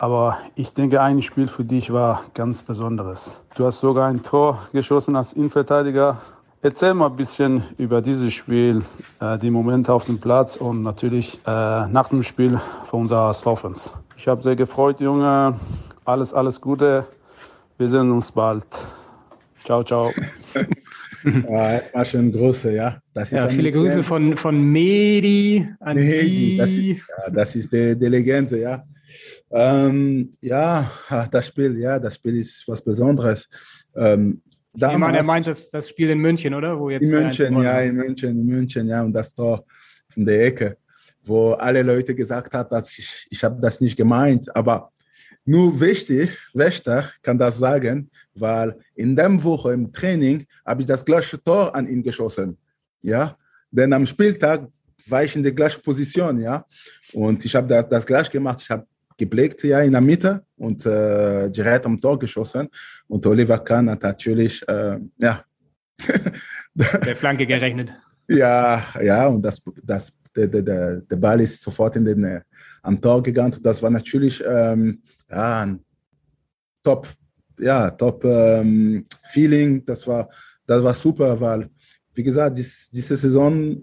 Aber 0.00 0.38
ich 0.56 0.74
denke, 0.74 1.00
ein 1.00 1.22
Spiel 1.22 1.46
für 1.46 1.64
dich 1.64 1.92
war 1.92 2.22
ganz 2.34 2.64
Besonderes. 2.64 3.42
Du 3.54 3.64
hast 3.64 3.78
sogar 3.78 4.08
ein 4.08 4.24
Tor 4.24 4.58
geschossen 4.72 5.14
als 5.14 5.34
Innenverteidiger. 5.34 6.20
Erzähl 6.62 6.94
mal 6.94 7.06
ein 7.06 7.16
bisschen 7.16 7.62
über 7.76 8.02
dieses 8.02 8.32
Spiel, 8.32 8.82
äh, 9.20 9.38
die 9.38 9.52
Momente 9.52 9.92
auf 9.92 10.06
dem 10.06 10.18
Platz 10.18 10.56
und 10.56 10.82
natürlich 10.82 11.40
äh, 11.46 11.86
nach 11.86 12.08
dem 12.08 12.24
Spiel 12.24 12.58
von 12.82 13.02
unserer 13.02 13.28
HSV-Fans. 13.28 13.94
Ich 14.16 14.26
habe 14.26 14.42
sehr 14.42 14.56
gefreut, 14.56 14.98
Junge. 14.98 15.54
Alles, 16.04 16.34
alles 16.34 16.60
Gute. 16.60 17.06
Wir 17.78 17.86
sehen 17.86 18.10
uns 18.10 18.32
bald. 18.32 18.66
Ciao, 19.64 19.84
ciao. 19.84 20.10
ja, 21.24 21.78
das 21.78 21.94
war 21.94 22.04
schon 22.04 22.32
große, 22.32 22.74
ja. 22.74 23.00
Das 23.14 23.30
ist 23.30 23.38
ja, 23.38 23.48
viele 23.48 23.70
Grüße 23.70 24.02
von, 24.02 24.36
von 24.36 24.60
Medi 24.60 25.64
an 25.78 25.96
Medi, 25.96 26.56
das 26.56 26.70
ist, 26.70 27.08
ja, 27.08 27.30
das 27.30 27.54
ist 27.54 27.72
die, 27.72 27.96
die 27.96 28.06
Legende, 28.06 28.58
ja. 28.58 28.84
Ähm, 29.52 30.28
ja, 30.40 30.90
das 31.30 31.46
Spiel, 31.46 31.78
ja, 31.78 32.00
das 32.00 32.16
Spiel 32.16 32.38
ist 32.38 32.66
was 32.66 32.82
Besonderes. 32.82 33.48
Ähm, 33.94 34.42
damals, 34.74 34.94
ich 34.94 34.98
meine, 34.98 35.16
er 35.18 35.24
meint 35.24 35.46
das, 35.46 35.70
das 35.70 35.88
Spiel 35.88 36.10
in 36.10 36.18
München, 36.18 36.54
oder? 36.54 36.80
Wo 36.80 36.90
jetzt 36.90 37.06
in 37.06 37.12
München, 37.12 37.62
ja, 37.62 37.80
in 37.80 37.94
München, 37.94 38.30
in 38.30 38.44
München, 38.44 38.88
ja, 38.88 39.02
und 39.04 39.12
das 39.12 39.32
Tor 39.32 39.64
von 40.08 40.26
der 40.26 40.46
Ecke, 40.46 40.78
wo 41.22 41.52
alle 41.52 41.84
Leute 41.84 42.16
gesagt 42.16 42.54
haben, 42.54 42.70
dass 42.70 42.98
ich, 42.98 43.28
ich 43.30 43.44
habe 43.44 43.60
das 43.60 43.80
nicht 43.80 43.96
gemeint, 43.96 44.54
aber 44.56 44.90
nur 45.48 45.80
wichtig, 45.80 46.36
Wächter 46.52 47.10
kann 47.22 47.38
das 47.38 47.58
sagen, 47.58 48.10
weil 48.34 48.76
in 48.94 49.16
der 49.16 49.42
Woche 49.42 49.72
im 49.72 49.92
Training 49.92 50.46
habe 50.64 50.82
ich 50.82 50.86
das 50.86 51.04
gleiche 51.04 51.42
Tor 51.42 51.74
an 51.74 51.86
ihn 51.86 52.02
geschossen, 52.02 52.56
ja, 53.02 53.34
denn 53.70 53.92
am 53.92 54.06
Spieltag 54.06 54.68
war 55.06 55.24
ich 55.24 55.34
in 55.34 55.42
der 55.42 55.52
gleichen 55.52 55.82
Position, 55.82 56.40
ja, 56.40 56.64
und 57.12 57.44
ich 57.44 57.54
habe 57.54 57.66
das, 57.66 57.88
das 57.88 58.06
gleich 58.06 58.30
gemacht, 58.30 58.60
ich 58.60 58.70
habe 58.70 58.86
geblickt 59.18 59.64
ja 59.64 59.80
in 59.80 59.92
der 59.92 60.00
Mitte 60.00 60.42
und 60.56 60.86
äh, 60.86 61.50
direkt 61.50 61.84
am 61.84 62.00
Tor 62.00 62.18
geschossen. 62.18 62.68
Und 63.08 63.26
Oliver 63.26 63.58
Kahn 63.58 63.90
hat 63.90 64.02
natürlich, 64.02 64.66
äh, 64.68 64.98
ja. 65.18 65.44
Der 66.74 67.16
Flanke 67.16 67.44
gerechnet. 67.44 67.92
ja, 68.28 68.80
ja, 69.02 69.26
und 69.26 69.42
das, 69.42 69.60
das, 69.82 70.16
der, 70.36 70.46
der, 70.46 71.00
der 71.00 71.16
Ball 71.16 71.40
ist 71.40 71.60
sofort 71.60 71.96
in 71.96 72.04
den, 72.04 72.22
äh, 72.22 72.40
am 72.82 73.00
Tor 73.00 73.20
gegangen. 73.20 73.52
Und 73.52 73.66
das 73.66 73.82
war 73.82 73.90
natürlich 73.90 74.42
ähm, 74.46 75.02
ja, 75.30 75.62
ein 75.62 75.84
Top, 76.82 77.08
ja, 77.58 77.90
Top 77.90 78.24
ähm, 78.24 79.06
Feeling. 79.30 79.84
Das 79.84 80.06
war, 80.06 80.28
das 80.66 80.82
war 80.82 80.94
super, 80.94 81.40
weil, 81.40 81.70
wie 82.14 82.22
gesagt, 82.22 82.56
dies, 82.56 82.90
diese 82.90 83.16
Saison, 83.16 83.80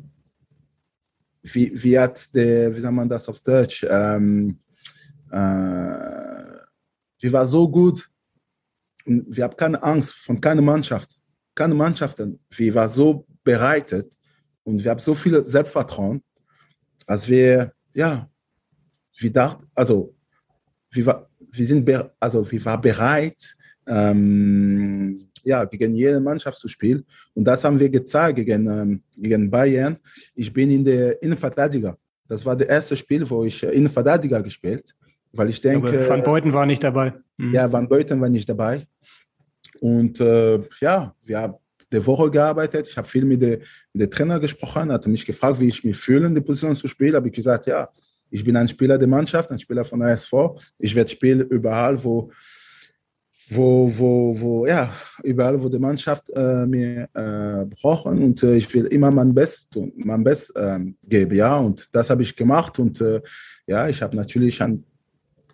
wie, 1.43 1.71
wie 1.83 1.99
hat 1.99 2.33
der, 2.33 2.75
wie 2.75 2.79
sagt 2.79 2.93
man 2.93 3.09
das 3.09 3.27
auf 3.29 3.41
Deutsch, 3.41 3.85
ähm, 3.89 4.59
äh, 5.31 5.35
wir 7.19 7.33
waren 7.33 7.47
so 7.47 7.69
gut. 7.69 8.09
Wir 9.05 9.43
haben 9.43 9.55
keine 9.55 9.81
Angst 9.81 10.13
von 10.13 10.39
keiner 10.39 10.61
Mannschaft. 10.61 11.19
Keine 11.53 11.75
Mannschaften. 11.75 12.39
Wir 12.49 12.73
waren 12.73 12.89
so 12.89 13.25
bereitet 13.43 14.13
und 14.63 14.83
wir 14.83 14.91
haben 14.91 14.99
so 14.99 15.13
viel 15.13 15.45
Selbstvertrauen, 15.45 16.21
als 17.05 17.27
wir, 17.27 17.71
ja, 17.93 18.29
wir 19.17 19.31
dachten, 19.31 19.65
also, 19.73 20.15
wir, 20.89 21.05
war, 21.05 21.29
wir 21.57 21.65
sind, 21.65 21.89
also, 22.19 22.49
wir 22.51 22.65
waren 22.65 22.81
bereit, 22.81 23.55
ähm, 23.87 25.27
ja, 25.43 25.65
gegen 25.65 25.93
jede 25.93 26.19
Mannschaft 26.19 26.57
zu 26.57 26.67
spielen. 26.67 27.05
Und 27.33 27.45
das 27.45 27.63
haben 27.63 27.79
wir 27.79 27.89
gezeigt 27.89 28.37
gegen, 28.37 28.67
ähm, 28.67 29.01
gegen 29.15 29.49
Bayern. 29.49 29.97
Ich 30.33 30.51
bin 30.51 30.71
in 30.71 30.83
der 30.83 31.21
Innenverteidiger. 31.21 31.97
Das 32.27 32.43
war 32.43 32.55
das 32.55 32.67
erste 32.67 32.97
Spiel, 32.97 33.29
wo 33.29 33.43
ich 33.43 33.61
Innenverteidiger 33.61 34.41
gespielt 34.41 34.95
weil 35.37 35.49
ich 35.49 35.61
denke. 35.61 35.87
Aber 35.87 36.09
Van 36.09 36.23
Beuten 36.23 36.53
war 36.53 36.65
nicht 36.65 36.83
dabei. 36.83 37.13
Mhm. 37.37 37.53
Ja, 37.53 37.71
Van 37.71 37.87
Beuten 37.87 38.19
war 38.21 38.29
nicht 38.29 38.47
dabei. 38.47 38.87
Und 39.79 40.19
äh, 40.19 40.59
ja, 40.79 41.13
wir 41.25 41.39
haben 41.39 41.55
die 41.91 42.05
Woche 42.05 42.31
gearbeitet. 42.31 42.87
Ich 42.87 42.97
habe 42.97 43.07
viel 43.07 43.25
mit 43.25 43.41
dem 43.41 44.09
Trainer 44.09 44.39
gesprochen, 44.39 44.91
hat 44.91 45.05
mich 45.07 45.25
gefragt, 45.25 45.59
wie 45.59 45.67
ich 45.67 45.83
mich 45.83 45.97
fühle, 45.97 46.27
in 46.27 46.35
die 46.35 46.41
Position 46.41 46.75
zu 46.75 46.87
spielen. 46.87 47.15
Habe 47.15 47.27
ich 47.27 47.33
gesagt, 47.33 47.67
ja, 47.67 47.89
ich 48.30 48.43
bin 48.43 48.55
ein 48.55 48.67
Spieler 48.67 48.97
der 48.97 49.07
Mannschaft, 49.07 49.51
ein 49.51 49.59
Spieler 49.59 49.86
von 49.86 50.01
ASV. 50.01 50.34
Ich 50.80 50.93
werde 50.95 51.09
spielen 51.09 51.47
überall, 51.47 52.03
wo, 52.03 52.32
wo, 53.49 53.91
wo, 53.97 54.39
wo, 54.39 54.65
ja, 54.65 54.91
überall, 55.23 55.61
wo 55.61 55.69
die 55.69 55.80
Mannschaft 55.80 56.30
äh, 56.36 56.65
mir 56.65 57.07
äh, 57.13 57.65
braucht. 57.65 58.05
Und 58.05 58.41
äh, 58.43 58.55
ich 58.55 58.73
will 58.73 58.86
immer 58.86 59.11
mein 59.11 59.34
Bestes 59.34 59.69
tun, 59.69 59.93
mein 59.97 60.23
Bestes 60.23 60.53
ähm, 60.55 60.97
geben, 61.07 61.36
ja. 61.36 61.57
Und 61.57 61.93
das 61.93 62.09
habe 62.09 62.23
ich 62.23 62.36
gemacht. 62.36 62.80
Und 62.80 62.99
äh, 63.01 63.21
ja, 63.67 63.88
ich 63.88 64.01
habe 64.01 64.15
natürlich 64.15 64.61
ein 64.61 64.84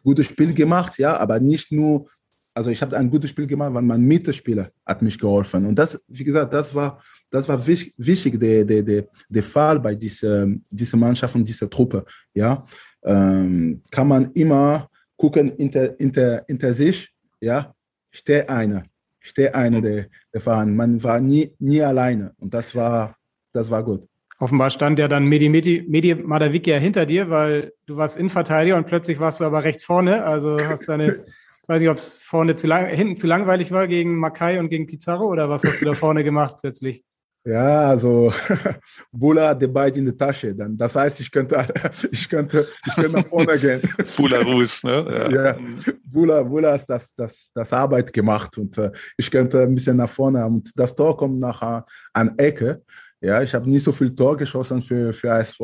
gutes 0.03 0.27
Spiel 0.27 0.53
gemacht, 0.53 0.97
ja, 0.97 1.17
aber 1.17 1.39
nicht 1.39 1.71
nur, 1.71 2.07
also 2.53 2.69
ich 2.69 2.81
habe 2.81 2.97
ein 2.97 3.09
gutes 3.09 3.29
Spiel 3.29 3.47
gemacht, 3.47 3.73
weil 3.73 3.81
mein 3.81 4.01
Mitspieler 4.01 4.71
hat 4.85 5.01
mich 5.01 5.17
geholfen. 5.17 5.65
Und 5.65 5.75
das, 5.75 6.01
wie 6.07 6.23
gesagt, 6.23 6.53
das 6.53 6.73
war, 6.75 7.01
das 7.29 7.47
war 7.47 7.65
wichtig, 7.65 7.93
wichtig 7.97 8.39
der, 8.39 8.65
der, 8.65 8.83
der, 8.83 9.07
der 9.29 9.43
Fall 9.43 9.79
bei 9.79 9.95
dieser, 9.95 10.47
dieser 10.69 10.97
Mannschaft 10.97 11.35
und 11.35 11.47
dieser 11.47 11.69
Truppe, 11.69 12.05
ja. 12.33 12.65
Ähm, 13.03 13.81
kann 13.89 14.07
man 14.07 14.31
immer 14.33 14.87
gucken 15.17 15.53
hinter, 15.57 15.93
hinter, 15.97 16.43
hinter 16.47 16.73
sich, 16.73 17.11
ja, 17.39 17.73
steht 18.11 18.47
einer, 18.49 18.83
steht 19.19 19.55
einer 19.55 19.81
der, 19.81 20.07
der 20.33 20.41
Verein. 20.41 20.75
Man 20.75 21.01
war 21.01 21.19
nie, 21.19 21.53
nie 21.57 21.81
alleine 21.81 22.33
und 22.37 22.53
das 22.53 22.75
war, 22.75 23.15
das 23.53 23.69
war 23.69 23.83
gut. 23.83 24.07
Offenbar 24.39 24.71
stand 24.71 24.97
ja 24.97 25.07
dann 25.07 25.25
Medi, 25.25 25.49
Medi, 25.49 25.85
Medi 25.87 26.15
Madavikia 26.15 26.77
hinter 26.77 27.05
dir, 27.05 27.29
weil 27.29 27.73
du 27.85 27.97
warst 27.97 28.17
Innenverteidiger 28.17 28.75
und 28.75 28.87
plötzlich 28.87 29.19
warst 29.19 29.39
du 29.39 29.43
aber 29.43 29.63
rechts 29.63 29.83
vorne. 29.83 30.23
Also 30.25 30.59
hast 30.59 30.89
deine, 30.89 31.25
weiß 31.67 31.79
nicht, 31.79 31.89
ob 31.89 31.97
es 31.97 32.21
vorne 32.21 32.55
zu 32.55 32.67
lang, 32.67 32.87
hinten 32.87 33.17
zu 33.17 33.27
langweilig 33.27 33.71
war 33.71 33.87
gegen 33.87 34.17
Makai 34.17 34.59
und 34.59 34.69
gegen 34.69 34.87
Pizarro 34.87 35.27
oder 35.27 35.49
was 35.49 35.63
hast 35.63 35.81
du 35.81 35.85
da 35.85 35.93
vorne 35.93 36.23
gemacht 36.23 36.57
plötzlich? 36.61 37.03
Ja, 37.43 37.89
also 37.89 38.31
Bula 39.11 39.49
hat 39.49 39.61
die 39.61 39.67
beide 39.67 39.97
in 39.97 40.05
der 40.05 40.15
Tasche. 40.15 40.53
Dann, 40.53 40.77
das 40.77 40.95
heißt, 40.95 41.21
ich 41.21 41.31
könnte, 41.31 41.65
ich 42.11 42.29
könnte, 42.29 42.67
ich 42.85 42.93
könnte 42.93 43.11
nach 43.11 43.27
vorne 43.27 43.57
gehen. 43.57 43.81
Bula 44.17 44.39
Rus, 44.41 44.83
ne? 44.83 45.29
Ja. 45.31 45.45
ja. 45.45 45.57
Bula, 46.03 46.43
Bula 46.43 46.73
hat 46.73 46.87
das, 46.87 47.15
das, 47.15 47.51
das 47.53 47.73
Arbeit 47.73 48.13
gemacht 48.13 48.57
und 48.59 48.77
äh, 48.77 48.91
ich 49.17 49.31
könnte 49.31 49.63
ein 49.63 49.73
bisschen 49.73 49.97
nach 49.97 50.09
vorne. 50.09 50.45
Und 50.45 50.71
das 50.75 50.95
Tor 50.95 51.17
kommt 51.17 51.39
nachher 51.39 51.83
an 52.13 52.37
Ecke. 52.37 52.83
Ja, 53.19 53.41
ich 53.41 53.53
habe 53.55 53.69
nicht 53.69 53.83
so 53.83 53.91
viel 53.91 54.15
Tor 54.15 54.37
geschossen 54.37 54.81
für, 54.81 55.11
für 55.11 55.31
ASV. 55.31 55.59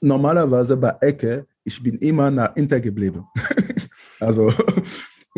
Normalerweise 0.00 0.76
bei 0.76 0.94
Ecke, 1.00 1.46
ich 1.64 1.82
bin 1.82 1.96
immer 1.98 2.30
nach 2.30 2.54
Inter 2.54 2.80
geblieben. 2.80 3.24
also, 4.20 4.52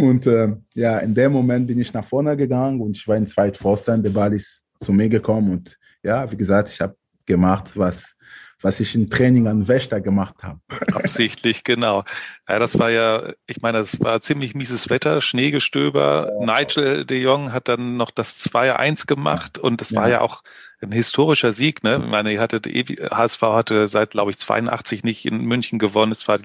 und 0.01 0.27
äh, 0.27 0.49
ja, 0.75 0.99
in 0.99 1.15
dem 1.15 1.33
Moment 1.33 1.67
bin 1.67 1.81
ich 1.81 1.93
nach 1.93 2.05
vorne 2.05 2.37
gegangen 2.37 2.81
und 2.81 2.97
ich 2.97 3.07
war 3.07 3.17
in 3.17 3.27
Zweitpfosten. 3.27 4.03
Der 4.03 4.11
Ball 4.11 4.33
ist 4.33 4.65
zu 4.79 4.93
mir 4.93 5.09
gekommen 5.09 5.53
und 5.53 5.79
ja, 6.03 6.31
wie 6.31 6.37
gesagt, 6.37 6.69
ich 6.71 6.81
habe 6.81 6.97
gemacht, 7.27 7.77
was 7.77 8.15
was 8.63 8.81
ich 8.81 8.95
im 8.95 9.09
Training 9.09 9.47
an 9.47 9.69
Wächter 9.69 10.01
gemacht 10.01 10.43
habe. 10.43 10.61
Absichtlich, 10.95 11.65
genau. 11.65 12.05
Ja, 12.49 12.59
das 12.59 12.79
war 12.79 12.91
ja, 12.91 13.33
ich 13.47 13.63
meine, 13.63 13.79
das 13.79 14.01
war 14.01 14.21
ziemlich 14.21 14.55
mieses 14.55 14.91
Wetter, 14.91 15.21
Schneegestöber. 15.21 16.31
Ja. 16.41 16.59
Nigel 16.59 17.05
de 17.07 17.21
Jong 17.21 17.53
hat 17.53 17.69
dann 17.69 17.97
noch 17.97 18.11
das 18.11 18.39
2-1 18.45 19.07
gemacht 19.07 19.59
und 19.59 19.81
das 19.81 19.91
ja. 19.91 20.01
war 20.01 20.09
ja 20.09 20.21
auch 20.21 20.43
ein 20.83 20.93
historischer 20.93 21.53
Sieg. 21.53 21.83
Ne? 21.83 22.01
Ich 22.05 22.11
meine, 22.11 22.33
ihr 22.33 22.41
hattet, 22.41 22.67
HSV 22.67 23.43
hatte 23.43 23.89
seit, 23.89 24.11
glaube 24.11 24.31
ich, 24.31 24.39
82 24.39 25.05
nicht 25.05 25.25
in 25.27 25.45
München 25.45 25.79
gewonnen. 25.79 26.13
Es 26.13 26.29
war 26.29 26.39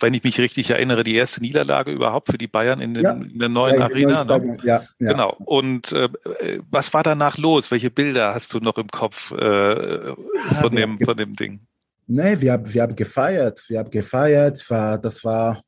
wenn 0.00 0.14
ich 0.14 0.24
mich 0.24 0.38
richtig 0.38 0.70
erinnere, 0.70 1.04
die 1.04 1.14
erste 1.14 1.40
Niederlage 1.40 1.90
überhaupt 1.92 2.30
für 2.30 2.38
die 2.38 2.46
Bayern 2.46 2.80
in, 2.80 2.94
den, 2.94 3.04
ja. 3.04 3.12
in 3.12 3.38
der 3.38 3.48
neuen 3.48 3.78
ja, 3.78 3.84
Arena. 3.84 4.24
Ne? 4.24 4.56
Ja, 4.62 4.84
ja, 4.98 5.12
Genau. 5.12 5.36
Und 5.44 5.92
äh, 5.92 6.08
was 6.70 6.92
war 6.94 7.02
danach 7.02 7.38
los? 7.38 7.70
Welche 7.70 7.90
Bilder 7.90 8.34
hast 8.34 8.52
du 8.54 8.58
noch 8.58 8.78
im 8.78 8.88
Kopf 8.88 9.32
äh, 9.32 10.14
von, 10.60 10.74
dem, 10.74 10.98
von 11.00 11.16
dem 11.16 11.36
Ding? 11.36 11.60
Nee, 12.06 12.40
wir 12.40 12.52
haben, 12.52 12.72
wir 12.72 12.82
haben 12.82 12.96
gefeiert. 12.96 13.64
Wir 13.68 13.78
haben 13.78 13.90
gefeiert. 13.90 14.64
War, 14.68 14.98
das 14.98 15.24
war, 15.24 15.62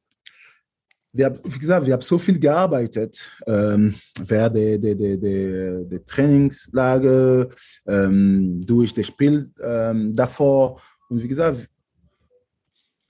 wir 1.12 1.26
haben, 1.26 1.38
wie 1.44 1.58
gesagt, 1.58 1.86
wir 1.86 1.94
haben 1.94 2.02
so 2.02 2.18
viel 2.18 2.38
gearbeitet 2.38 3.30
ähm, 3.46 3.94
während 4.20 4.56
der, 4.56 4.78
der, 4.78 4.94
der, 4.94 5.16
der, 5.16 5.84
der 5.84 6.04
Trainingslage, 6.04 7.48
ähm, 7.86 8.60
durch 8.66 8.92
das 8.92 9.06
Spiel 9.06 9.50
ähm, 9.62 10.12
davor. 10.14 10.80
Und 11.08 11.22
wie 11.22 11.28
gesagt, 11.28 11.68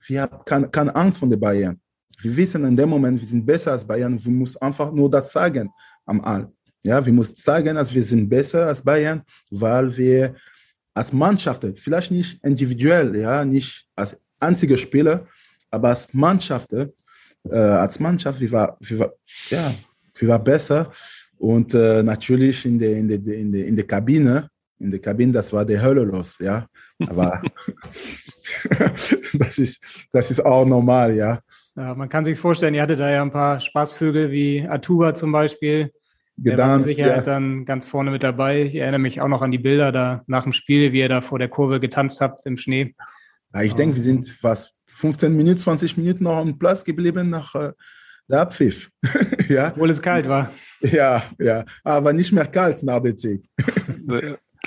wir 0.07 0.21
haben 0.21 0.37
keine, 0.45 0.69
keine 0.69 0.95
Angst 0.95 1.19
vor 1.19 1.29
den 1.29 1.39
Bayern. 1.39 1.79
Wir 2.21 2.35
wissen 2.35 2.63
in 2.65 2.75
dem 2.75 2.89
Moment, 2.89 3.19
wir 3.19 3.27
sind 3.27 3.45
besser 3.45 3.73
als 3.73 3.85
Bayern. 3.85 4.23
Wir 4.23 4.31
müssen 4.31 4.61
einfach 4.61 4.91
nur 4.91 5.09
das 5.09 5.31
sagen 5.31 5.69
am 6.05 6.21
All. 6.21 6.51
Ja, 6.83 7.05
wir 7.05 7.13
müssen 7.13 7.35
sagen, 7.35 7.75
dass 7.75 7.93
wir 7.93 8.01
sind 8.01 8.27
besser 8.29 8.67
als 8.67 8.81
Bayern, 8.81 9.21
weil 9.51 9.95
wir 9.95 10.35
als 10.93 11.13
Mannschaft, 11.13 11.65
vielleicht 11.75 12.11
nicht 12.11 12.43
individuell, 12.43 13.15
ja, 13.19 13.45
nicht 13.45 13.87
als 13.95 14.17
einziger 14.39 14.77
Spieler, 14.77 15.27
aber 15.69 15.89
als 15.89 16.11
Mannschaft, 16.13 16.73
äh, 16.73 16.87
als 17.51 17.99
Mannschaft, 17.99 18.39
wir 18.39 18.51
war, 18.51 18.77
wir 18.79 18.99
war, 18.99 19.13
ja, 19.49 19.75
war 20.21 20.43
besser. 20.43 20.91
Und 21.37 21.73
äh, 21.75 22.01
natürlich 22.01 22.65
in 22.65 22.79
der, 22.79 22.97
in, 22.97 23.07
der, 23.07 23.17
in, 23.17 23.51
der, 23.51 23.65
in 23.65 23.75
der 23.75 23.85
Kabine, 23.85 24.49
in 24.79 24.89
der 24.89 24.99
Kabine, 24.99 25.31
das 25.31 25.53
war 25.53 25.63
die 25.65 25.79
Hölle 25.79 26.03
los, 26.03 26.39
ja. 26.39 26.67
Aber 27.05 27.41
das, 29.33 29.57
ist, 29.57 30.07
das 30.11 30.31
ist 30.31 30.45
auch 30.45 30.65
normal, 30.65 31.15
ja. 31.15 31.41
ja. 31.75 31.95
Man 31.95 32.09
kann 32.09 32.25
sich 32.25 32.37
vorstellen, 32.37 32.73
ihr 32.73 32.81
hattet 32.81 32.99
da 32.99 33.09
ja 33.09 33.21
ein 33.21 33.31
paar 33.31 33.59
Spaßvögel 33.59 34.31
wie 34.31 34.67
Atuba 34.67 35.13
zum 35.15 35.31
Beispiel. 35.31 35.91
Gedanzt, 36.39 36.85
Der 36.85 36.95
Sicherheit 36.95 37.27
ja. 37.27 37.33
dann 37.33 37.65
ganz 37.65 37.87
vorne 37.87 38.11
mit 38.11 38.23
dabei. 38.23 38.61
Ich 38.61 38.75
erinnere 38.75 38.99
mich 38.99 39.21
auch 39.21 39.27
noch 39.27 39.41
an 39.41 39.51
die 39.51 39.57
Bilder 39.57 39.91
da 39.91 40.23
nach 40.27 40.43
dem 40.43 40.53
Spiel, 40.53 40.91
wie 40.93 40.99
ihr 40.99 41.09
da 41.09 41.21
vor 41.21 41.39
der 41.39 41.49
Kurve 41.49 41.79
getanzt 41.79 42.21
habt 42.21 42.45
im 42.45 42.57
Schnee. 42.57 42.95
Ja, 43.53 43.63
ich 43.63 43.73
denke, 43.73 43.95
wir 43.95 44.03
sind 44.03 44.37
was 44.41 44.73
15 44.87 45.35
Minuten, 45.35 45.57
20 45.57 45.97
Minuten 45.97 46.23
noch 46.23 46.37
am 46.37 46.59
Platz 46.59 46.83
geblieben 46.83 47.29
nach 47.31 47.55
äh, 47.55 47.73
der 48.27 48.41
Abpfiff. 48.41 48.91
ja. 49.49 49.69
Obwohl 49.69 49.89
es 49.89 50.01
kalt 50.01 50.27
war. 50.27 50.51
Ja, 50.81 51.23
ja, 51.39 51.65
aber 51.83 52.13
nicht 52.13 52.31
mehr 52.31 52.45
kalt 52.45 52.83
nach 52.83 53.01
der 53.01 53.17
Sieg. 53.17 53.49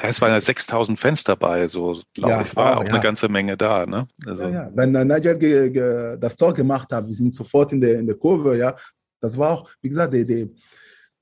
Es 0.02 0.20
waren 0.20 0.32
ja 0.32 0.40
6000 0.40 0.98
Fans 0.98 1.24
dabei, 1.24 1.66
so 1.66 2.00
glaube 2.14 2.30
ja, 2.32 2.42
ich, 2.42 2.56
war 2.56 2.76
auch, 2.76 2.80
auch 2.80 2.84
ja. 2.84 2.90
eine 2.92 3.00
ganze 3.00 3.28
Menge 3.28 3.56
da. 3.56 3.86
Ne? 3.86 4.06
Also. 4.26 4.44
Ja. 4.44 4.70
Wenn 4.74 4.92
Nigel 4.92 6.18
das 6.18 6.36
Tor 6.36 6.54
gemacht 6.54 6.92
hat, 6.92 7.06
wir 7.06 7.14
sind 7.14 7.34
sofort 7.34 7.72
in 7.72 7.80
der, 7.80 7.98
in 7.98 8.06
der 8.06 8.16
Kurve, 8.16 8.56
ja. 8.56 8.74
Das 9.20 9.36
war 9.36 9.50
auch, 9.50 9.70
wie 9.82 9.88
gesagt, 9.88 10.14
die, 10.14 10.24
die, 10.24 10.50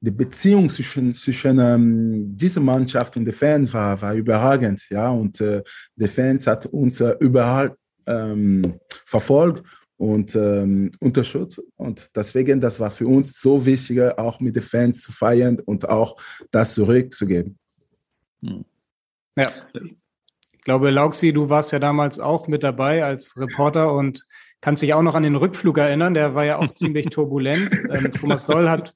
die 0.01 0.11
Beziehung 0.11 0.69
zwischen, 0.69 1.13
zwischen 1.13 1.59
ähm, 1.59 2.37
dieser 2.37 2.61
Mannschaft 2.61 3.17
und 3.17 3.25
den 3.25 3.35
Fans 3.35 3.73
war, 3.75 4.01
war 4.01 4.15
überragend, 4.15 4.87
ja. 4.91 5.11
Und 5.11 5.41
äh, 5.41 5.63
die 5.97 6.09
Fans 6.09 6.47
hat 6.47 6.67
uns 6.67 7.01
äh, 7.01 7.17
überall 7.21 7.75
ähm, 8.07 8.79
verfolgt 9.07 9.65
und 9.97 10.35
ähm, 10.37 10.93
unterstützt. 11.01 11.61
Und 11.77 12.15
deswegen, 12.17 12.61
das 12.61 12.79
war 12.79 12.91
für 12.91 13.07
uns 13.07 13.41
so 13.41 13.65
wichtig, 13.67 14.01
auch 14.17 14.41
mit 14.41 14.55
den 14.55 14.63
Fans 14.63 15.03
zu 15.03 15.13
feiern 15.13 15.59
und 15.61 15.89
auch 15.89 16.17
das 16.51 16.75
zurückzugeben. 16.75 17.59
Hm. 18.43 18.65
Ja. 19.39 19.51
Ich 20.53 20.65
glaube, 20.65 20.91
Lauxi, 20.91 21.33
du 21.33 21.49
warst 21.49 21.73
ja 21.73 21.79
damals 21.79 22.19
auch 22.19 22.49
mit 22.49 22.63
dabei 22.63 23.05
als 23.05 23.37
Reporter 23.39 23.95
und 23.95 24.27
kannst 24.61 24.83
dich 24.83 24.93
auch 24.95 25.03
noch 25.03 25.15
an 25.15 25.23
den 25.23 25.37
Rückflug 25.37 25.79
erinnern. 25.79 26.15
Der 26.15 26.35
war 26.35 26.45
ja 26.45 26.59
auch 26.59 26.69
ziemlich 26.75 27.07
turbulent. 27.07 27.71
Ähm, 27.91 28.13
Thomas 28.13 28.45
Doll 28.45 28.69
hat 28.69 28.95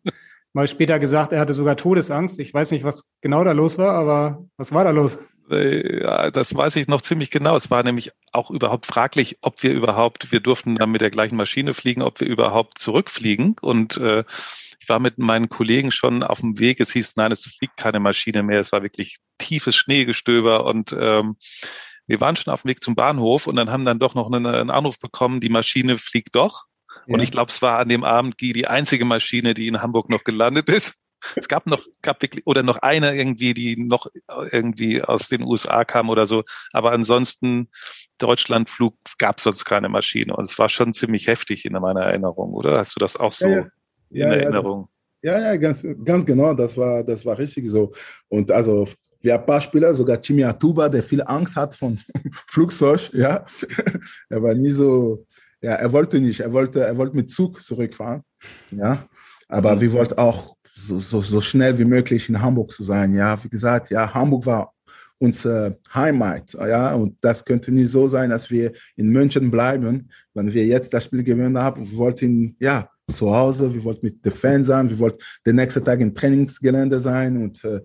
mal 0.53 0.69
später 0.69 0.99
gesagt, 0.99 1.33
er 1.33 1.41
hatte 1.41 1.55
sogar 1.55 1.77
Todesangst. 1.77 2.39
Ich 2.41 2.53
weiß 2.53 2.73
nicht, 2.73 2.85
was 2.85 3.11
genau 3.21 3.45
da 3.45 3.53
los 3.53 3.79
war, 3.79 3.95
aber 3.95 4.45
was 4.57 4.73
war 4.73 4.85
da 4.85 4.91
los? 4.91 5.19
Äh, 5.51 6.03
ja, 6.03 6.31
das 6.31 6.55
weiß 6.55 6.77
ich 6.77 6.89
noch 6.89 7.01
ziemlich 7.01 7.31
genau. 7.31 7.57
Es 7.57 7.71
war 7.71 7.83
nämlich 7.83 8.13
auch 8.33 8.51
überhaupt 8.51 8.87
fraglich, 8.87 9.39
ob 9.41 9.63
wir 9.63 9.73
überhaupt, 9.73 10.33
wir 10.33 10.41
durften 10.41 10.77
dann 10.77 10.91
mit 10.91 11.01
der 11.01 11.11
gleichen 11.11 11.37
Maschine 11.37 11.75
fliegen, 11.75 12.03
ob 12.03 12.21
wir 12.21 12.27
überhaupt 12.27 12.79
zurückfliegen. 12.79 13.57
Und 13.61 13.97
äh, 13.97 14.25
ich 14.83 14.89
war 14.89 14.99
mit 14.99 15.17
meinen 15.19 15.49
Kollegen 15.49 15.93
schon 15.93 16.25
auf 16.25 16.41
dem 16.41 16.59
Weg. 16.59 16.81
Es 16.81 16.93
hieß, 16.93 17.15
nein, 17.17 17.31
es 17.31 17.45
fliegt 17.57 17.77
keine 17.77 18.01
Maschine 18.01 18.43
mehr. 18.43 18.59
Es 18.59 18.73
war 18.73 18.83
wirklich 18.83 19.19
tiefes 19.39 19.77
Schneegestöber 19.77 20.65
und 20.67 20.95
ähm, 20.99 21.37
wir 22.09 22.21
waren 22.21 22.35
schon 22.35 22.53
auf 22.53 22.63
dem 22.63 22.71
Weg 22.71 22.83
zum 22.83 22.97
Bahnhof 22.97 23.47
und 23.47 23.55
dann 23.55 23.71
haben 23.71 23.85
dann 23.85 24.01
doch 24.01 24.15
noch 24.15 24.27
einen, 24.27 24.45
einen 24.45 24.71
Anruf 24.71 24.99
bekommen, 24.99 25.41
die 25.41 25.51
Maschine 25.51 25.99
fliegt 25.99 26.35
doch. 26.35 26.65
Ja. 27.07 27.15
Und 27.15 27.21
ich 27.21 27.31
glaube, 27.31 27.51
es 27.51 27.63
war 27.63 27.79
an 27.79 27.89
dem 27.89 28.03
Abend 28.03 28.41
die, 28.41 28.53
die 28.53 28.67
einzige 28.67 29.05
Maschine, 29.05 29.55
die 29.55 29.69
in 29.69 29.81
Hamburg 29.81 30.11
noch 30.11 30.25
gelandet 30.25 30.69
ist. 30.69 30.95
Es 31.37 31.47
gab 31.47 31.69
noch, 31.69 31.85
gab 32.03 32.21
wirklich, 32.21 32.45
oder 32.49 32.65
noch 32.65 32.79
eine 32.79 33.15
irgendwie, 33.15 33.55
die 33.55 33.77
noch 33.77 34.09
irgendwie 34.51 35.01
aus 35.03 35.29
den 35.29 35.45
USA 35.45 35.85
kam 35.85 36.11
oder 36.11 36.27
so. 36.27 36.43
Aber 36.73 36.91
ansonsten 36.91 37.71
Deutschlandflug 38.19 38.97
gab 39.19 39.39
es 39.39 39.45
sonst 39.45 39.65
keine 39.65 39.89
Maschine. 39.89 40.35
Und 40.35 40.43
es 40.49 40.59
war 40.59 40.69
schon 40.69 40.93
ziemlich 40.93 41.29
heftig 41.29 41.65
in 41.65 41.75
meiner 41.75 42.01
Erinnerung, 42.01 42.53
oder? 42.55 42.77
Hast 42.77 42.97
du 42.97 42.99
das 42.99 43.17
auch 43.17 43.33
so? 43.33 43.47
Ja, 43.47 43.57
ja, 43.59 43.67
in 44.13 44.23
Erinnerung. 44.23 44.89
Ja, 45.23 45.39
ja, 45.41 45.57
ganz, 45.57 45.87
ganz 46.05 46.27
genau, 46.27 46.53
das 46.53 46.77
war, 46.77 47.05
das 47.05 47.25
war 47.25 47.39
richtig 47.39 47.71
so. 47.71 47.93
Und 48.29 48.51
also 48.51 48.89
wir 49.21 49.35
haben 49.35 49.41
ein 49.43 49.47
paar 49.47 49.61
Spieler, 49.61 49.95
sogar 49.95 50.21
Chimi 50.21 50.43
Atuba, 50.43 50.89
der 50.89 51.03
viel 51.03 51.23
Angst 51.23 51.55
hat 51.55 51.77
von 51.77 51.99
Flugzeug, 52.49 53.11
ja. 53.13 53.45
er 54.29 54.43
war 54.43 54.55
nie 54.55 54.73
so, 54.73 55.25
ja, 55.61 55.75
er 55.75 55.93
wollte 55.93 56.19
nicht, 56.19 56.41
er 56.41 56.53
wollte, 56.53 56.81
er 56.81 56.97
wollte 56.97 57.17
mit 57.17 57.31
Zug 57.31 57.63
zurückfahren, 57.63 58.23
ja. 58.73 59.07
Aber 59.49 59.77
mhm. 59.77 59.81
wir 59.81 59.93
wollten 59.93 60.19
auch 60.19 60.57
so, 60.75 60.99
so, 60.99 61.21
so 61.21 61.41
schnell 61.41 61.79
wie 61.79 61.85
möglich 61.85 62.29
in 62.29 62.43
Hamburg 62.43 62.73
zu 62.73 62.83
sein, 62.83 63.15
ja. 63.15 63.43
Wie 63.45 63.49
gesagt, 63.49 63.91
ja, 63.91 64.13
Hamburg 64.13 64.45
war 64.45 64.73
unsere 65.19 65.79
Heimat, 65.95 66.55
ja. 66.55 66.95
Und 66.95 67.17
das 67.21 67.45
könnte 67.45 67.71
nicht 67.71 67.91
so 67.91 68.09
sein, 68.09 68.31
dass 68.31 68.51
wir 68.51 68.73
in 68.97 69.09
München 69.11 69.53
bleiben, 69.53 70.11
wenn 70.35 70.53
wir 70.53 70.67
jetzt 70.67 70.93
das 70.93 71.05
Spiel 71.05 71.23
gewonnen 71.23 71.57
haben. 71.57 71.89
Wir 71.89 71.97
wollten, 71.97 72.57
ja, 72.59 72.91
zu 73.09 73.35
Hause, 73.35 73.73
wir 73.73 73.83
wollten 73.85 74.07
mit 74.07 74.25
den 74.25 74.33
Fans 74.33 74.67
sein, 74.67 74.89
wir 74.89 74.99
wollten 74.99 75.23
den 75.47 75.57
nächsten 75.57 75.85
Tag 75.85 76.01
im 76.01 76.15
Trainingsgelände 76.15 77.01
sein 77.01 77.43
und 77.43 77.65
äh, 77.65 77.81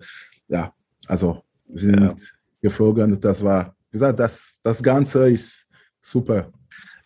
ja, 0.48 0.72
also 1.06 1.42
wir 1.66 1.84
sind 1.84 2.00
ja. 2.00 2.14
geflogen 2.62 3.12
und 3.12 3.24
das 3.24 3.42
war, 3.42 3.74
wie 3.90 3.92
gesagt, 3.92 4.18
das, 4.18 4.58
das 4.62 4.82
Ganze 4.82 5.28
ist 5.28 5.66
super. 6.00 6.50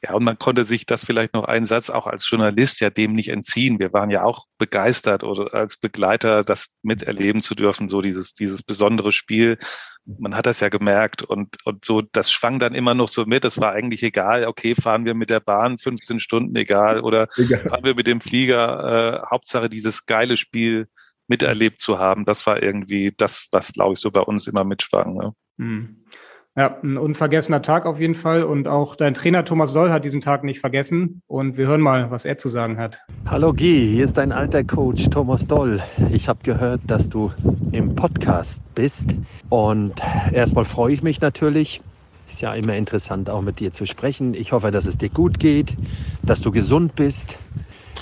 Ja, 0.04 0.14
und 0.14 0.24
man 0.24 0.36
konnte 0.36 0.64
sich 0.64 0.84
das 0.84 1.04
vielleicht 1.04 1.32
noch 1.32 1.44
einen 1.44 1.64
Satz 1.64 1.88
auch 1.88 2.08
als 2.08 2.28
Journalist 2.28 2.80
ja 2.80 2.90
dem 2.90 3.12
nicht 3.12 3.28
entziehen. 3.28 3.78
Wir 3.78 3.92
waren 3.92 4.10
ja 4.10 4.24
auch 4.24 4.46
begeistert 4.58 5.22
oder 5.22 5.54
als 5.54 5.76
Begleiter 5.76 6.42
das 6.42 6.70
miterleben 6.82 7.40
zu 7.40 7.54
dürfen, 7.54 7.88
so 7.88 8.02
dieses, 8.02 8.34
dieses 8.34 8.64
besondere 8.64 9.12
Spiel. 9.12 9.58
Man 10.04 10.34
hat 10.34 10.46
das 10.46 10.58
ja 10.58 10.70
gemerkt 10.70 11.22
und, 11.22 11.64
und 11.64 11.84
so, 11.84 12.02
das 12.02 12.32
schwang 12.32 12.58
dann 12.58 12.74
immer 12.74 12.94
noch 12.94 13.08
so 13.08 13.26
mit. 13.26 13.44
Es 13.44 13.60
war 13.60 13.70
eigentlich 13.72 14.02
egal, 14.02 14.44
okay, 14.46 14.74
fahren 14.74 15.04
wir 15.04 15.14
mit 15.14 15.30
der 15.30 15.38
Bahn 15.38 15.78
15 15.78 16.18
Stunden, 16.18 16.56
egal, 16.56 17.00
oder 17.00 17.28
egal. 17.36 17.68
fahren 17.68 17.84
wir 17.84 17.94
mit 17.94 18.08
dem 18.08 18.20
Flieger, 18.20 19.22
äh, 19.22 19.30
Hauptsache 19.30 19.68
dieses 19.68 20.06
geile 20.06 20.36
Spiel 20.36 20.88
miterlebt 21.28 21.80
zu 21.80 22.00
haben. 22.00 22.24
Das 22.24 22.44
war 22.46 22.60
irgendwie 22.60 23.14
das, 23.16 23.46
was, 23.52 23.72
glaube 23.72 23.92
ich, 23.92 24.00
so 24.00 24.10
bei 24.10 24.20
uns 24.20 24.48
immer 24.48 24.64
mitschwang. 24.64 25.14
Ne? 25.14 25.32
Mhm. 25.58 26.04
Ja, 26.54 26.76
ein 26.82 26.98
unvergessener 26.98 27.62
Tag 27.62 27.86
auf 27.86 27.98
jeden 27.98 28.14
Fall. 28.14 28.42
Und 28.42 28.68
auch 28.68 28.94
dein 28.94 29.14
Trainer 29.14 29.42
Thomas 29.42 29.72
Doll 29.72 29.88
hat 29.88 30.04
diesen 30.04 30.20
Tag 30.20 30.44
nicht 30.44 30.60
vergessen. 30.60 31.22
Und 31.26 31.56
wir 31.56 31.66
hören 31.66 31.80
mal, 31.80 32.10
was 32.10 32.26
er 32.26 32.36
zu 32.36 32.50
sagen 32.50 32.76
hat. 32.76 33.00
Hallo 33.24 33.54
Guy, 33.54 33.88
hier 33.90 34.04
ist 34.04 34.18
dein 34.18 34.32
alter 34.32 34.62
Coach 34.62 35.08
Thomas 35.08 35.46
Doll. 35.46 35.80
Ich 36.10 36.28
habe 36.28 36.40
gehört, 36.42 36.82
dass 36.88 37.08
du 37.08 37.32
im 37.72 37.94
Podcast 37.94 38.60
bist. 38.74 39.14
Und 39.48 39.94
erstmal 40.30 40.66
freue 40.66 40.92
ich 40.92 41.02
mich 41.02 41.22
natürlich. 41.22 41.80
Ist 42.28 42.42
ja 42.42 42.52
immer 42.52 42.74
interessant, 42.74 43.30
auch 43.30 43.40
mit 43.40 43.58
dir 43.58 43.72
zu 43.72 43.86
sprechen. 43.86 44.34
Ich 44.34 44.52
hoffe, 44.52 44.70
dass 44.70 44.84
es 44.84 44.98
dir 44.98 45.08
gut 45.08 45.40
geht, 45.40 45.74
dass 46.22 46.42
du 46.42 46.52
gesund 46.52 46.94
bist. 46.96 47.38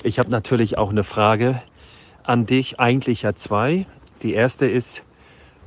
Ich 0.02 0.18
habe 0.18 0.28
natürlich 0.28 0.76
auch 0.76 0.90
eine 0.90 1.04
Frage 1.04 1.62
an 2.24 2.46
dich, 2.46 2.80
eigentlich 2.80 3.22
ja 3.22 3.36
zwei. 3.36 3.86
Die 4.22 4.32
erste 4.34 4.66
ist, 4.66 5.04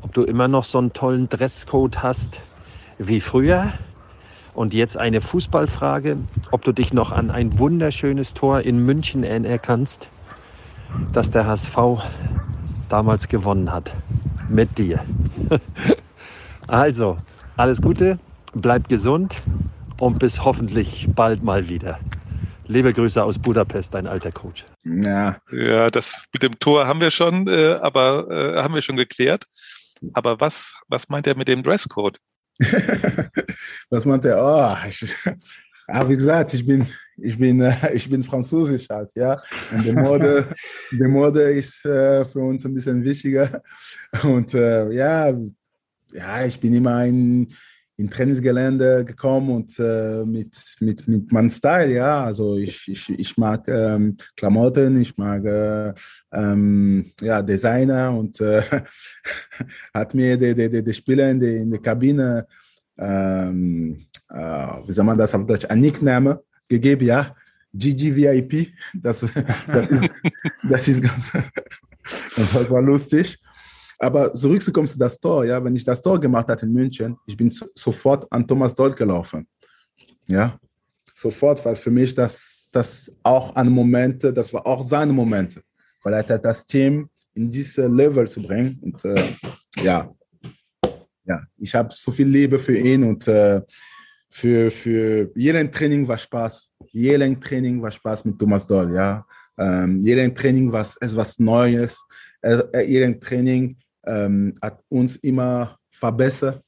ob 0.02 0.14
du 0.14 0.24
immer 0.24 0.50
noch 0.50 0.66
so 0.66 0.80
einen 0.80 0.92
tollen 0.92 1.30
Dresscode 1.30 2.04
hast 2.04 2.42
wie 2.98 3.20
früher. 3.20 3.74
Und 4.54 4.74
jetzt 4.74 4.98
eine 4.98 5.20
Fußballfrage, 5.20 6.18
ob 6.52 6.62
du 6.64 6.74
dich 6.74 6.94
noch 6.94 7.12
an 7.12 7.32
ein 7.32 7.58
wunderschönes 7.58 8.36
Tor 8.36 8.62
in 8.62 8.86
München 8.86 9.24
erinnern 9.24 9.60
kannst, 9.60 10.10
das 11.12 11.32
der 11.32 11.48
HSV 11.48 11.76
damals 12.90 13.28
gewonnen 13.28 13.72
hat. 13.72 13.92
Mit 14.50 14.78
dir. 14.78 15.04
also, 16.68 17.18
alles 17.58 17.82
Gute, 17.82 18.20
bleib 18.54 18.90
gesund 18.90 19.42
und 20.00 20.20
bis 20.20 20.44
hoffentlich 20.44 21.08
bald 21.16 21.44
mal 21.44 21.70
wieder. 21.70 22.00
Liebe 22.68 22.94
Grüße 22.94 23.24
aus 23.24 23.40
Budapest, 23.40 23.94
dein 23.94 24.08
alter 24.08 24.32
Coach. 24.32 24.66
Ja, 24.84 25.38
ja 25.52 25.90
das 25.90 26.26
mit 26.32 26.44
dem 26.44 26.60
Tor 26.60 26.88
haben 26.88 27.02
wir 27.02 27.12
schon, 27.12 27.48
äh, 27.48 27.74
aber 27.82 28.30
äh, 28.30 28.62
haben 28.62 28.74
wir 28.74 28.82
schon 28.82 28.96
geklärt. 28.96 29.48
Aber 30.14 30.40
was, 30.40 30.74
was 30.88 31.10
meint 31.10 31.28
er 31.28 31.36
mit 31.36 31.48
dem 31.48 31.64
Dresscode? 31.64 32.20
Was 33.90 34.06
meint 34.06 34.26
er? 34.26 34.44
Oh, 34.44 34.88
ich, 34.88 35.04
ja, 35.88 36.10
wie 36.10 36.16
gesagt, 36.16 36.54
ich 36.54 36.66
bin, 36.66 36.86
ich 37.18 37.38
bin, 37.38 37.62
äh, 37.62 37.94
ich 37.94 38.10
bin 38.10 38.24
Französisch 38.24 38.88
halt, 38.90 39.12
ja. 39.16 39.42
Und 39.72 39.86
die 39.86 39.94
Mode, 39.94 40.54
die 40.92 41.08
Mode 41.08 41.42
ist 41.42 41.86
äh, 41.86 42.24
für 42.26 42.40
uns 42.40 42.66
ein 42.66 42.74
bisschen 42.74 43.04
wichtiger. 43.04 43.62
Und 44.24 44.54
äh, 44.54 44.90
ja, 44.92 45.34
ja, 46.14 46.46
ich 46.46 46.60
bin 46.60 46.74
immer 46.74 46.96
ein 46.98 47.48
in 47.98 48.10
Trainingsgelände 48.10 49.06
gekommen 49.06 49.50
und 49.52 49.80
äh, 49.80 50.26
mit, 50.26 50.56
mit, 50.80 51.08
mit 51.08 51.32
meinem 51.32 51.50
Style, 51.50 51.94
ja. 51.94 52.24
Also 52.24 52.58
ich, 52.58 52.88
ich, 52.88 53.10
ich 53.10 53.38
mag 53.38 53.68
ähm, 53.68 54.18
Klamotten, 54.36 55.00
ich 55.00 55.16
mag 55.18 55.46
äh, 55.46 55.94
ähm, 56.32 57.12
ja, 57.22 57.42
Designer 57.42 58.18
und 58.18 58.42
äh, 58.42 58.64
hat 59.94 60.14
mir 60.16 60.38
der, 60.38 60.56
der, 60.56 60.82
der 60.82 60.94
Spieler 60.94 61.30
in 61.30 61.40
der, 61.40 61.58
in 61.58 61.70
der 61.70 61.82
Kabine, 61.82 62.48
ähm, 62.98 64.06
äh, 64.30 64.38
wie 64.86 64.92
soll 64.92 65.06
man 65.06 65.18
das 65.18 65.36
auf 65.36 65.46
Deutsch, 65.46 65.66
ein 65.70 65.80
Nickname 65.80 66.42
gegeben, 66.68 67.06
ja. 67.06 67.36
GGVIP, 67.76 68.72
das, 68.94 69.22
das, 69.68 69.92
ist, 69.92 70.12
das 70.70 70.88
ist 70.88 71.02
ganz, 71.02 71.32
das 72.36 72.70
war 72.70 72.82
lustig. 72.82 73.40
Aber 74.04 74.34
zurückzukommen 74.34 74.88
zu 74.88 75.00
das 75.00 75.18
Tor, 75.18 75.46
ja, 75.46 75.64
wenn 75.64 75.76
ich 75.78 75.86
das 75.86 76.02
Tor 76.02 76.20
gemacht 76.20 76.50
hatte 76.50 76.66
in 76.66 76.74
München, 76.74 77.18
ich 77.26 77.38
bin 77.38 77.50
so, 77.50 77.66
sofort 77.74 78.30
an 78.30 78.46
Thomas 78.46 78.76
Doll 78.76 78.92
gelaufen. 78.94 79.48
Ja, 80.28 80.60
sofort, 81.16 81.64
weil 81.64 81.76
für 81.76 81.90
mich 81.90 82.14
das, 82.14 82.68
das 82.70 83.16
auch 83.24 83.56
ein 83.56 83.70
Moment, 83.70 84.24
das 84.24 84.54
war 84.54 84.68
auch 84.68 84.84
seine 84.84 85.14
Momente, 85.14 85.62
weil 86.04 86.16
er 86.16 86.28
hat 86.28 86.44
das 86.44 86.66
Team 86.66 87.10
in 87.34 87.50
diese 87.50 87.88
Level 87.88 88.28
zu 88.28 88.42
bringen. 88.42 88.78
Und 88.82 89.06
äh, 89.06 89.24
ja, 89.82 90.14
ja, 91.26 91.42
ich 91.58 91.74
habe 91.74 91.90
so 91.94 92.12
viel 92.12 92.28
Liebe 92.28 92.60
für 92.60 92.78
ihn 92.78 93.06
und 93.06 93.26
äh, 93.30 93.62
für, 94.30 94.70
für 94.70 95.32
jeden 95.34 95.72
Training 95.72 96.06
war 96.06 96.18
Spaß. 96.18 96.74
Jeden 96.92 97.40
Training 97.40 97.82
war 97.82 97.92
Spaß 97.92 98.26
mit 98.26 98.38
Thomas 98.38 98.68
Doll, 98.68 98.94
ja. 98.94 99.26
Ähm, 99.58 100.02
jeden 100.02 100.36
Training 100.36 100.70
war 100.74 100.86
etwas 101.00 101.40
Neues. 101.40 102.06
Äh, 102.42 102.86
jeden 102.86 103.22
Training 103.22 103.78
ähm, 104.06 104.54
hat 104.62 104.80
uns 104.90 105.16
immer 105.18 105.78
verbessert. 105.92 106.62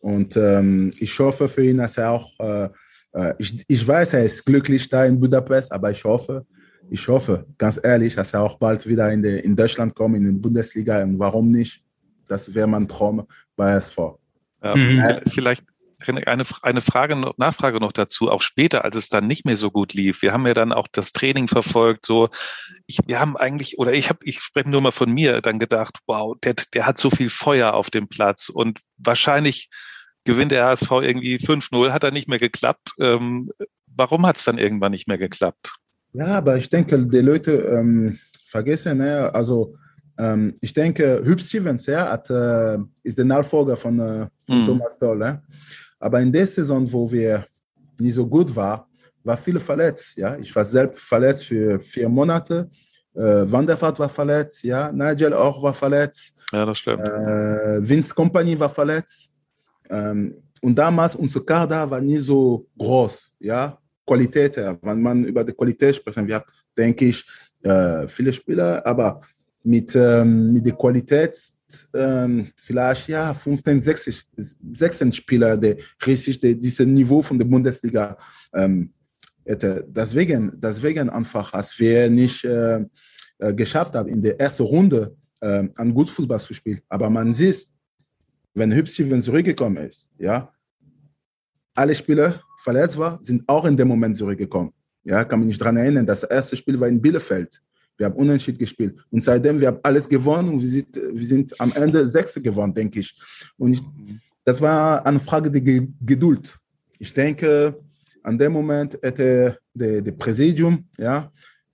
Und 0.00 0.36
ähm, 0.36 0.90
ich 0.98 1.18
hoffe 1.18 1.48
für 1.48 1.64
ihn, 1.64 1.78
dass 1.78 1.96
er 1.96 2.10
auch, 2.10 2.32
äh, 2.40 2.68
äh, 3.12 3.34
ich, 3.38 3.64
ich 3.66 3.86
weiß, 3.86 4.14
er 4.14 4.24
ist 4.24 4.44
glücklich 4.44 4.88
da 4.88 5.04
in 5.04 5.20
Budapest, 5.20 5.70
aber 5.72 5.90
ich 5.90 6.02
hoffe, 6.04 6.44
ich 6.90 7.06
hoffe, 7.08 7.46
ganz 7.56 7.80
ehrlich, 7.82 8.14
dass 8.14 8.34
er 8.34 8.42
auch 8.42 8.58
bald 8.58 8.86
wieder 8.86 9.10
in, 9.12 9.22
die, 9.22 9.38
in 9.38 9.56
Deutschland 9.56 9.94
kommt, 9.94 10.16
in 10.16 10.24
die 10.24 10.32
Bundesliga. 10.32 11.02
Und 11.02 11.18
warum 11.18 11.50
nicht? 11.50 11.82
Das 12.26 12.52
wäre 12.52 12.66
mein 12.66 12.88
Traum 12.88 13.26
bei 13.56 13.74
SV. 13.74 14.18
Ja, 14.62 14.76
mhm. 14.76 15.20
Vielleicht 15.28 15.64
eine, 16.08 16.44
eine 16.62 16.80
Frage, 16.80 17.16
Nachfrage 17.36 17.80
noch 17.80 17.92
dazu, 17.92 18.30
auch 18.30 18.42
später, 18.42 18.84
als 18.84 18.96
es 18.96 19.08
dann 19.08 19.26
nicht 19.26 19.44
mehr 19.44 19.56
so 19.56 19.70
gut 19.70 19.94
lief. 19.94 20.22
Wir 20.22 20.32
haben 20.32 20.46
ja 20.46 20.54
dann 20.54 20.72
auch 20.72 20.88
das 20.90 21.12
Training 21.12 21.48
verfolgt, 21.48 22.06
so, 22.06 22.28
ich, 22.86 22.98
wir 23.06 23.20
haben 23.20 23.36
eigentlich, 23.36 23.78
oder 23.78 23.92
ich 23.92 24.08
habe, 24.08 24.20
ich 24.22 24.40
spreche 24.40 24.70
nur 24.70 24.80
mal 24.80 24.92
von 24.92 25.10
mir, 25.10 25.40
dann 25.40 25.58
gedacht, 25.58 25.98
wow, 26.06 26.36
der, 26.42 26.54
der 26.74 26.86
hat 26.86 26.98
so 26.98 27.10
viel 27.10 27.28
Feuer 27.28 27.74
auf 27.74 27.90
dem 27.90 28.08
Platz 28.08 28.48
und 28.48 28.80
wahrscheinlich 28.96 29.68
gewinnt 30.24 30.52
der 30.52 30.66
HSV 30.66 30.90
irgendwie 30.90 31.36
5-0, 31.36 31.90
hat 31.90 32.04
er 32.04 32.10
nicht 32.10 32.28
mehr 32.28 32.38
geklappt. 32.38 32.92
Ähm, 32.98 33.50
warum 33.86 34.26
hat 34.26 34.36
es 34.36 34.44
dann 34.44 34.58
irgendwann 34.58 34.92
nicht 34.92 35.08
mehr 35.08 35.18
geklappt? 35.18 35.74
Ja, 36.12 36.38
aber 36.38 36.56
ich 36.56 36.68
denke, 36.68 37.06
die 37.06 37.18
Leute 37.18 37.52
ähm, 37.52 38.18
vergessen, 38.46 38.98
ne? 38.98 39.34
also 39.34 39.74
ähm, 40.18 40.56
ich 40.60 40.72
denke, 40.72 41.22
Hüb 41.24 41.40
Stevens 41.40 41.86
ja, 41.86 42.10
hat, 42.10 42.28
äh, 42.30 42.78
ist 43.02 43.18
der 43.18 43.24
Nachfolger 43.24 43.76
von, 43.76 43.98
äh, 43.98 44.28
von 44.46 44.62
mm. 44.62 44.66
Thomas 44.66 44.98
Doll. 44.98 45.18
Ne? 45.18 45.42
Aber 46.02 46.20
in 46.20 46.32
der 46.32 46.48
Saison, 46.48 46.90
wo 46.92 47.10
wir 47.10 47.46
nicht 48.00 48.14
so 48.14 48.26
gut 48.26 48.54
waren, 48.56 48.82
war 49.22 49.36
viele 49.36 49.60
verletzt. 49.60 50.16
Ja? 50.16 50.36
Ich 50.36 50.54
war 50.56 50.64
selbst 50.64 51.00
verletzt 51.00 51.44
für 51.44 51.78
vier 51.78 52.08
Monate. 52.08 52.68
Äh, 53.14 53.44
Wanderfahrt 53.52 53.98
war 54.00 54.08
verletzt, 54.08 54.64
ja. 54.64 54.90
Nigel 54.90 55.32
auch 55.32 55.62
war 55.62 55.74
verletzt. 55.74 56.34
Ja, 56.50 56.64
das 56.66 56.78
stimmt. 56.78 57.04
Äh, 57.04 57.88
Vince 57.88 58.12
Company 58.14 58.58
war 58.58 58.70
verletzt. 58.70 59.30
Ähm, 59.88 60.34
und 60.60 60.74
damals, 60.76 61.14
unser 61.14 61.40
Kader 61.40 61.88
war 61.88 62.00
nie 62.00 62.16
so 62.16 62.66
groß, 62.76 63.32
ja. 63.38 63.78
Qualität, 64.04 64.56
wenn 64.56 65.00
man 65.00 65.24
über 65.24 65.44
die 65.44 65.52
Qualität 65.52 65.94
sprechen, 65.94 66.26
wir 66.26 66.36
haben, 66.36 66.44
denke 66.76 67.04
ich, 67.04 67.24
äh, 67.62 68.08
viele 68.08 68.32
Spieler, 68.32 68.84
aber 68.84 69.20
mit, 69.62 69.94
ähm, 69.94 70.52
mit 70.52 70.66
der 70.66 70.72
Qualität 70.72 71.36
ähm, 71.94 72.52
vielleicht 72.56 73.08
ja 73.08 73.34
15, 73.34 73.80
16, 73.80 74.14
16 74.74 75.12
Spieler, 75.12 75.56
die 75.56 75.76
richtig 76.06 76.40
die, 76.40 76.58
dieses 76.58 76.86
Niveau 76.86 77.22
von 77.22 77.38
der 77.38 77.46
Bundesliga 77.46 78.16
ähm, 78.54 78.92
hätte. 79.44 79.84
Deswegen, 79.88 80.52
deswegen 80.60 81.10
einfach, 81.10 81.52
als 81.52 81.78
wir 81.78 82.10
nicht 82.10 82.44
äh, 82.44 82.84
äh, 83.38 83.54
geschafft 83.54 83.94
haben, 83.94 84.08
in 84.08 84.22
der 84.22 84.38
ersten 84.38 84.62
Runde 84.62 85.16
äh, 85.40 85.68
an 85.76 85.94
gut 85.94 86.08
Fußball 86.08 86.40
zu 86.40 86.54
spielen. 86.54 86.80
Aber 86.88 87.10
man 87.10 87.34
sieht, 87.34 87.68
wenn 88.54 88.72
Hübschen 88.72 89.20
zurückgekommen 89.20 89.78
ist, 89.88 90.08
ja, 90.18 90.52
alle 91.74 91.94
Spieler 91.94 92.40
verletzt 92.62 92.98
waren, 92.98 93.22
sind 93.22 93.42
auch 93.48 93.64
in 93.64 93.76
dem 93.76 93.88
Moment 93.88 94.16
zurückgekommen. 94.16 94.72
Ja, 95.04 95.24
kann 95.24 95.40
mich 95.40 95.48
nicht 95.48 95.60
daran 95.60 95.76
erinnern, 95.76 96.06
das 96.06 96.22
erste 96.22 96.56
Spiel 96.56 96.78
war 96.78 96.88
in 96.88 97.00
Bielefeld. 97.00 97.60
Wir 97.96 98.06
haben 98.06 98.14
Unentschieden 98.14 98.58
gespielt. 98.58 98.96
Und 99.10 99.22
seitdem, 99.22 99.60
wir 99.60 99.68
haben 99.68 99.80
alles 99.82 100.08
gewonnen 100.08 100.48
und 100.50 100.60
wir 100.60 100.68
sind, 100.68 100.96
wir 100.96 101.26
sind 101.26 101.58
am 101.60 101.72
Ende 101.72 102.08
Sechste 102.08 102.40
gewonnen, 102.40 102.74
denke 102.74 103.00
ich. 103.00 103.14
Und 103.56 103.72
ich, 103.72 103.82
das 104.44 104.60
war 104.60 105.04
eine 105.06 105.20
Frage 105.20 105.50
der 105.50 105.60
Geduld. 105.60 106.58
Ich 106.98 107.12
denke, 107.12 107.78
an 108.22 108.38
dem 108.38 108.52
Moment 108.52 108.98
hätte 109.02 109.58
der 109.74 110.12
Präsidium 110.12 110.88
ja, 110.96 111.30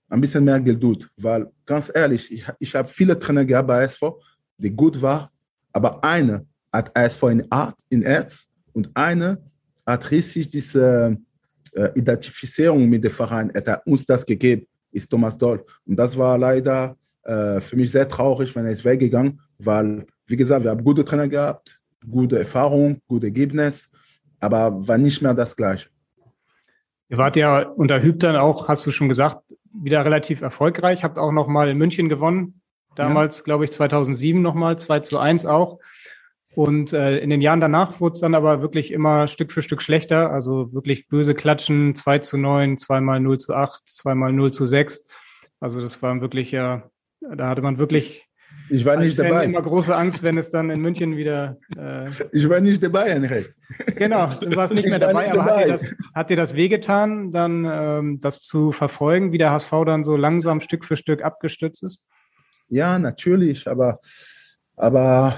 ein 0.08 0.20
bisschen 0.20 0.44
mehr 0.44 0.60
Geduld, 0.60 1.08
weil 1.16 1.46
ganz 1.66 1.90
ehrlich, 1.94 2.32
ich, 2.32 2.44
ich 2.58 2.74
habe 2.74 2.88
viele 2.88 3.18
Trainer 3.18 3.44
gehabt 3.44 3.68
bei 3.68 3.82
SV, 3.82 4.20
die 4.56 4.70
gut 4.70 5.00
waren, 5.00 5.28
aber 5.72 6.02
eine 6.02 6.46
hat 6.72 6.94
ASV 6.96 7.22
in, 7.24 7.52
Art, 7.52 7.78
in 7.88 8.02
Herz 8.02 8.50
und 8.72 8.90
eine 8.94 9.38
hat 9.86 10.10
richtig 10.10 10.48
diese 10.50 11.16
äh, 11.72 11.90
Identifizierung 11.94 12.88
mit 12.88 13.04
dem 13.04 13.10
Verein, 13.10 13.52
hat 13.54 13.86
uns 13.86 14.04
das 14.06 14.24
gegeben 14.24 14.66
ist 14.90 15.08
Thomas 15.08 15.36
Doll. 15.36 15.64
Und 15.86 15.96
das 15.96 16.16
war 16.16 16.38
leider 16.38 16.96
äh, 17.24 17.60
für 17.60 17.76
mich 17.76 17.90
sehr 17.90 18.08
traurig, 18.08 18.54
wenn 18.56 18.64
er 18.64 18.72
ist 18.72 18.84
weggegangen, 18.84 19.40
weil, 19.58 20.06
wie 20.26 20.36
gesagt, 20.36 20.64
wir 20.64 20.70
haben 20.70 20.84
gute 20.84 21.04
Trainer 21.04 21.28
gehabt, 21.28 21.80
gute 22.10 22.38
Erfahrung, 22.38 23.00
gute 23.06 23.26
Ergebnis, 23.26 23.90
aber 24.40 24.86
war 24.86 24.98
nicht 24.98 25.20
mehr 25.22 25.34
das 25.34 25.54
Gleiche. 25.56 25.88
Ihr 27.08 27.18
wart 27.18 27.36
ja 27.36 27.62
unter 27.62 28.02
Hüb 28.02 28.20
dann 28.20 28.36
auch, 28.36 28.68
hast 28.68 28.86
du 28.86 28.90
schon 28.90 29.08
gesagt, 29.08 29.54
wieder 29.72 30.04
relativ 30.04 30.42
erfolgreich, 30.42 31.04
habt 31.04 31.18
auch 31.18 31.32
noch 31.32 31.48
mal 31.48 31.68
in 31.68 31.78
München 31.78 32.08
gewonnen. 32.08 32.60
Damals, 32.94 33.38
ja. 33.38 33.44
glaube 33.44 33.64
ich, 33.64 33.72
2007 33.72 34.42
nochmal, 34.42 34.78
2 34.78 35.00
zu 35.00 35.18
1 35.18 35.46
auch. 35.46 35.78
Und 36.54 36.92
äh, 36.92 37.18
in 37.18 37.30
den 37.30 37.40
Jahren 37.40 37.60
danach 37.60 38.00
wurde 38.00 38.14
es 38.14 38.20
dann 38.20 38.34
aber 38.34 38.62
wirklich 38.62 38.90
immer 38.92 39.28
Stück 39.28 39.52
für 39.52 39.62
Stück 39.62 39.82
schlechter. 39.82 40.30
Also 40.32 40.72
wirklich 40.72 41.06
böse 41.08 41.34
Klatschen, 41.34 41.94
2 41.94 42.18
zu 42.18 42.36
9, 42.36 42.78
zweimal 42.78 43.20
0 43.20 43.38
zu 43.38 43.54
8, 43.54 43.82
zweimal 43.88 44.32
0 44.32 44.52
zu 44.52 44.66
6. 44.66 45.04
Also 45.60 45.80
das 45.80 46.02
war 46.02 46.20
wirklich 46.20 46.50
ja, 46.50 46.90
da 47.20 47.48
hatte 47.48 47.62
man 47.62 47.78
wirklich 47.78 48.26
Ich 48.70 48.84
war 48.84 48.96
nicht 48.96 49.18
dabei. 49.18 49.44
immer 49.44 49.62
große 49.62 49.94
Angst, 49.94 50.22
wenn 50.22 50.38
es 50.38 50.50
dann 50.50 50.70
in 50.70 50.80
München 50.80 51.16
wieder. 51.16 51.58
Äh, 51.76 52.06
Ich 52.32 52.48
war 52.48 52.60
nicht 52.60 52.82
dabei, 52.82 53.10
Henrik. 53.10 53.54
genau, 53.96 54.26
du 54.40 54.56
warst 54.56 54.72
nicht 54.74 54.88
mehr 54.88 55.00
war 55.00 55.08
dabei, 55.08 55.22
nicht 55.24 55.32
aber 55.32 55.44
hat 55.44 55.56
dir, 55.58 55.66
dabei. 55.66 55.72
das, 55.72 55.90
hat 56.14 56.30
dir 56.30 56.36
das 56.36 56.54
wehgetan, 56.54 57.30
dann 57.30 57.66
ähm, 57.70 58.20
das 58.20 58.40
zu 58.40 58.72
verfolgen, 58.72 59.32
wie 59.32 59.38
der 59.38 59.52
HSV 59.52 59.70
dann 59.84 60.04
so 60.04 60.16
langsam 60.16 60.60
Stück 60.60 60.84
für 60.84 60.96
Stück 60.96 61.22
abgestürzt 61.22 61.82
ist? 61.82 62.00
Ja, 62.68 62.98
natürlich, 62.98 63.68
aber, 63.68 63.98
aber 64.76 65.34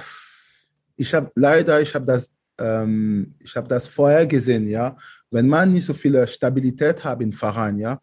ich 1.01 1.15
habe 1.15 1.33
leider, 1.35 1.81
ich 1.81 1.95
habe 1.95 2.05
das, 2.05 2.35
ähm, 2.59 3.35
ich 3.39 3.57
habe 3.57 3.67
das 3.69 3.87
vorher 3.87 4.27
gesehen, 4.27 4.69
ja. 4.69 4.97
Wenn 5.31 5.49
man 5.49 5.73
nicht 5.73 5.87
so 5.87 5.95
viel 5.95 6.27
Stabilität 6.27 7.03
hat 7.03 7.23
im 7.23 7.33
Verein, 7.33 7.79
ja, 7.79 7.99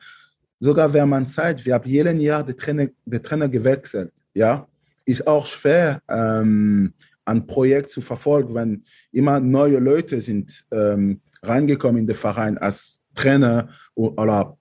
sogar 0.60 0.91
wenn 0.91 1.08
man 1.08 1.28
Zeit, 1.28 1.64
wir 1.64 1.76
haben 1.76 1.88
jeden 1.88 2.20
Jahr 2.20 2.43
den 2.43 2.58
Trainer, 2.58 2.88
den 3.06 3.22
Trainer 3.22 3.50
gewechselt, 3.50 4.12
ja, 4.34 4.68
ist 5.06 5.28
auch 5.28 5.45
schwer, 5.45 6.02
ähm, 6.10 6.93
ein 7.24 7.45
Projekt 7.45 7.91
zu 7.91 8.02
verfolgen, 8.02 8.56
wenn 8.56 8.84
immer 9.12 9.39
neue 9.39 9.78
Leute 9.78 10.20
sind 10.20 10.66
ähm, 10.72 11.22
reingekommen 11.43 12.02
in 12.02 12.08
den 12.08 12.16
Verein 12.16 12.58
als 12.58 13.00
Trainer 13.14 13.70
oder 13.93 14.58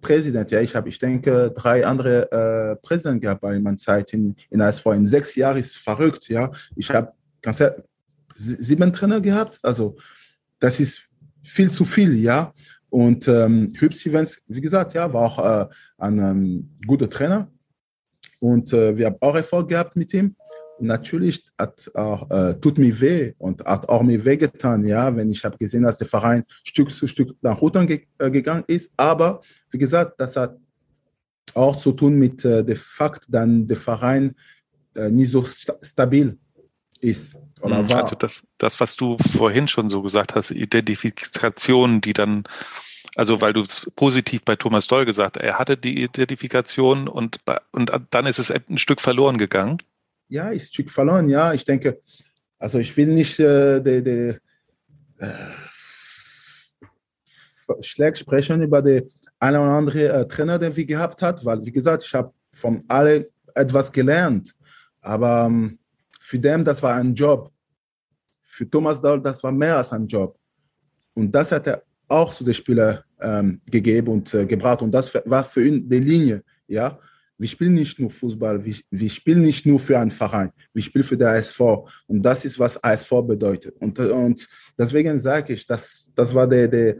Präsident. 0.00 0.50
Ja, 0.50 0.60
ich 0.60 0.74
habe, 0.74 0.88
ich 0.88 0.98
denke, 0.98 1.52
drei 1.54 1.84
andere 1.84 2.32
äh, 2.32 2.76
Präsidenten 2.76 3.20
gehabt 3.20 3.42
bei 3.42 3.58
meiner 3.58 3.76
Zeit 3.76 4.14
in, 4.14 4.36
in 4.48 4.62
ASV. 4.62 4.86
In 4.86 5.04
sechs 5.04 5.34
Jahren 5.34 5.58
ist 5.58 5.76
verrückt. 5.76 6.28
Ja, 6.28 6.50
ich 6.76 6.90
habe 6.90 7.12
ganz 7.44 7.62
sieben 8.34 8.92
Trainer 8.92 9.20
gehabt. 9.20 9.58
Also 9.62 9.96
das 10.58 10.80
ist 10.80 11.02
viel 11.42 11.70
zu 11.70 11.84
viel. 11.84 12.14
Ja, 12.14 12.52
und 12.90 13.26
ähm, 13.28 13.70
Hüb 13.76 13.92
Stevens, 13.92 14.40
wie 14.46 14.60
gesagt, 14.60 14.94
ja, 14.94 15.12
war 15.12 15.22
auch 15.22 15.38
äh, 15.38 15.66
ein 15.98 16.18
ähm, 16.18 16.70
guter 16.86 17.10
Trainer. 17.10 17.50
Und 18.38 18.72
äh, 18.72 18.96
wir 18.96 19.06
haben 19.06 19.16
auch 19.20 19.34
Erfolg 19.34 19.68
gehabt 19.68 19.96
mit 19.96 20.12
ihm. 20.14 20.36
Natürlich 20.80 21.44
hat 21.58 21.90
auch, 21.94 22.30
äh, 22.30 22.54
tut 22.60 22.78
mir 22.78 23.00
weh 23.00 23.32
und 23.38 23.64
hat 23.64 23.88
auch 23.88 24.02
mir 24.02 24.24
weh 24.24 24.36
getan, 24.36 24.84
ja, 24.84 25.14
wenn 25.14 25.30
ich 25.30 25.44
habe 25.44 25.56
gesehen, 25.56 25.84
dass 25.84 25.98
der 25.98 26.08
Verein 26.08 26.44
Stück 26.64 26.90
zu 26.90 27.06
Stück 27.06 27.36
nach 27.42 27.60
unten 27.60 27.86
ge 27.86 28.06
äh, 28.18 28.30
gegangen 28.30 28.64
ist. 28.66 28.90
Aber 28.96 29.40
wie 29.70 29.78
gesagt, 29.78 30.14
das 30.18 30.36
hat 30.36 30.56
auch 31.54 31.76
zu 31.76 31.92
tun 31.92 32.16
mit 32.16 32.44
äh, 32.44 32.64
dem 32.64 32.76
Fakt, 32.76 33.26
dass 33.28 33.48
der 33.48 33.76
Verein 33.76 34.34
äh, 34.94 35.10
nicht 35.10 35.30
so 35.30 35.44
sta 35.44 35.76
stabil 35.80 36.38
ist. 37.04 37.36
Oder 37.60 37.88
war. 37.88 38.02
Also 38.02 38.16
das, 38.16 38.42
das, 38.58 38.80
was 38.80 38.96
du 38.96 39.16
vorhin 39.18 39.68
schon 39.68 39.88
so 39.88 40.02
gesagt 40.02 40.34
hast, 40.34 40.50
Identifikation, 40.50 42.00
die 42.00 42.12
dann, 42.12 42.44
also 43.14 43.40
weil 43.40 43.52
du 43.52 43.62
es 43.62 43.90
positiv 43.94 44.42
bei 44.42 44.56
Thomas 44.56 44.86
Doll 44.86 45.04
gesagt, 45.04 45.36
er 45.36 45.58
hatte 45.58 45.76
die 45.76 46.02
Identifikation 46.02 47.08
und, 47.08 47.40
und 47.72 47.92
dann 48.10 48.26
ist 48.26 48.38
es 48.38 48.50
ein 48.50 48.78
Stück 48.78 49.00
verloren 49.00 49.38
gegangen. 49.38 49.78
ja, 50.28 50.48
ist 50.48 50.70
ein 50.70 50.74
Stück 50.74 50.90
verloren, 50.90 51.28
ja. 51.28 51.52
Ich 51.52 51.64
denke, 51.64 52.00
also 52.58 52.78
ich 52.78 52.96
will 52.96 53.08
nicht 53.08 53.38
äh, 53.38 53.80
de, 53.80 54.02
de, 54.02 54.36
äh, 55.18 55.28
schlecht 57.80 58.18
sprechen 58.18 58.62
über 58.62 58.82
den 58.82 59.08
einen 59.38 59.58
oder 59.58 59.72
anderen 59.72 60.00
äh, 60.00 60.28
Trainer, 60.28 60.58
den 60.58 60.74
wir 60.76 60.86
gehabt 60.86 61.22
hat, 61.22 61.44
weil, 61.44 61.64
wie 61.64 61.72
gesagt, 61.72 62.04
ich 62.04 62.14
habe 62.14 62.32
von 62.52 62.84
alle 62.88 63.28
etwas 63.54 63.92
gelernt. 63.92 64.54
Aber 65.00 65.46
ähm, 65.46 65.78
für 66.24 66.38
den, 66.38 66.64
das 66.64 66.82
war 66.82 66.94
ein 66.94 67.14
Job. 67.14 67.50
Für 68.42 68.68
Thomas 68.68 69.00
Dahl, 69.00 69.20
das 69.20 69.42
war 69.42 69.52
mehr 69.52 69.76
als 69.76 69.92
ein 69.92 70.06
Job. 70.06 70.38
Und 71.14 71.34
das 71.34 71.52
hat 71.52 71.66
er 71.66 71.82
auch 72.08 72.34
zu 72.34 72.44
den 72.44 72.54
Spielern 72.54 72.98
ähm, 73.20 73.60
gegeben 73.70 74.08
und 74.08 74.34
äh, 74.34 74.46
gebracht. 74.46 74.82
Und 74.82 74.92
das 74.92 75.12
war 75.14 75.44
für 75.44 75.66
ihn 75.66 75.88
die 75.88 75.98
Linie, 75.98 76.42
ja 76.66 76.98
wir 77.36 77.48
spielen 77.48 77.74
nicht 77.74 77.98
nur 77.98 78.10
Fußball, 78.10 78.64
wir, 78.64 78.74
wir 78.90 79.08
spielen 79.08 79.42
nicht 79.42 79.66
nur 79.66 79.78
für 79.80 79.98
einen 79.98 80.10
Verein, 80.10 80.52
wir 80.72 80.82
spielen 80.82 81.04
für 81.04 81.16
den 81.16 81.26
ASV. 81.26 81.60
Und 82.06 82.22
das 82.22 82.44
ist, 82.44 82.58
was 82.58 82.82
ASV 82.82 83.10
bedeutet. 83.26 83.76
Und, 83.80 83.98
und 83.98 84.48
deswegen 84.78 85.18
sage 85.18 85.54
ich, 85.54 85.66
das, 85.66 86.12
das 86.14 86.34
war 86.34 86.46
der, 86.46 86.68
der, 86.68 86.96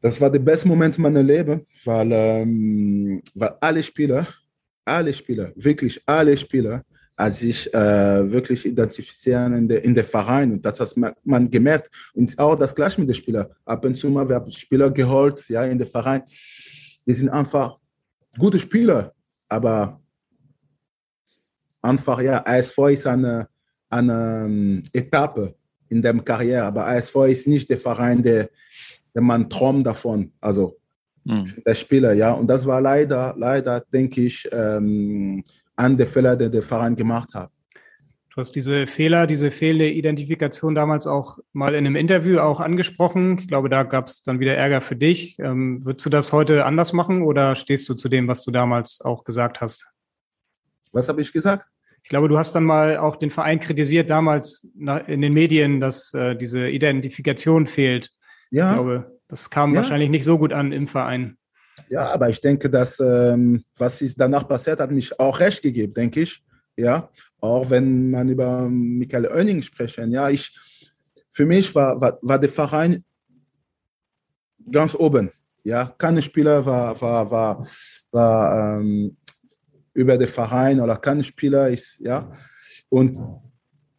das 0.00 0.20
war 0.20 0.30
der 0.30 0.38
beste 0.38 0.68
Moment 0.68 0.98
meiner 0.98 1.22
Leben, 1.22 1.66
weil, 1.84 2.10
ähm, 2.12 3.22
weil 3.34 3.54
alle 3.60 3.82
Spieler, 3.82 4.26
alle 4.84 5.12
Spieler, 5.12 5.52
wirklich 5.56 6.02
alle 6.06 6.36
Spieler, 6.36 6.82
als 7.16 7.40
sich 7.40 7.72
äh, 7.72 8.30
wirklich 8.30 8.66
identifizieren 8.66 9.54
in 9.54 9.68
der, 9.68 9.82
in 9.82 9.94
der 9.94 10.04
Verein. 10.04 10.52
Und 10.52 10.64
das 10.64 10.78
hat 10.78 10.96
man, 10.96 11.14
man 11.24 11.50
gemerkt. 11.50 11.90
Und 12.14 12.38
auch 12.38 12.56
das 12.56 12.74
gleiche 12.74 13.00
mit 13.00 13.08
den 13.08 13.14
Spielern. 13.14 13.46
Ab 13.64 13.84
und 13.84 13.96
zu 13.96 14.10
mal, 14.10 14.28
wir 14.28 14.36
haben 14.36 14.50
Spieler 14.50 14.90
geholt, 14.90 15.48
ja, 15.48 15.64
in 15.64 15.78
der 15.78 15.86
Verein. 15.86 16.22
Die 17.06 17.14
sind 17.14 17.30
einfach 17.30 17.78
gute 18.38 18.60
Spieler, 18.60 19.14
aber 19.48 20.00
einfach, 21.80 22.20
ja, 22.20 22.44
ASV 22.44 22.78
ist 22.90 23.06
eine, 23.06 23.48
eine 23.88 24.44
ähm, 24.44 24.82
Etappe 24.92 25.54
in 25.88 26.02
der 26.02 26.14
Karriere, 26.14 26.64
aber 26.64 26.86
ASV 26.86 27.16
ist 27.28 27.48
nicht 27.48 27.70
der 27.70 27.78
Verein, 27.78 28.22
der, 28.22 28.50
der 29.14 29.22
man 29.22 29.48
träumt 29.48 29.86
davon, 29.86 30.32
also 30.40 30.76
Hm. 31.26 31.52
der 31.66 31.74
Spieler, 31.74 32.12
ja, 32.12 32.30
und 32.32 32.46
das 32.46 32.64
war 32.66 32.80
leider, 32.80 33.34
leider, 33.36 33.80
denke 33.92 34.22
ich, 34.22 34.48
ähm, 34.52 35.42
an 35.76 35.96
der 35.96 36.06
Fehler, 36.06 36.36
der 36.36 36.48
der 36.48 36.62
Verein 36.62 36.96
gemacht 36.96 37.34
hat. 37.34 37.50
Du 38.30 38.40
hast 38.40 38.52
diese 38.52 38.86
Fehler, 38.86 39.26
diese 39.26 39.50
fehlende 39.50 39.90
Identifikation 39.90 40.74
damals 40.74 41.06
auch 41.06 41.38
mal 41.54 41.70
in 41.74 41.86
einem 41.86 41.96
Interview 41.96 42.38
auch 42.38 42.60
angesprochen. 42.60 43.38
Ich 43.38 43.48
glaube, 43.48 43.70
da 43.70 43.82
gab 43.82 44.08
es 44.08 44.22
dann 44.22 44.40
wieder 44.40 44.54
Ärger 44.54 44.82
für 44.82 44.96
dich. 44.96 45.38
Ähm, 45.38 45.82
würdest 45.86 46.04
du 46.04 46.10
das 46.10 46.32
heute 46.34 46.66
anders 46.66 46.92
machen 46.92 47.22
oder 47.22 47.54
stehst 47.54 47.88
du 47.88 47.94
zu 47.94 48.10
dem, 48.10 48.28
was 48.28 48.44
du 48.44 48.50
damals 48.50 49.00
auch 49.00 49.24
gesagt 49.24 49.62
hast? 49.62 49.86
Was 50.92 51.08
habe 51.08 51.22
ich 51.22 51.32
gesagt? 51.32 51.66
Ich 52.02 52.10
glaube, 52.10 52.28
du 52.28 52.36
hast 52.36 52.54
dann 52.54 52.64
mal 52.64 52.98
auch 52.98 53.16
den 53.16 53.30
Verein 53.30 53.58
kritisiert 53.58 54.10
damals 54.10 54.68
in 55.06 55.22
den 55.22 55.32
Medien, 55.32 55.80
dass 55.80 56.12
äh, 56.12 56.36
diese 56.36 56.68
Identifikation 56.68 57.66
fehlt. 57.66 58.12
Ich 58.50 58.58
Ja, 58.58 58.74
glaube, 58.74 59.18
das 59.28 59.48
kam 59.50 59.70
Ja. 59.70 59.76
wahrscheinlich 59.78 60.10
nicht 60.10 60.24
so 60.24 60.38
gut 60.38 60.52
an 60.52 60.72
im 60.72 60.86
Verein. 60.88 61.38
Ja, 61.88 62.10
aber 62.10 62.28
ich 62.28 62.40
denke, 62.40 62.68
dass 62.68 63.00
ähm, 63.00 63.62
was 63.76 64.02
ist 64.02 64.18
danach 64.18 64.46
passiert, 64.46 64.80
hat 64.80 64.90
mich 64.90 65.18
auch 65.18 65.38
recht 65.38 65.62
gegeben, 65.62 65.94
denke 65.94 66.22
ich. 66.22 66.42
Ja, 66.76 67.08
auch 67.40 67.70
wenn 67.70 68.10
man 68.10 68.28
über 68.28 68.68
Michael 68.68 69.26
Oenning 69.26 69.62
sprechen. 69.62 70.10
Ja, 70.10 70.28
ich, 70.28 70.54
für 71.30 71.46
mich 71.46 71.74
war, 71.74 72.00
war, 72.00 72.18
war 72.20 72.38
der 72.38 72.50
Verein 72.50 73.04
ganz 74.70 74.94
oben. 74.94 75.30
Ja, 75.64 75.94
kein 75.98 76.20
Spieler 76.22 76.64
war, 76.64 77.00
war, 77.00 77.30
war, 77.30 77.66
war 78.10 78.78
ähm, 78.78 79.16
über 79.94 80.16
den 80.18 80.28
Verein 80.28 80.80
oder 80.80 80.96
kein 80.96 81.22
Spieler 81.24 81.68
ist, 81.68 81.98
ja. 82.00 82.30
Und 82.88 83.18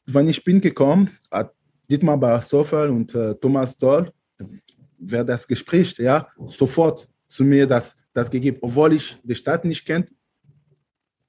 wenn 0.05 0.29
ich 0.29 0.43
bin 0.43 0.61
gekommen, 0.61 1.09
hat 1.31 1.53
Dietmar 1.89 2.17
Barstoffel 2.17 2.89
und 2.89 3.13
äh, 3.15 3.35
Thomas 3.35 3.77
Doll, 3.77 4.11
wer 4.97 5.23
das 5.23 5.47
Gespräch, 5.47 5.97
ja, 5.97 6.27
sofort 6.45 7.09
zu 7.27 7.43
mir 7.43 7.67
das, 7.67 7.95
das 8.13 8.29
gegeben, 8.31 8.57
obwohl 8.61 8.93
ich 8.93 9.19
die 9.23 9.35
Stadt 9.35 9.65
nicht 9.65 9.85
kennt, 9.85 10.09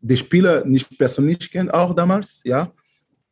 die 0.00 0.16
Spieler 0.16 0.64
nicht 0.64 0.96
persönlich 0.96 1.50
kennt, 1.50 1.72
auch 1.74 1.94
damals, 1.94 2.40
ja. 2.44 2.72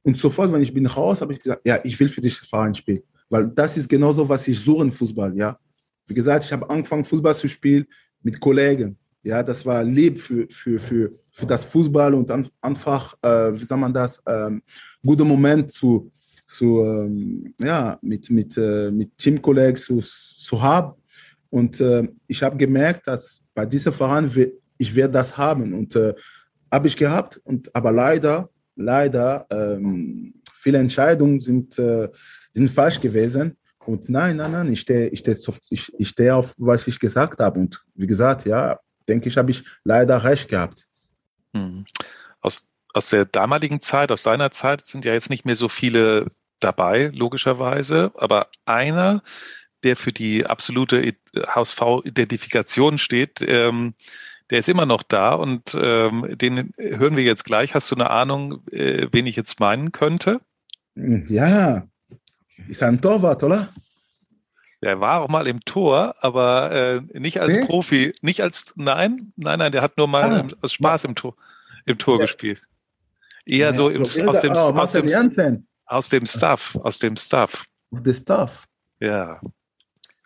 Und 0.03 0.19
sofort, 0.19 0.53
wenn 0.53 0.63
ich 0.63 0.73
bin 0.73 0.87
raus, 0.87 1.21
habe 1.21 1.33
ich 1.33 1.41
gesagt, 1.41 1.63
ja, 1.65 1.79
ich 1.85 1.99
will 1.99 2.09
für 2.09 2.21
dich 2.21 2.37
Verein 2.39 2.75
spielen, 2.75 3.03
weil 3.29 3.49
das 3.49 3.77
ist 3.77 3.89
genauso, 3.89 4.29
was 4.29 4.47
ich 4.49 4.59
suche 4.59 4.85
im 4.85 4.93
Fußball, 4.93 5.35
ja. 5.37 5.59
Wie 6.07 6.15
gesagt, 6.15 6.45
ich 6.45 6.53
habe 6.53 6.69
angefangen, 6.69 7.05
Fußball 7.05 7.35
zu 7.35 7.49
spielen 7.49 7.87
mit 8.23 8.41
Kollegen, 8.41 8.97
ja, 9.23 9.43
das 9.43 9.67
war 9.67 9.83
lieb 9.83 10.21
für, 10.21 10.47
für, 10.49 10.79
für, 10.79 11.13
für 11.33 11.47
das 11.47 11.65
Fußball 11.65 12.15
und 12.15 12.31
an- 12.31 12.49
einfach, 12.61 13.15
äh, 13.23 13.53
wie 13.59 13.65
sagt 13.65 13.81
man 13.81 13.93
das, 13.93 14.23
ähm, 14.27 14.63
guter 15.05 15.25
Moment 15.25 15.71
zu, 15.73 16.13
zu 16.47 16.81
ähm, 16.85 17.53
ja, 17.61 17.99
mit, 18.03 18.31
mit, 18.31 18.57
äh, 18.57 18.91
mit 18.93 19.19
Teamkollegen 19.19 19.77
zu, 19.77 20.01
zu 20.01 20.63
haben. 20.63 20.95
Und 21.57 21.81
äh, 21.81 22.07
ich 22.27 22.43
habe 22.43 22.59
gemerkt, 22.59 23.07
dass 23.07 23.43
bei 23.55 23.65
diesem 23.65 23.91
Verein 23.91 24.31
ich 24.77 24.95
werde 24.95 25.15
das 25.15 25.39
haben 25.39 25.73
und 25.73 25.97
äh, 25.97 26.13
habe 26.71 26.87
ich 26.87 26.99
gehabt. 26.99 27.41
Und 27.45 27.75
aber 27.75 27.93
leider, 27.93 28.51
leider 28.75 29.47
ähm, 29.49 30.35
viele 30.53 30.77
Entscheidungen 30.77 31.41
sind, 31.41 31.79
äh, 31.79 32.11
sind 32.53 32.71
falsch 32.71 33.01
gewesen. 33.01 33.57
Und 33.87 34.11
nein, 34.11 34.37
nein, 34.37 34.53
nein, 34.53 34.71
ich 34.71 34.81
stehe 34.81 35.09
ich 35.09 35.21
stehe 35.21 35.39
zu- 35.39 35.55
ich, 35.71 35.91
ich 35.99 36.11
stehe 36.11 36.35
auf, 36.35 36.53
was 36.59 36.87
ich 36.89 37.01
gesagt 37.01 37.41
habe. 37.41 37.59
Und 37.59 37.83
wie 37.95 38.07
gesagt, 38.07 38.45
ja, 38.45 38.79
denke 39.09 39.31
ich, 39.31 39.39
habe 39.39 39.51
ich 39.51 39.65
leider 39.83 40.23
recht 40.25 40.51
gehabt. 40.51 40.87
Hm. 41.55 41.87
Aus, 42.43 42.69
aus 42.93 43.09
der 43.09 43.25
damaligen 43.25 43.81
Zeit, 43.81 44.13
aus 44.13 44.23
deiner 44.23 44.51
Zeit 44.51 44.87
sind 44.87 45.07
ja 45.07 45.15
jetzt 45.15 45.31
nicht 45.31 45.47
mehr 45.47 45.57
so 45.57 45.71
viele 45.71 46.27
dabei, 46.61 47.11
logischerweise, 47.15 48.13
aber 48.15 48.49
einer, 48.67 49.23
der 49.83 49.97
für 49.97 50.13
die 50.13 50.47
absolute 50.47 51.15
HSV-Identifikation 51.37 52.99
steht, 52.99 53.41
ähm, 53.47 53.95
der 54.51 54.61
ist 54.61 54.69
immer 54.69 54.87
noch 54.87 55.03
da 55.03 55.35
und 55.35 55.77
ähm, 55.81 56.27
den 56.39 56.73
hören 56.79 57.17
wir 57.17 57.25
jetzt 57.25 57.45
gleich. 57.45 57.75
Hast 57.75 57.91
du 57.91 57.95
eine 57.97 58.11
Ahnung, 58.11 58.63
äh, 58.71 59.09
wen 59.11 59.27
ich 59.27 59.35
jetzt 59.37 59.59
meinen 59.61 59.91
könnte? 59.93 60.41
Ja, 60.95 61.87
ist 62.69 62.83
ein 62.83 63.01
Torwart, 63.01 63.43
oder? 63.43 63.69
Der 64.83 65.01
war 65.01 65.21
auch 65.23 65.29
mal 65.29 65.47
im 65.49 65.61
Tor, 65.65 66.15
aber 66.21 66.71
äh, 66.71 67.19
nicht 67.19 67.41
als 67.41 67.55
Nee? 67.57 67.65
Profi, 67.65 68.15
nicht 68.23 68.41
als, 68.43 68.73
nein, 68.77 69.33
nein, 69.37 69.59
nein, 69.59 69.73
der 69.73 69.83
hat 69.83 69.97
nur 69.99 70.07
mal 70.07 70.23
Ah. 70.43 70.49
aus 70.63 70.73
Spaß 70.75 71.05
im 71.07 71.15
Tor, 71.17 71.35
im 71.87 71.99
Tor 71.99 72.19
Ja. 72.19 72.27
gespielt. 72.27 72.63
Eher 73.47 73.73
so 73.73 73.89
im, 73.89 74.03
aus, 74.03 74.15
dem, 74.15 74.29
oh, 74.29 74.31
aus, 74.33 74.93
dem, 74.93 75.09
aus 75.87 76.09
dem 76.09 76.27
Stuff, 76.27 76.77
aus 76.83 76.99
dem 76.99 77.17
Stuff. 77.17 77.65
The 77.91 78.15
stuff. 78.15 78.65
Ja. 79.01 79.41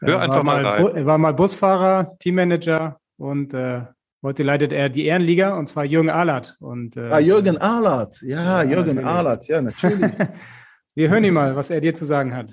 Hör 0.00 0.14
Er 0.14 0.20
einfach 0.22 0.36
war 0.36 0.44
mal 0.44 0.66
rein. 0.66 0.96
Er 0.96 1.06
war 1.06 1.18
mal 1.18 1.34
Busfahrer, 1.34 2.16
Teammanager 2.18 2.98
und 3.18 3.52
äh, 3.52 3.82
heute 4.22 4.42
leitet 4.42 4.72
er 4.72 4.88
die 4.88 5.04
Ehrenliga 5.04 5.58
und 5.58 5.66
zwar 5.68 5.84
Jürgen 5.84 6.08
Ahlert. 6.10 6.56
Und, 6.60 6.96
äh, 6.96 7.10
Ah, 7.10 7.18
Jürgen 7.18 7.58
Ahlert. 7.58 8.20
Ja, 8.22 8.62
Ja, 8.62 8.70
Jürgen 8.70 8.94
natürlich. 8.94 9.06
Ahlert. 9.06 9.48
Ja, 9.48 9.60
natürlich. 9.62 10.10
Wir 10.94 11.10
hören 11.10 11.24
ihn 11.24 11.34
mal, 11.34 11.54
was 11.54 11.70
er 11.70 11.80
dir 11.80 11.94
zu 11.94 12.04
sagen 12.04 12.34
hat. 12.34 12.52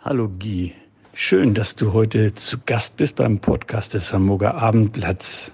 Hallo 0.00 0.28
Guy, 0.28 0.74
schön, 1.14 1.54
dass 1.54 1.76
du 1.76 1.92
heute 1.92 2.34
zu 2.34 2.58
Gast 2.66 2.96
bist 2.96 3.16
beim 3.16 3.38
Podcast 3.38 3.94
des 3.94 4.12
Hamburger 4.12 4.54
Abendblatts. 4.54 5.52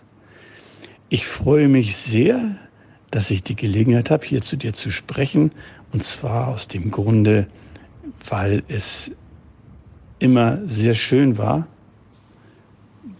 Ich 1.09 1.27
freue 1.27 1.69
mich 1.69 1.97
sehr, 1.97 2.57
dass 3.11 3.31
ich 3.31 3.43
die 3.43 3.57
Gelegenheit 3.57 4.11
habe, 4.11 4.25
hier 4.27 4.43
zu 4.43 4.57
dir 4.57 4.73
zu 4.73 4.91
sprechen. 4.91 5.53
Und 5.93 6.03
zwar 6.03 6.49
aus 6.49 6.67
dem 6.67 6.91
Grunde, 6.91 7.47
weil 8.29 8.63
es 8.69 9.13
immer 10.19 10.59
sehr 10.67 10.95
schön 10.95 11.39
war 11.39 11.67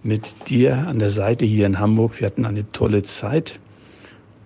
mit 0.03 0.49
dir 0.49 0.87
an 0.87 0.99
der 0.99 1.11
Seite 1.11 1.45
hier 1.45 1.67
in 1.67 1.79
Hamburg. 1.79 2.21
Wir 2.21 2.27
hatten 2.27 2.45
eine 2.45 2.71
tolle 2.73 3.03
Zeit 3.03 3.59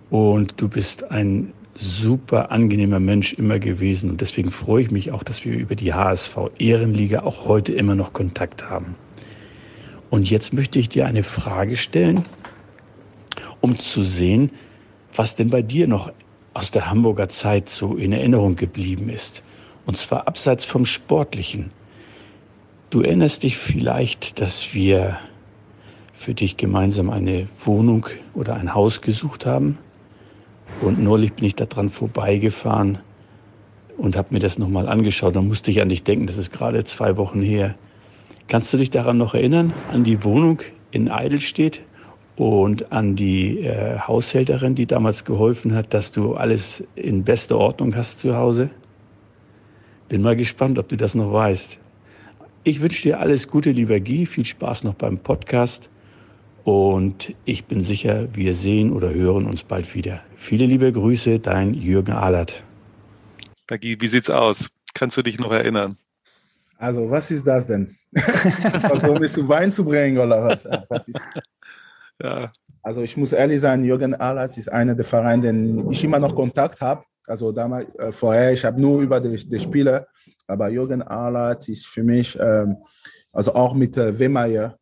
und 0.09 0.55
du 0.57 0.69
bist 0.69 1.11
ein 1.11 1.53
super 1.75 2.51
angenehmer 2.51 2.99
Mensch 2.99 3.33
immer 3.35 3.59
gewesen. 3.59 4.11
Und 4.11 4.21
deswegen 4.21 4.51
freue 4.51 4.83
ich 4.83 4.91
mich 4.91 5.13
auch, 5.13 5.23
dass 5.23 5.45
wir 5.45 5.53
über 5.53 5.75
die 5.75 5.95
HSV 5.95 6.37
Ehrenliga 6.59 7.23
auch 7.23 7.47
heute 7.47 7.73
immer 7.73 7.95
noch 7.95 8.13
Kontakt 8.13 8.69
haben. 8.69 8.97
Und 10.11 10.29
jetzt 10.29 10.53
möchte 10.53 10.79
ich 10.79 10.89
dir 10.89 11.07
eine 11.07 11.23
Frage 11.23 11.77
stellen, 11.77 12.25
um 13.61 13.79
zu 13.79 14.03
sehen, 14.03 14.51
was 15.15 15.37
denn 15.37 15.51
bei 15.51 15.63
dir 15.63 15.87
noch 15.87 16.13
aus 16.53 16.71
der 16.71 16.91
Hamburger 16.91 17.29
Zeit 17.29 17.69
so 17.69 17.95
in 17.95 18.13
Erinnerung 18.13 18.57
geblieben 18.57 19.09
ist. 19.09 19.43
Und 19.87 19.97
zwar 19.97 20.27
abseits 20.27 20.65
vom 20.65 20.85
Sportlichen. 20.85 21.71
Du 22.91 23.03
erinnerst 23.03 23.45
dich 23.45 23.57
vielleicht, 23.57 24.41
dass 24.41 24.75
wir 24.75 25.17
für 26.13 26.35
dich 26.35 26.57
gemeinsam 26.57 27.09
eine 27.09 27.47
Wohnung 27.65 28.07
oder 28.35 28.57
ein 28.57 28.75
Haus 28.75 29.01
gesucht 29.01 29.47
haben. 29.47 29.79
Und 30.81 31.01
neulich 31.01 31.33
bin 31.35 31.45
ich 31.45 31.55
da 31.55 31.67
dran 31.67 31.89
vorbeigefahren 31.89 32.99
und 33.97 34.17
habe 34.17 34.35
mir 34.35 34.41
das 34.41 34.59
nochmal 34.59 34.89
angeschaut. 34.89 35.37
Da 35.37 35.41
musste 35.41 35.71
ich 35.71 35.81
an 35.81 35.89
dich 35.89 36.03
denken, 36.03 36.27
das 36.27 36.37
ist 36.37 36.51
gerade 36.51 36.83
zwei 36.83 37.17
Wochen 37.17 37.41
her. 37.41 37.77
Kannst 38.49 38.73
du 38.73 38.77
dich 38.77 38.91
daran 38.91 39.19
noch 39.19 39.35
erinnern, 39.35 39.73
an 39.93 40.03
die 40.03 40.25
Wohnung 40.25 40.61
in 40.91 41.09
Eidelstedt 41.09 41.83
und 42.35 42.91
an 42.91 43.15
die 43.15 43.61
äh, 43.61 44.01
Haushälterin, 44.01 44.75
die 44.75 44.87
damals 44.87 45.25
geholfen 45.25 45.77
hat, 45.77 45.95
dass 45.95 46.11
du 46.11 46.35
alles 46.35 46.83
in 46.97 47.23
bester 47.23 47.57
Ordnung 47.57 47.95
hast 47.95 48.19
zu 48.19 48.35
Hause? 48.35 48.69
Bin 50.09 50.23
mal 50.23 50.35
gespannt, 50.35 50.77
ob 50.77 50.89
du 50.89 50.97
das 50.97 51.15
noch 51.15 51.33
weißt. 51.33 51.79
Ich 52.63 52.83
wünsche 52.83 53.03
dir 53.03 53.21
alles 53.21 53.49
Gute, 53.49 53.71
lieber 53.71 53.99
Guy. 54.01 54.27
Viel 54.27 54.45
Spaß 54.45 54.85
noch 54.85 54.93
beim 54.93 55.17
Podcast. 55.17 55.89
Und 56.65 57.35
ich 57.47 57.65
bin 57.65 57.81
sicher, 57.81 58.29
wir 58.35 58.55
sehen 58.55 58.93
oder 58.93 59.15
hören 59.15 59.47
uns 59.47 59.63
bald 59.63 59.95
wieder. 59.95 60.21
Viele 60.37 60.67
liebe 60.67 60.93
Grüße, 60.93 61.39
dein 61.39 61.73
Jürgen 61.73 62.13
Ahlert. 62.13 62.63
Dagi, 63.67 63.99
wie 63.99 64.09
sieht's 64.09 64.29
aus? 64.29 64.69
Kannst 64.93 65.17
du 65.17 65.23
dich 65.23 65.39
noch 65.39 65.53
erinnern? 65.53 65.97
Also, 66.77 67.09
was 67.09 67.31
ist 67.31 67.47
das 67.47 67.67
denn? 67.67 67.97
um 69.09 69.19
mich 69.19 69.33
zu 69.33 69.49
Wein 69.49 69.71
zu 69.71 69.83
bringen 69.83 70.19
oder 70.19 70.45
was? 70.45 70.69
was 70.89 71.09
ist? 71.09 71.21
Ja. 72.23 72.53
Also, 72.83 73.01
ich 73.01 73.17
muss 73.17 73.33
ehrlich 73.33 73.63
sein, 73.63 73.83
Jürgen 73.83 74.15
Ahlert 74.15 74.55
ist 74.59 74.71
einer 74.71 74.95
der 74.95 75.07
Vereine, 75.07 75.41
den 75.41 75.91
ich 75.91 76.05
immer 76.05 76.19
noch 76.19 76.35
Kontakt 76.35 76.83
habe. 76.83 77.03
Also, 77.27 77.51
damals, 77.53 77.95
äh, 77.95 78.13
vorher, 78.13 78.53
ich 78.53 78.63
habe 78.63 78.79
nur 78.79 79.01
über 79.01 79.19
die, 79.19 79.49
die 79.49 79.59
Spieler, 79.59 80.07
aber 80.51 80.69
Jürgen 80.69 81.03
Ahlert 81.03 81.69
ist 81.69 81.87
für 81.87 82.03
mich, 82.03 82.39
ähm, 82.41 82.77
also 83.33 83.55
auch 83.55 83.75
mit 83.75 83.97
äh, 83.97 84.19
Wehmeier, 84.19 84.77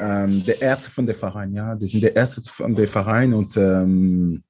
ähm, 0.00 0.42
der 0.44 0.60
Ärzte 0.60 0.90
von 0.90 1.06
der 1.06 1.14
Verein, 1.14 1.52
ja, 1.54 1.74
die 1.76 1.86
sind 1.86 2.02
der 2.02 2.16
Erste 2.16 2.42
von 2.42 2.74
der 2.74 2.88
Verein 2.88 3.32
und 3.32 3.56
ähm, 3.56 4.42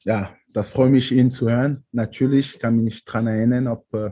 ja, 0.00 0.30
das 0.52 0.68
freut 0.68 0.90
mich, 0.90 1.10
ihn 1.10 1.30
zu 1.30 1.50
hören. 1.50 1.84
Natürlich 1.90 2.58
kann 2.58 2.76
mich 2.76 2.84
nicht 2.84 3.08
daran 3.08 3.26
erinnern, 3.26 3.66
ob 3.66 3.86
äh, 3.92 4.10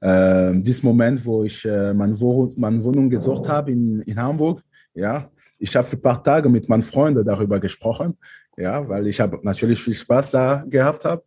äh, 0.00 0.60
dieses 0.60 0.82
Moment, 0.82 1.24
wo 1.24 1.44
ich 1.44 1.64
äh, 1.64 1.94
meine, 1.94 2.18
Wohnung, 2.18 2.54
meine 2.56 2.82
Wohnung 2.82 3.08
gesucht 3.08 3.48
habe 3.48 3.70
in, 3.72 4.02
in 4.02 4.20
Hamburg, 4.20 4.62
ja, 4.94 5.30
ich 5.58 5.74
habe 5.76 5.86
für 5.86 5.96
ein 5.96 6.02
paar 6.02 6.22
Tage 6.22 6.48
mit 6.48 6.68
meinen 6.68 6.82
Freunden 6.82 7.24
darüber 7.24 7.60
gesprochen, 7.60 8.16
ja, 8.56 8.86
weil 8.88 9.06
ich 9.06 9.20
habe 9.20 9.38
natürlich 9.42 9.80
viel 9.80 9.94
Spaß 9.94 10.30
da 10.30 10.64
gehabt 10.68 11.04
habe. 11.04 11.22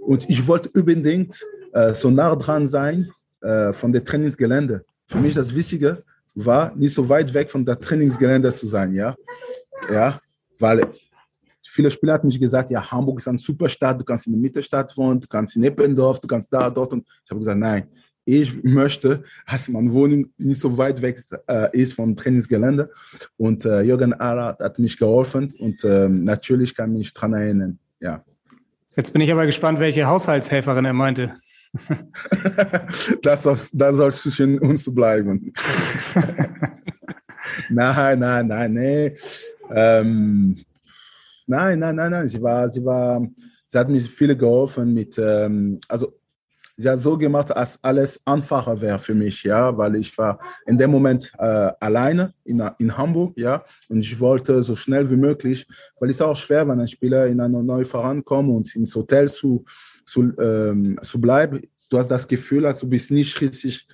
Und 0.00 0.28
ich 0.30 0.46
wollte 0.46 0.68
unbedingt 0.70 1.44
äh, 1.76 1.94
so 1.94 2.10
nah 2.10 2.34
dran 2.36 2.66
sein 2.66 3.08
äh, 3.42 3.72
von 3.72 3.92
der 3.92 4.04
Trainingsgelände. 4.04 4.84
Für 5.06 5.18
mich 5.18 5.34
das 5.34 5.54
Wichtige 5.54 6.02
war, 6.34 6.74
nicht 6.74 6.94
so 6.94 7.08
weit 7.08 7.32
weg 7.34 7.50
von 7.50 7.64
der 7.64 7.78
Trainingsgelände 7.78 8.50
zu 8.50 8.66
sein, 8.66 8.92
ja, 8.94 9.14
ja, 9.90 10.20
weil 10.58 10.86
viele 11.76 11.90
Spieler 11.90 12.14
haben 12.14 12.26
mich 12.26 12.40
gesagt, 12.40 12.70
ja, 12.70 12.90
Hamburg 12.90 13.18
ist 13.18 13.28
eine 13.28 13.38
super 13.38 13.68
Stadt, 13.68 14.00
du 14.00 14.04
kannst 14.04 14.26
in 14.26 14.32
der 14.32 14.40
Mittelstadt 14.40 14.96
wohnen, 14.96 15.20
du 15.20 15.28
kannst 15.28 15.56
in 15.56 15.64
Eppendorf, 15.64 16.20
du 16.20 16.26
kannst 16.26 16.52
da, 16.52 16.70
dort. 16.70 16.92
Und 16.94 17.06
ich 17.24 17.30
habe 17.30 17.40
gesagt, 17.40 17.58
nein, 17.58 17.88
ich 18.24 18.62
möchte, 18.64 19.22
dass 19.46 19.68
meine 19.68 19.92
Wohnung 19.92 20.26
nicht 20.38 20.60
so 20.60 20.76
weit 20.78 21.00
weg 21.02 21.22
äh, 21.46 21.78
ist 21.78 21.92
vom 21.92 22.16
Trainingsgelände. 22.16 22.90
Und 23.36 23.64
äh, 23.66 23.82
Jürgen 23.82 24.14
Ahlert 24.14 24.60
hat 24.60 24.78
mich 24.78 24.96
geholfen 24.96 25.52
und 25.58 25.84
ähm, 25.84 26.24
natürlich 26.24 26.74
kann 26.74 26.92
ich 26.92 26.98
mich 26.98 27.14
daran 27.14 27.34
erinnern, 27.34 27.78
ja. 28.00 28.24
Jetzt 28.96 29.12
bin 29.12 29.20
ich 29.20 29.30
aber 29.30 29.44
gespannt, 29.44 29.78
welche 29.78 30.06
Haushaltshelferin 30.06 30.86
er 30.86 30.94
meinte. 30.94 31.34
das, 33.22 33.42
soll, 33.42 33.56
das 33.72 33.96
soll 33.96 34.12
zwischen 34.12 34.58
uns 34.58 34.92
bleiben. 34.94 35.52
nein, 37.70 38.18
nein, 38.18 38.46
nein, 38.46 38.72
nee. 38.72 39.16
Ähm, 39.70 40.64
Nein, 41.46 41.78
nein, 41.78 41.94
nein, 41.94 42.10
nein. 42.10 42.28
Sie 42.28 42.42
war, 42.42 42.68
sie 42.68 42.84
war, 42.84 43.24
sie 43.66 43.78
hat 43.78 43.88
mir 43.88 44.00
viele 44.00 44.36
geholfen 44.36 44.92
mit, 44.92 45.16
ähm, 45.18 45.78
also 45.88 46.12
sie 46.76 46.88
hat 46.90 46.98
so 46.98 47.16
gemacht, 47.16 47.50
dass 47.50 47.78
alles 47.82 48.20
einfacher 48.24 48.80
wäre 48.80 48.98
für 48.98 49.14
mich, 49.14 49.44
ja, 49.44 49.76
weil 49.76 49.94
ich 49.96 50.16
war 50.18 50.40
in 50.66 50.76
dem 50.76 50.90
Moment 50.90 51.32
äh, 51.38 51.72
alleine 51.80 52.34
in, 52.44 52.60
in 52.78 52.96
Hamburg, 52.96 53.38
ja, 53.38 53.64
und 53.88 54.00
ich 54.00 54.18
wollte 54.18 54.62
so 54.62 54.74
schnell 54.74 55.08
wie 55.08 55.16
möglich, 55.16 55.66
weil 56.00 56.10
es 56.10 56.16
ist 56.16 56.22
auch 56.22 56.36
schwer, 56.36 56.66
wenn 56.68 56.80
ein 56.80 56.88
Spieler 56.88 57.28
in 57.28 57.40
einer 57.40 57.62
neuen 57.62 57.84
Verein 57.86 58.24
kommt 58.24 58.50
und 58.50 58.74
ins 58.74 58.94
Hotel 58.94 59.30
zu, 59.30 59.64
zu, 60.06 60.32
ähm, 60.38 60.98
zu 61.02 61.20
bleiben. 61.20 61.60
Du 61.90 61.98
hast 61.98 62.08
das 62.08 62.26
Gefühl, 62.26 62.62
dass 62.62 62.78
du 62.78 62.88
bist 62.88 63.10
nicht 63.10 63.40
richtig 63.40 63.86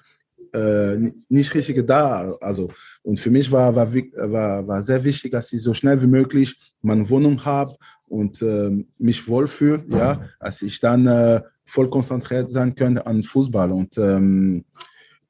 äh, 0.52 1.12
nicht 1.28 1.54
richtig 1.54 1.86
da. 1.86 2.32
Also, 2.40 2.70
und 3.02 3.18
für 3.18 3.30
mich 3.30 3.50
war, 3.50 3.74
war, 3.74 3.92
war, 3.92 4.66
war 4.66 4.82
sehr 4.82 5.02
wichtig, 5.02 5.32
dass 5.32 5.52
ich 5.52 5.62
so 5.62 5.72
schnell 5.72 6.00
wie 6.02 6.06
möglich 6.06 6.58
meine 6.82 7.08
Wohnung 7.08 7.42
habe 7.44 7.74
und 8.06 8.42
äh, 8.42 8.70
mich 8.98 9.26
wohlfühle, 9.26 9.84
ja, 9.88 10.28
dass 10.40 10.62
ich 10.62 10.78
dann 10.80 11.06
äh, 11.06 11.40
voll 11.64 11.88
konzentriert 11.88 12.50
sein 12.50 12.74
könnte 12.74 13.06
an 13.06 13.22
Fußball. 13.22 13.72
Und, 13.72 13.96
ähm, 13.96 14.64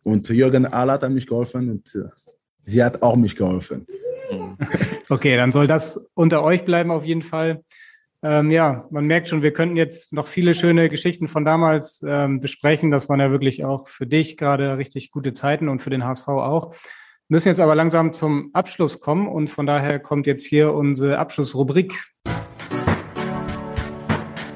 und 0.03 0.29
Jürgen 0.29 0.67
Ahlert 0.67 1.05
hat 1.05 1.13
mich 1.13 1.27
geholfen 1.27 1.71
und 1.71 1.95
äh, 1.95 2.09
sie 2.65 2.83
hat 2.83 3.01
auch 3.03 3.17
mich 3.17 3.37
geholfen. 3.37 3.87
Okay, 5.09 5.37
dann 5.37 5.53
soll 5.53 5.67
das 5.67 6.01
unter 6.15 6.43
euch 6.43 6.65
bleiben 6.65 6.91
auf 6.91 7.05
jeden 7.05 7.23
Fall. 7.23 7.63
Ähm, 8.25 8.53
ja, 8.53 8.87
man 8.91 9.07
merkt 9.07 9.29
schon, 9.29 9.43
wir 9.43 9.53
könnten 9.53 9.77
jetzt 9.77 10.13
noch 10.13 10.29
viele 10.29 10.55
schöne 10.55 10.89
Geschichten 10.89 11.27
von 11.27 11.45
damals 11.45 12.05
ähm, 12.07 12.39
besprechen. 12.39 12.93
Das 12.93 13.09
waren 13.09 13.19
ja 13.19 13.33
wirklich 13.33 13.65
auch 13.65 13.89
für 13.89 14.07
dich 14.07 14.37
gerade 14.37 14.79
richtig 14.79 15.11
gute 15.11 15.33
Zeiten 15.33 15.69
und 15.69 15.83
für 15.83 15.91
den 15.91 16.05
HSV 16.05 16.29
auch. 16.29 16.73
Müssen 17.27 17.49
jetzt 17.49 17.59
aber 17.59 17.75
langsam 17.75 18.13
zum 18.13 18.51
Abschluss 18.53 19.01
kommen 19.01 19.27
und 19.27 19.51
von 19.51 19.67
daher 19.67 19.99
kommt 19.99 20.29
jetzt 20.29 20.47
hier 20.47 20.73
unsere 20.73 21.19
Abschlussrubrik. 21.19 21.99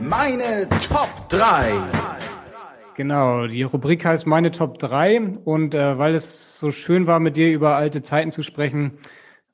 Meine 0.00 0.68
Top 0.88 1.28
3. 1.30 1.72
Genau, 2.94 3.48
die 3.48 3.64
Rubrik 3.64 4.04
heißt 4.04 4.28
Meine 4.28 4.52
Top 4.52 4.78
3 4.78 5.20
und 5.44 5.74
äh, 5.74 5.98
weil 5.98 6.14
es 6.14 6.60
so 6.60 6.70
schön 6.70 7.08
war, 7.08 7.18
mit 7.18 7.36
dir 7.36 7.50
über 7.50 7.74
alte 7.74 8.02
Zeiten 8.02 8.30
zu 8.30 8.44
sprechen, 8.44 8.98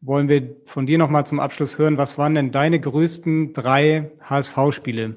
wollen 0.03 0.29
wir 0.29 0.57
von 0.67 0.85
dir 0.85 0.99
nochmal 0.99 1.25
zum 1.25 1.41
Abschluss 1.41 1.79
hören, 1.79 1.97
was 1.97 2.19
waren 2.19 2.35
denn 2.35 2.51
deine 2.51 2.81
größten 2.81 3.53
drei 3.55 4.11
HSV-Spiele? 4.21 5.15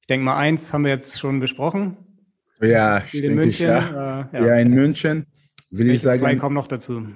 Ich 0.00 0.06
denke 0.06 0.24
mal, 0.24 0.36
eins 0.36 0.72
haben 0.72 0.84
wir 0.84 0.92
jetzt 0.92 1.18
schon 1.18 1.40
besprochen. 1.40 1.96
Ja, 2.60 2.98
ich 2.98 3.12
denke 3.12 3.34
München, 3.34 3.66
ich, 3.66 3.68
ja. 3.68 4.28
Äh, 4.32 4.36
ja. 4.38 4.46
ja. 4.46 4.56
in 4.56 4.70
München. 4.70 5.26
Will 5.70 5.86
Welche 5.86 5.92
ich 5.92 6.02
sagen, 6.02 6.20
zwei 6.20 6.36
kommen 6.36 6.54
noch 6.54 6.68
dazu? 6.68 7.08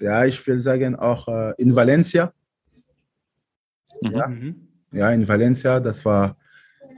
Ja, 0.00 0.24
ich 0.24 0.44
will 0.46 0.60
sagen 0.60 0.96
auch 0.96 1.28
äh, 1.28 1.52
in 1.58 1.76
Valencia. 1.76 2.32
Mhm. 4.00 4.10
Ja. 4.10 4.32
ja, 4.92 5.10
in 5.12 5.28
Valencia, 5.28 5.80
das 5.80 6.04
war, 6.04 6.36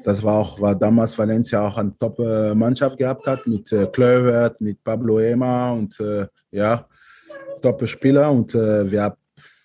das 0.04 0.22
war 0.22 0.34
auch, 0.38 0.60
war 0.60 0.74
damals 0.74 1.18
Valencia 1.18 1.66
auch 1.66 1.76
eine 1.76 1.96
Top-Mannschaft 1.96 2.98
gehabt 2.98 3.26
hat 3.26 3.46
mit 3.46 3.70
äh, 3.72 3.86
Klövert, 3.86 4.60
mit 4.60 4.82
Pablo 4.82 5.18
Ema 5.18 5.72
und 5.72 5.98
äh, 6.00 6.26
ja, 6.50 6.86
Top-Spieler 7.62 8.30
und 8.30 8.54
äh, 8.54 8.90
wir 8.90 9.02
haben 9.02 9.19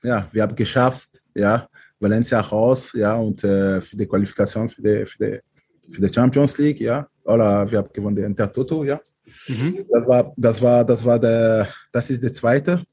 ja, 0.06 0.30
wir 0.32 0.44
haben 0.44 0.56
geschafft, 0.56 1.22
ja, 1.34 1.68
Valencia 2.00 2.40
raus, 2.40 2.94
ja, 2.94 3.16
und 3.16 3.44
äh, 3.44 3.82
für 3.82 3.98
die 3.98 4.06
Qualifikation 4.06 4.70
für 4.70 4.82
die, 4.82 5.06
für 5.06 5.18
die, 5.26 5.94
für 5.94 6.02
die 6.02 6.14
Champions 6.14 6.58
League, 6.58 6.80
ja. 6.80 7.08
Oder 7.24 7.70
wir 7.70 7.80
haben 7.80 7.90
gewonnen 7.92 8.16
den 8.16 8.26
Intertoto, 8.26 8.84
ja. 8.84 9.00
Mhm. 9.48 9.86
Das 9.90 10.08
war, 10.08 10.34
das 10.38 10.62
war, 10.62 10.86
das 10.86 11.06
war 11.06 11.20
der, 11.20 11.68
das 11.92 12.10
ist 12.10 12.22
der 12.22 12.34
zweite. 12.34 12.84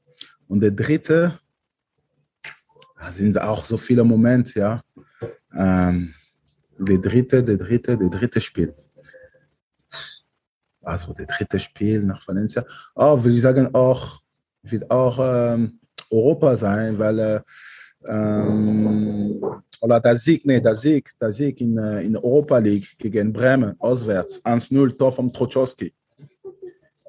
Und 0.47 0.61
der 0.61 0.71
dritte, 0.71 1.39
da 2.99 3.11
sind 3.11 3.39
auch 3.39 3.63
so 3.65 3.77
viele 3.77 4.03
Momente, 4.03 4.59
ja. 4.59 4.81
Ähm, 5.55 6.13
der 6.77 6.97
dritte, 6.97 7.43
der 7.43 7.57
dritte, 7.57 7.97
der 7.97 8.09
dritte 8.09 8.41
Spiel. 8.41 8.73
Also 10.81 11.13
der 11.13 11.27
dritte 11.27 11.59
Spiel 11.59 12.03
nach 12.03 12.27
Valencia. 12.27 12.65
Oh, 12.95 13.23
will 13.23 13.33
ich 13.33 13.41
sagen, 13.41 13.73
auch, 13.73 14.21
wird 14.63 14.89
auch 14.91 15.17
ähm, 15.21 15.79
Europa 16.13 16.55
sein, 16.55 16.97
weil 16.99 17.19
äh, 17.19 17.39
ähm, 18.07 19.41
oder 19.81 19.99
der 19.99 20.15
Sieg, 20.15 20.45
nee, 20.45 20.61
der 20.61 20.75
Sieg, 20.75 21.11
der 21.19 21.31
Sieg 21.31 21.59
in, 21.59 21.77
äh, 21.77 22.01
in 22.01 22.15
Europa 22.15 22.57
League 22.57 22.97
gegen 22.97 23.33
Bremen, 23.33 23.75
auswärts, 23.79 24.41
1-0, 24.45 24.97
Tor 24.97 25.11
von 25.11 25.33
Trochowski. 25.33 25.93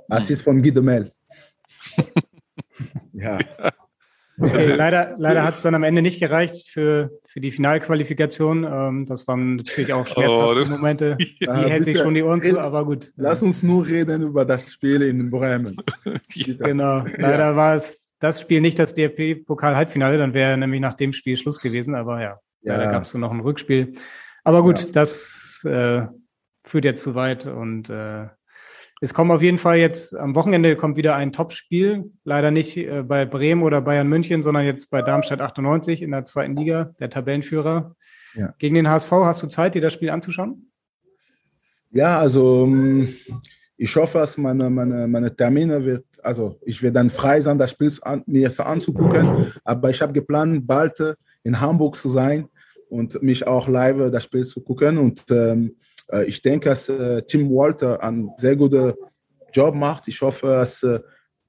Assist 0.09 0.43
von 0.43 0.61
Guy 0.61 0.73
Demel. 0.73 1.13
ja. 3.13 3.39
Okay, 4.41 4.67
leider 4.77 5.15
leider 5.19 5.45
hat 5.45 5.55
es 5.55 5.63
dann 5.63 5.75
am 5.75 5.85
Ende 5.85 6.03
nicht 6.03 6.19
gereicht 6.19 6.69
für, 6.69 7.11
für 7.25 7.41
die 7.41 7.51
Finalqualifikation. 7.51 8.65
Ähm, 8.65 9.07
das 9.07 9.27
waren 9.29 9.57
natürlich 9.57 9.93
auch 9.93 10.07
schmerzhafte 10.09 10.65
oh, 10.65 10.69
Momente. 10.69 11.17
Die 11.17 11.37
ja, 11.41 11.55
hält 11.55 11.85
sich 11.85 11.99
schon 11.99 12.15
die 12.15 12.23
Ohren 12.23 12.43
zu, 12.43 12.59
aber 12.59 12.85
gut. 12.85 13.13
Lass 13.17 13.43
uns 13.43 13.63
nur 13.63 13.87
reden 13.87 14.23
über 14.23 14.45
das 14.45 14.73
Spiel 14.73 15.03
in 15.03 15.31
Bremen. 15.31 15.77
genau, 16.35 17.05
leider 17.17 17.51
ja. 17.51 17.57
war 17.57 17.77
es 17.77 18.04
das 18.25 18.41
Spiel 18.41 18.63
nicht 18.63 18.79
das 18.79 18.95
DFB-Pokal-Halbfinale, 18.95 20.17
dann 20.17 20.33
wäre 20.33 20.57
nämlich 20.57 20.81
nach 20.81 20.95
dem 20.95 21.13
Spiel 21.13 21.37
Schluss 21.37 21.61
gewesen. 21.61 21.95
Aber 21.95 22.23
ja, 22.23 22.39
ja. 22.63 22.77
leider 22.77 22.91
gab 22.91 23.05
es 23.05 23.13
noch 23.13 23.31
ein 23.31 23.41
Rückspiel. 23.41 23.93
Aber 24.45 24.63
gut, 24.63 24.97
das 24.97 25.63
äh, 25.65 26.07
führt 26.65 26.87
jetzt 26.87 27.03
zu 27.03 27.15
weit 27.15 27.47
und 27.47 27.91
äh, 27.91 28.27
es 29.03 29.13
kommt 29.13 29.31
auf 29.31 29.43
jeden 29.43 29.59
Fall 29.59 29.77
jetzt 29.77 30.17
am 30.17 30.35
Wochenende 30.35 30.77
kommt 30.77 30.97
wieder 30.97 31.17
ein 31.17 31.33
Topspiel. 31.33 32.13
Leider 32.25 32.51
nicht 32.51 32.79
äh, 32.79 33.03
bei 33.03 33.27
Bremen 33.27 33.63
oder 33.63 33.83
Bayern 33.83 34.09
München, 34.09 34.43
sondern 34.43 34.65
jetzt 34.65 34.89
bei 34.91 35.03
Darmstadt 35.03 35.43
98 35.43 36.01
in 36.01 36.11
der 36.11 36.25
zweiten 36.25 36.57
Liga, 36.57 36.95
der 37.01 37.11
Tabellenführer. 37.11 37.95
Ja. 38.35 38.55
Gegen 38.59 38.75
den 38.75 38.89
HSV 38.89 39.11
hast 39.13 39.43
du 39.43 39.49
Zeit, 39.49 39.75
dir 39.75 39.83
das 39.83 39.93
Spiel 39.93 40.09
anzuschauen? 40.09 40.71
Ja, 41.91 42.19
also 42.19 42.65
ähm, 42.65 43.15
ich 43.77 43.95
hoffe, 43.97 44.19
dass 44.19 44.39
meine, 44.39 44.71
meine, 44.71 45.07
meine 45.09 45.37
Termine 45.37 45.85
wird, 45.85 46.07
also 46.25 46.59
ich 46.63 46.83
werde 46.83 46.95
dann 46.95 47.11
frei 47.11 47.41
sein, 47.41 47.59
das 47.59 47.71
Spiel 47.71 47.93
an, 48.03 48.23
mir 48.27 48.51
anzugucken. 48.59 49.53
Aber 49.65 49.91
ich 49.91 50.01
habe 50.01 50.13
geplant, 50.13 50.67
bald 50.67 50.99
äh, 51.01 51.15
in 51.43 51.61
Hamburg 51.61 51.97
zu 51.97 52.09
sein 52.09 52.49
und 52.89 53.23
mich 53.23 53.47
auch 53.47 53.69
live 53.69 54.11
das 54.11 54.25
Spiel 54.25 54.45
zu 54.45 54.61
gucken. 54.61 54.99
Und 54.99 55.25
ähm, 55.31 55.77
äh, 56.11 56.25
ich 56.25 56.41
denke, 56.43 56.71
dass 56.71 56.89
äh, 56.89 57.23
Tim 57.23 57.51
Walter 57.51 58.03
einen 58.03 58.31
sehr 58.37 58.57
guten 58.57 58.95
Job 59.53 59.75
macht. 59.75 60.09
Ich 60.09 60.21
hoffe, 60.21 60.47
dass 60.47 60.83
äh, 60.83 61.01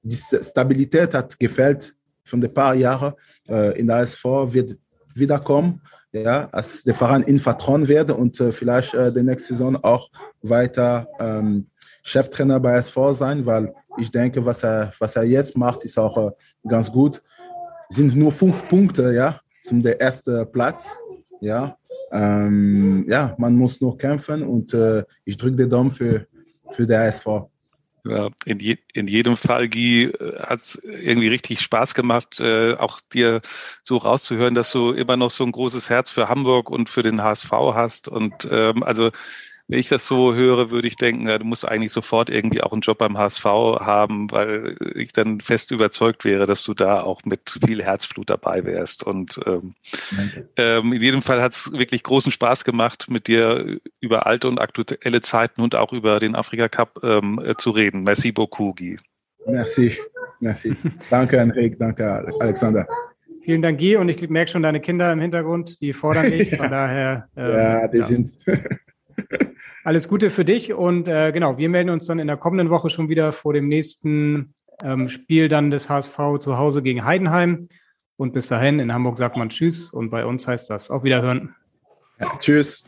die 0.02 0.16
Stabilität 0.16 1.14
hat 1.14 1.38
gefällt 1.38 1.94
von 2.24 2.40
den 2.40 2.52
paar 2.52 2.74
Jahren 2.74 3.14
äh, 3.48 3.78
in 3.78 3.86
der 3.86 4.00
SV 4.00 4.52
wird 4.52 4.78
wiederkommen, 5.14 5.80
ja, 6.12 6.48
als 6.50 6.82
der 6.84 6.94
Verein 6.94 7.22
in 7.22 7.38
Vertrauen 7.38 7.86
wird 7.88 8.10
und 8.10 8.38
äh, 8.40 8.52
vielleicht 8.52 8.94
äh, 8.94 9.12
die 9.12 9.22
nächste 9.22 9.54
Saison 9.54 9.76
auch 9.76 10.10
weiter 10.42 11.08
ähm, 11.18 11.68
Cheftrainer 12.02 12.60
bei 12.60 12.76
SV 12.76 13.12
sein, 13.14 13.46
weil 13.46 13.74
ich 13.98 14.10
denke, 14.10 14.44
was 14.44 14.62
er, 14.62 14.92
was 14.98 15.16
er 15.16 15.24
jetzt 15.24 15.56
macht, 15.56 15.84
ist 15.84 15.98
auch 15.98 16.16
äh, 16.16 16.30
ganz 16.66 16.90
gut. 16.90 17.22
Sind 17.88 18.14
nur 18.16 18.32
fünf 18.32 18.68
Punkte, 18.68 19.12
ja, 19.12 19.40
zum 19.62 19.82
der 19.82 20.00
ersten 20.00 20.50
Platz, 20.50 20.98
ja. 21.40 21.76
Ähm, 22.12 23.04
ja, 23.08 23.34
man 23.38 23.54
muss 23.54 23.80
nur 23.80 23.96
kämpfen 23.96 24.42
und 24.42 24.74
äh, 24.74 25.04
ich 25.24 25.36
drücke 25.36 25.56
den 25.56 25.70
Daumen 25.70 25.90
für, 25.90 26.26
für 26.72 26.86
der 26.86 27.06
SV. 27.06 27.50
Ja, 28.08 28.28
in, 28.44 28.60
je, 28.60 28.78
in 28.92 29.08
jedem 29.08 29.36
Fall, 29.36 29.68
Guy, 29.68 30.04
äh, 30.04 30.38
hat 30.38 30.60
es 30.60 30.76
irgendwie 30.76 31.28
richtig 31.28 31.60
Spaß 31.60 31.94
gemacht, 31.94 32.38
äh, 32.38 32.74
auch 32.74 33.00
dir 33.12 33.40
so 33.82 33.96
rauszuhören, 33.96 34.54
dass 34.54 34.70
du 34.70 34.92
immer 34.92 35.16
noch 35.16 35.32
so 35.32 35.44
ein 35.44 35.50
großes 35.50 35.90
Herz 35.90 36.10
für 36.10 36.28
Hamburg 36.28 36.70
und 36.70 36.88
für 36.88 37.02
den 37.02 37.22
HSV 37.22 37.50
hast. 37.50 38.06
Und 38.08 38.48
ähm, 38.50 38.84
also 38.84 39.10
wenn 39.68 39.80
ich 39.80 39.88
das 39.88 40.06
so 40.06 40.34
höre, 40.34 40.70
würde 40.70 40.86
ich 40.86 40.96
denken, 40.96 41.28
ja, 41.28 41.38
du 41.38 41.44
musst 41.44 41.66
eigentlich 41.66 41.90
sofort 41.90 42.30
irgendwie 42.30 42.62
auch 42.62 42.72
einen 42.72 42.82
Job 42.82 42.98
beim 42.98 43.18
HSV 43.18 43.44
haben, 43.44 44.30
weil 44.30 44.76
ich 44.94 45.12
dann 45.12 45.40
fest 45.40 45.72
überzeugt 45.72 46.24
wäre, 46.24 46.46
dass 46.46 46.62
du 46.62 46.72
da 46.72 47.02
auch 47.02 47.24
mit 47.24 47.58
viel 47.66 47.82
Herzblut 47.82 48.30
dabei 48.30 48.64
wärst. 48.64 49.02
Und 49.02 49.40
ähm, 49.44 49.74
ähm, 50.56 50.92
in 50.92 51.02
jedem 51.02 51.22
Fall 51.22 51.42
hat 51.42 51.52
es 51.52 51.72
wirklich 51.72 52.04
großen 52.04 52.30
Spaß 52.30 52.64
gemacht, 52.64 53.06
mit 53.10 53.26
dir 53.26 53.78
über 54.00 54.26
alte 54.26 54.46
und 54.46 54.60
aktuelle 54.60 55.20
Zeiten 55.20 55.60
und 55.60 55.74
auch 55.74 55.92
über 55.92 56.20
den 56.20 56.36
Afrika 56.36 56.68
Cup 56.68 57.00
ähm, 57.02 57.40
äh, 57.44 57.56
zu 57.56 57.70
reden. 57.70 58.04
Merci 58.04 58.30
beaucoup, 58.30 58.76
Guy. 58.76 58.98
Merci, 59.46 59.96
merci. 60.38 60.76
danke, 61.10 61.38
Enrique, 61.38 61.76
danke, 61.76 62.24
Alexander. 62.40 62.86
Vielen 63.42 63.62
Dank, 63.62 63.80
Guy. 63.80 63.96
Und 63.96 64.08
ich 64.08 64.28
merke 64.28 64.50
schon 64.50 64.62
deine 64.62 64.80
Kinder 64.80 65.12
im 65.12 65.20
Hintergrund, 65.20 65.80
die 65.80 65.92
fordern 65.92 66.30
dich. 66.30 66.50
Von 66.56 66.70
daher. 66.70 67.28
Äh, 67.36 67.52
ja, 67.52 67.88
die 67.88 67.98
ja. 67.98 68.04
sind. 68.04 68.36
Alles 69.84 70.08
Gute 70.08 70.30
für 70.30 70.44
dich 70.44 70.72
und 70.72 71.08
äh, 71.08 71.32
genau, 71.32 71.58
wir 71.58 71.68
melden 71.68 71.90
uns 71.90 72.06
dann 72.06 72.18
in 72.18 72.26
der 72.26 72.36
kommenden 72.36 72.70
Woche 72.70 72.90
schon 72.90 73.08
wieder 73.08 73.32
vor 73.32 73.52
dem 73.52 73.68
nächsten 73.68 74.54
ähm, 74.82 75.08
Spiel 75.08 75.48
dann 75.48 75.70
des 75.70 75.88
HSV 75.88 76.18
zu 76.40 76.58
Hause 76.58 76.82
gegen 76.82 77.04
Heidenheim. 77.04 77.68
Und 78.16 78.32
bis 78.32 78.48
dahin, 78.48 78.80
in 78.80 78.92
Hamburg 78.92 79.18
sagt 79.18 79.36
man 79.36 79.50
Tschüss 79.50 79.92
und 79.92 80.10
bei 80.10 80.24
uns 80.24 80.48
heißt 80.48 80.70
das 80.70 80.90
auf 80.90 81.04
Wiederhören. 81.04 81.54
Ja, 82.18 82.32
tschüss. 82.38 82.82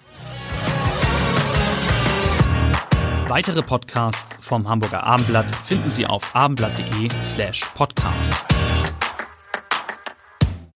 Weitere 3.29 3.63
Podcasts 3.63 4.39
vom 4.41 4.69
Hamburger 4.69 5.05
Abendblatt 5.05 5.55
finden 5.55 5.91
Sie 5.91 6.07
auf 6.07 6.35
abendblatt.de 6.35 7.11
slash 7.23 7.63
podcast. 7.75 8.48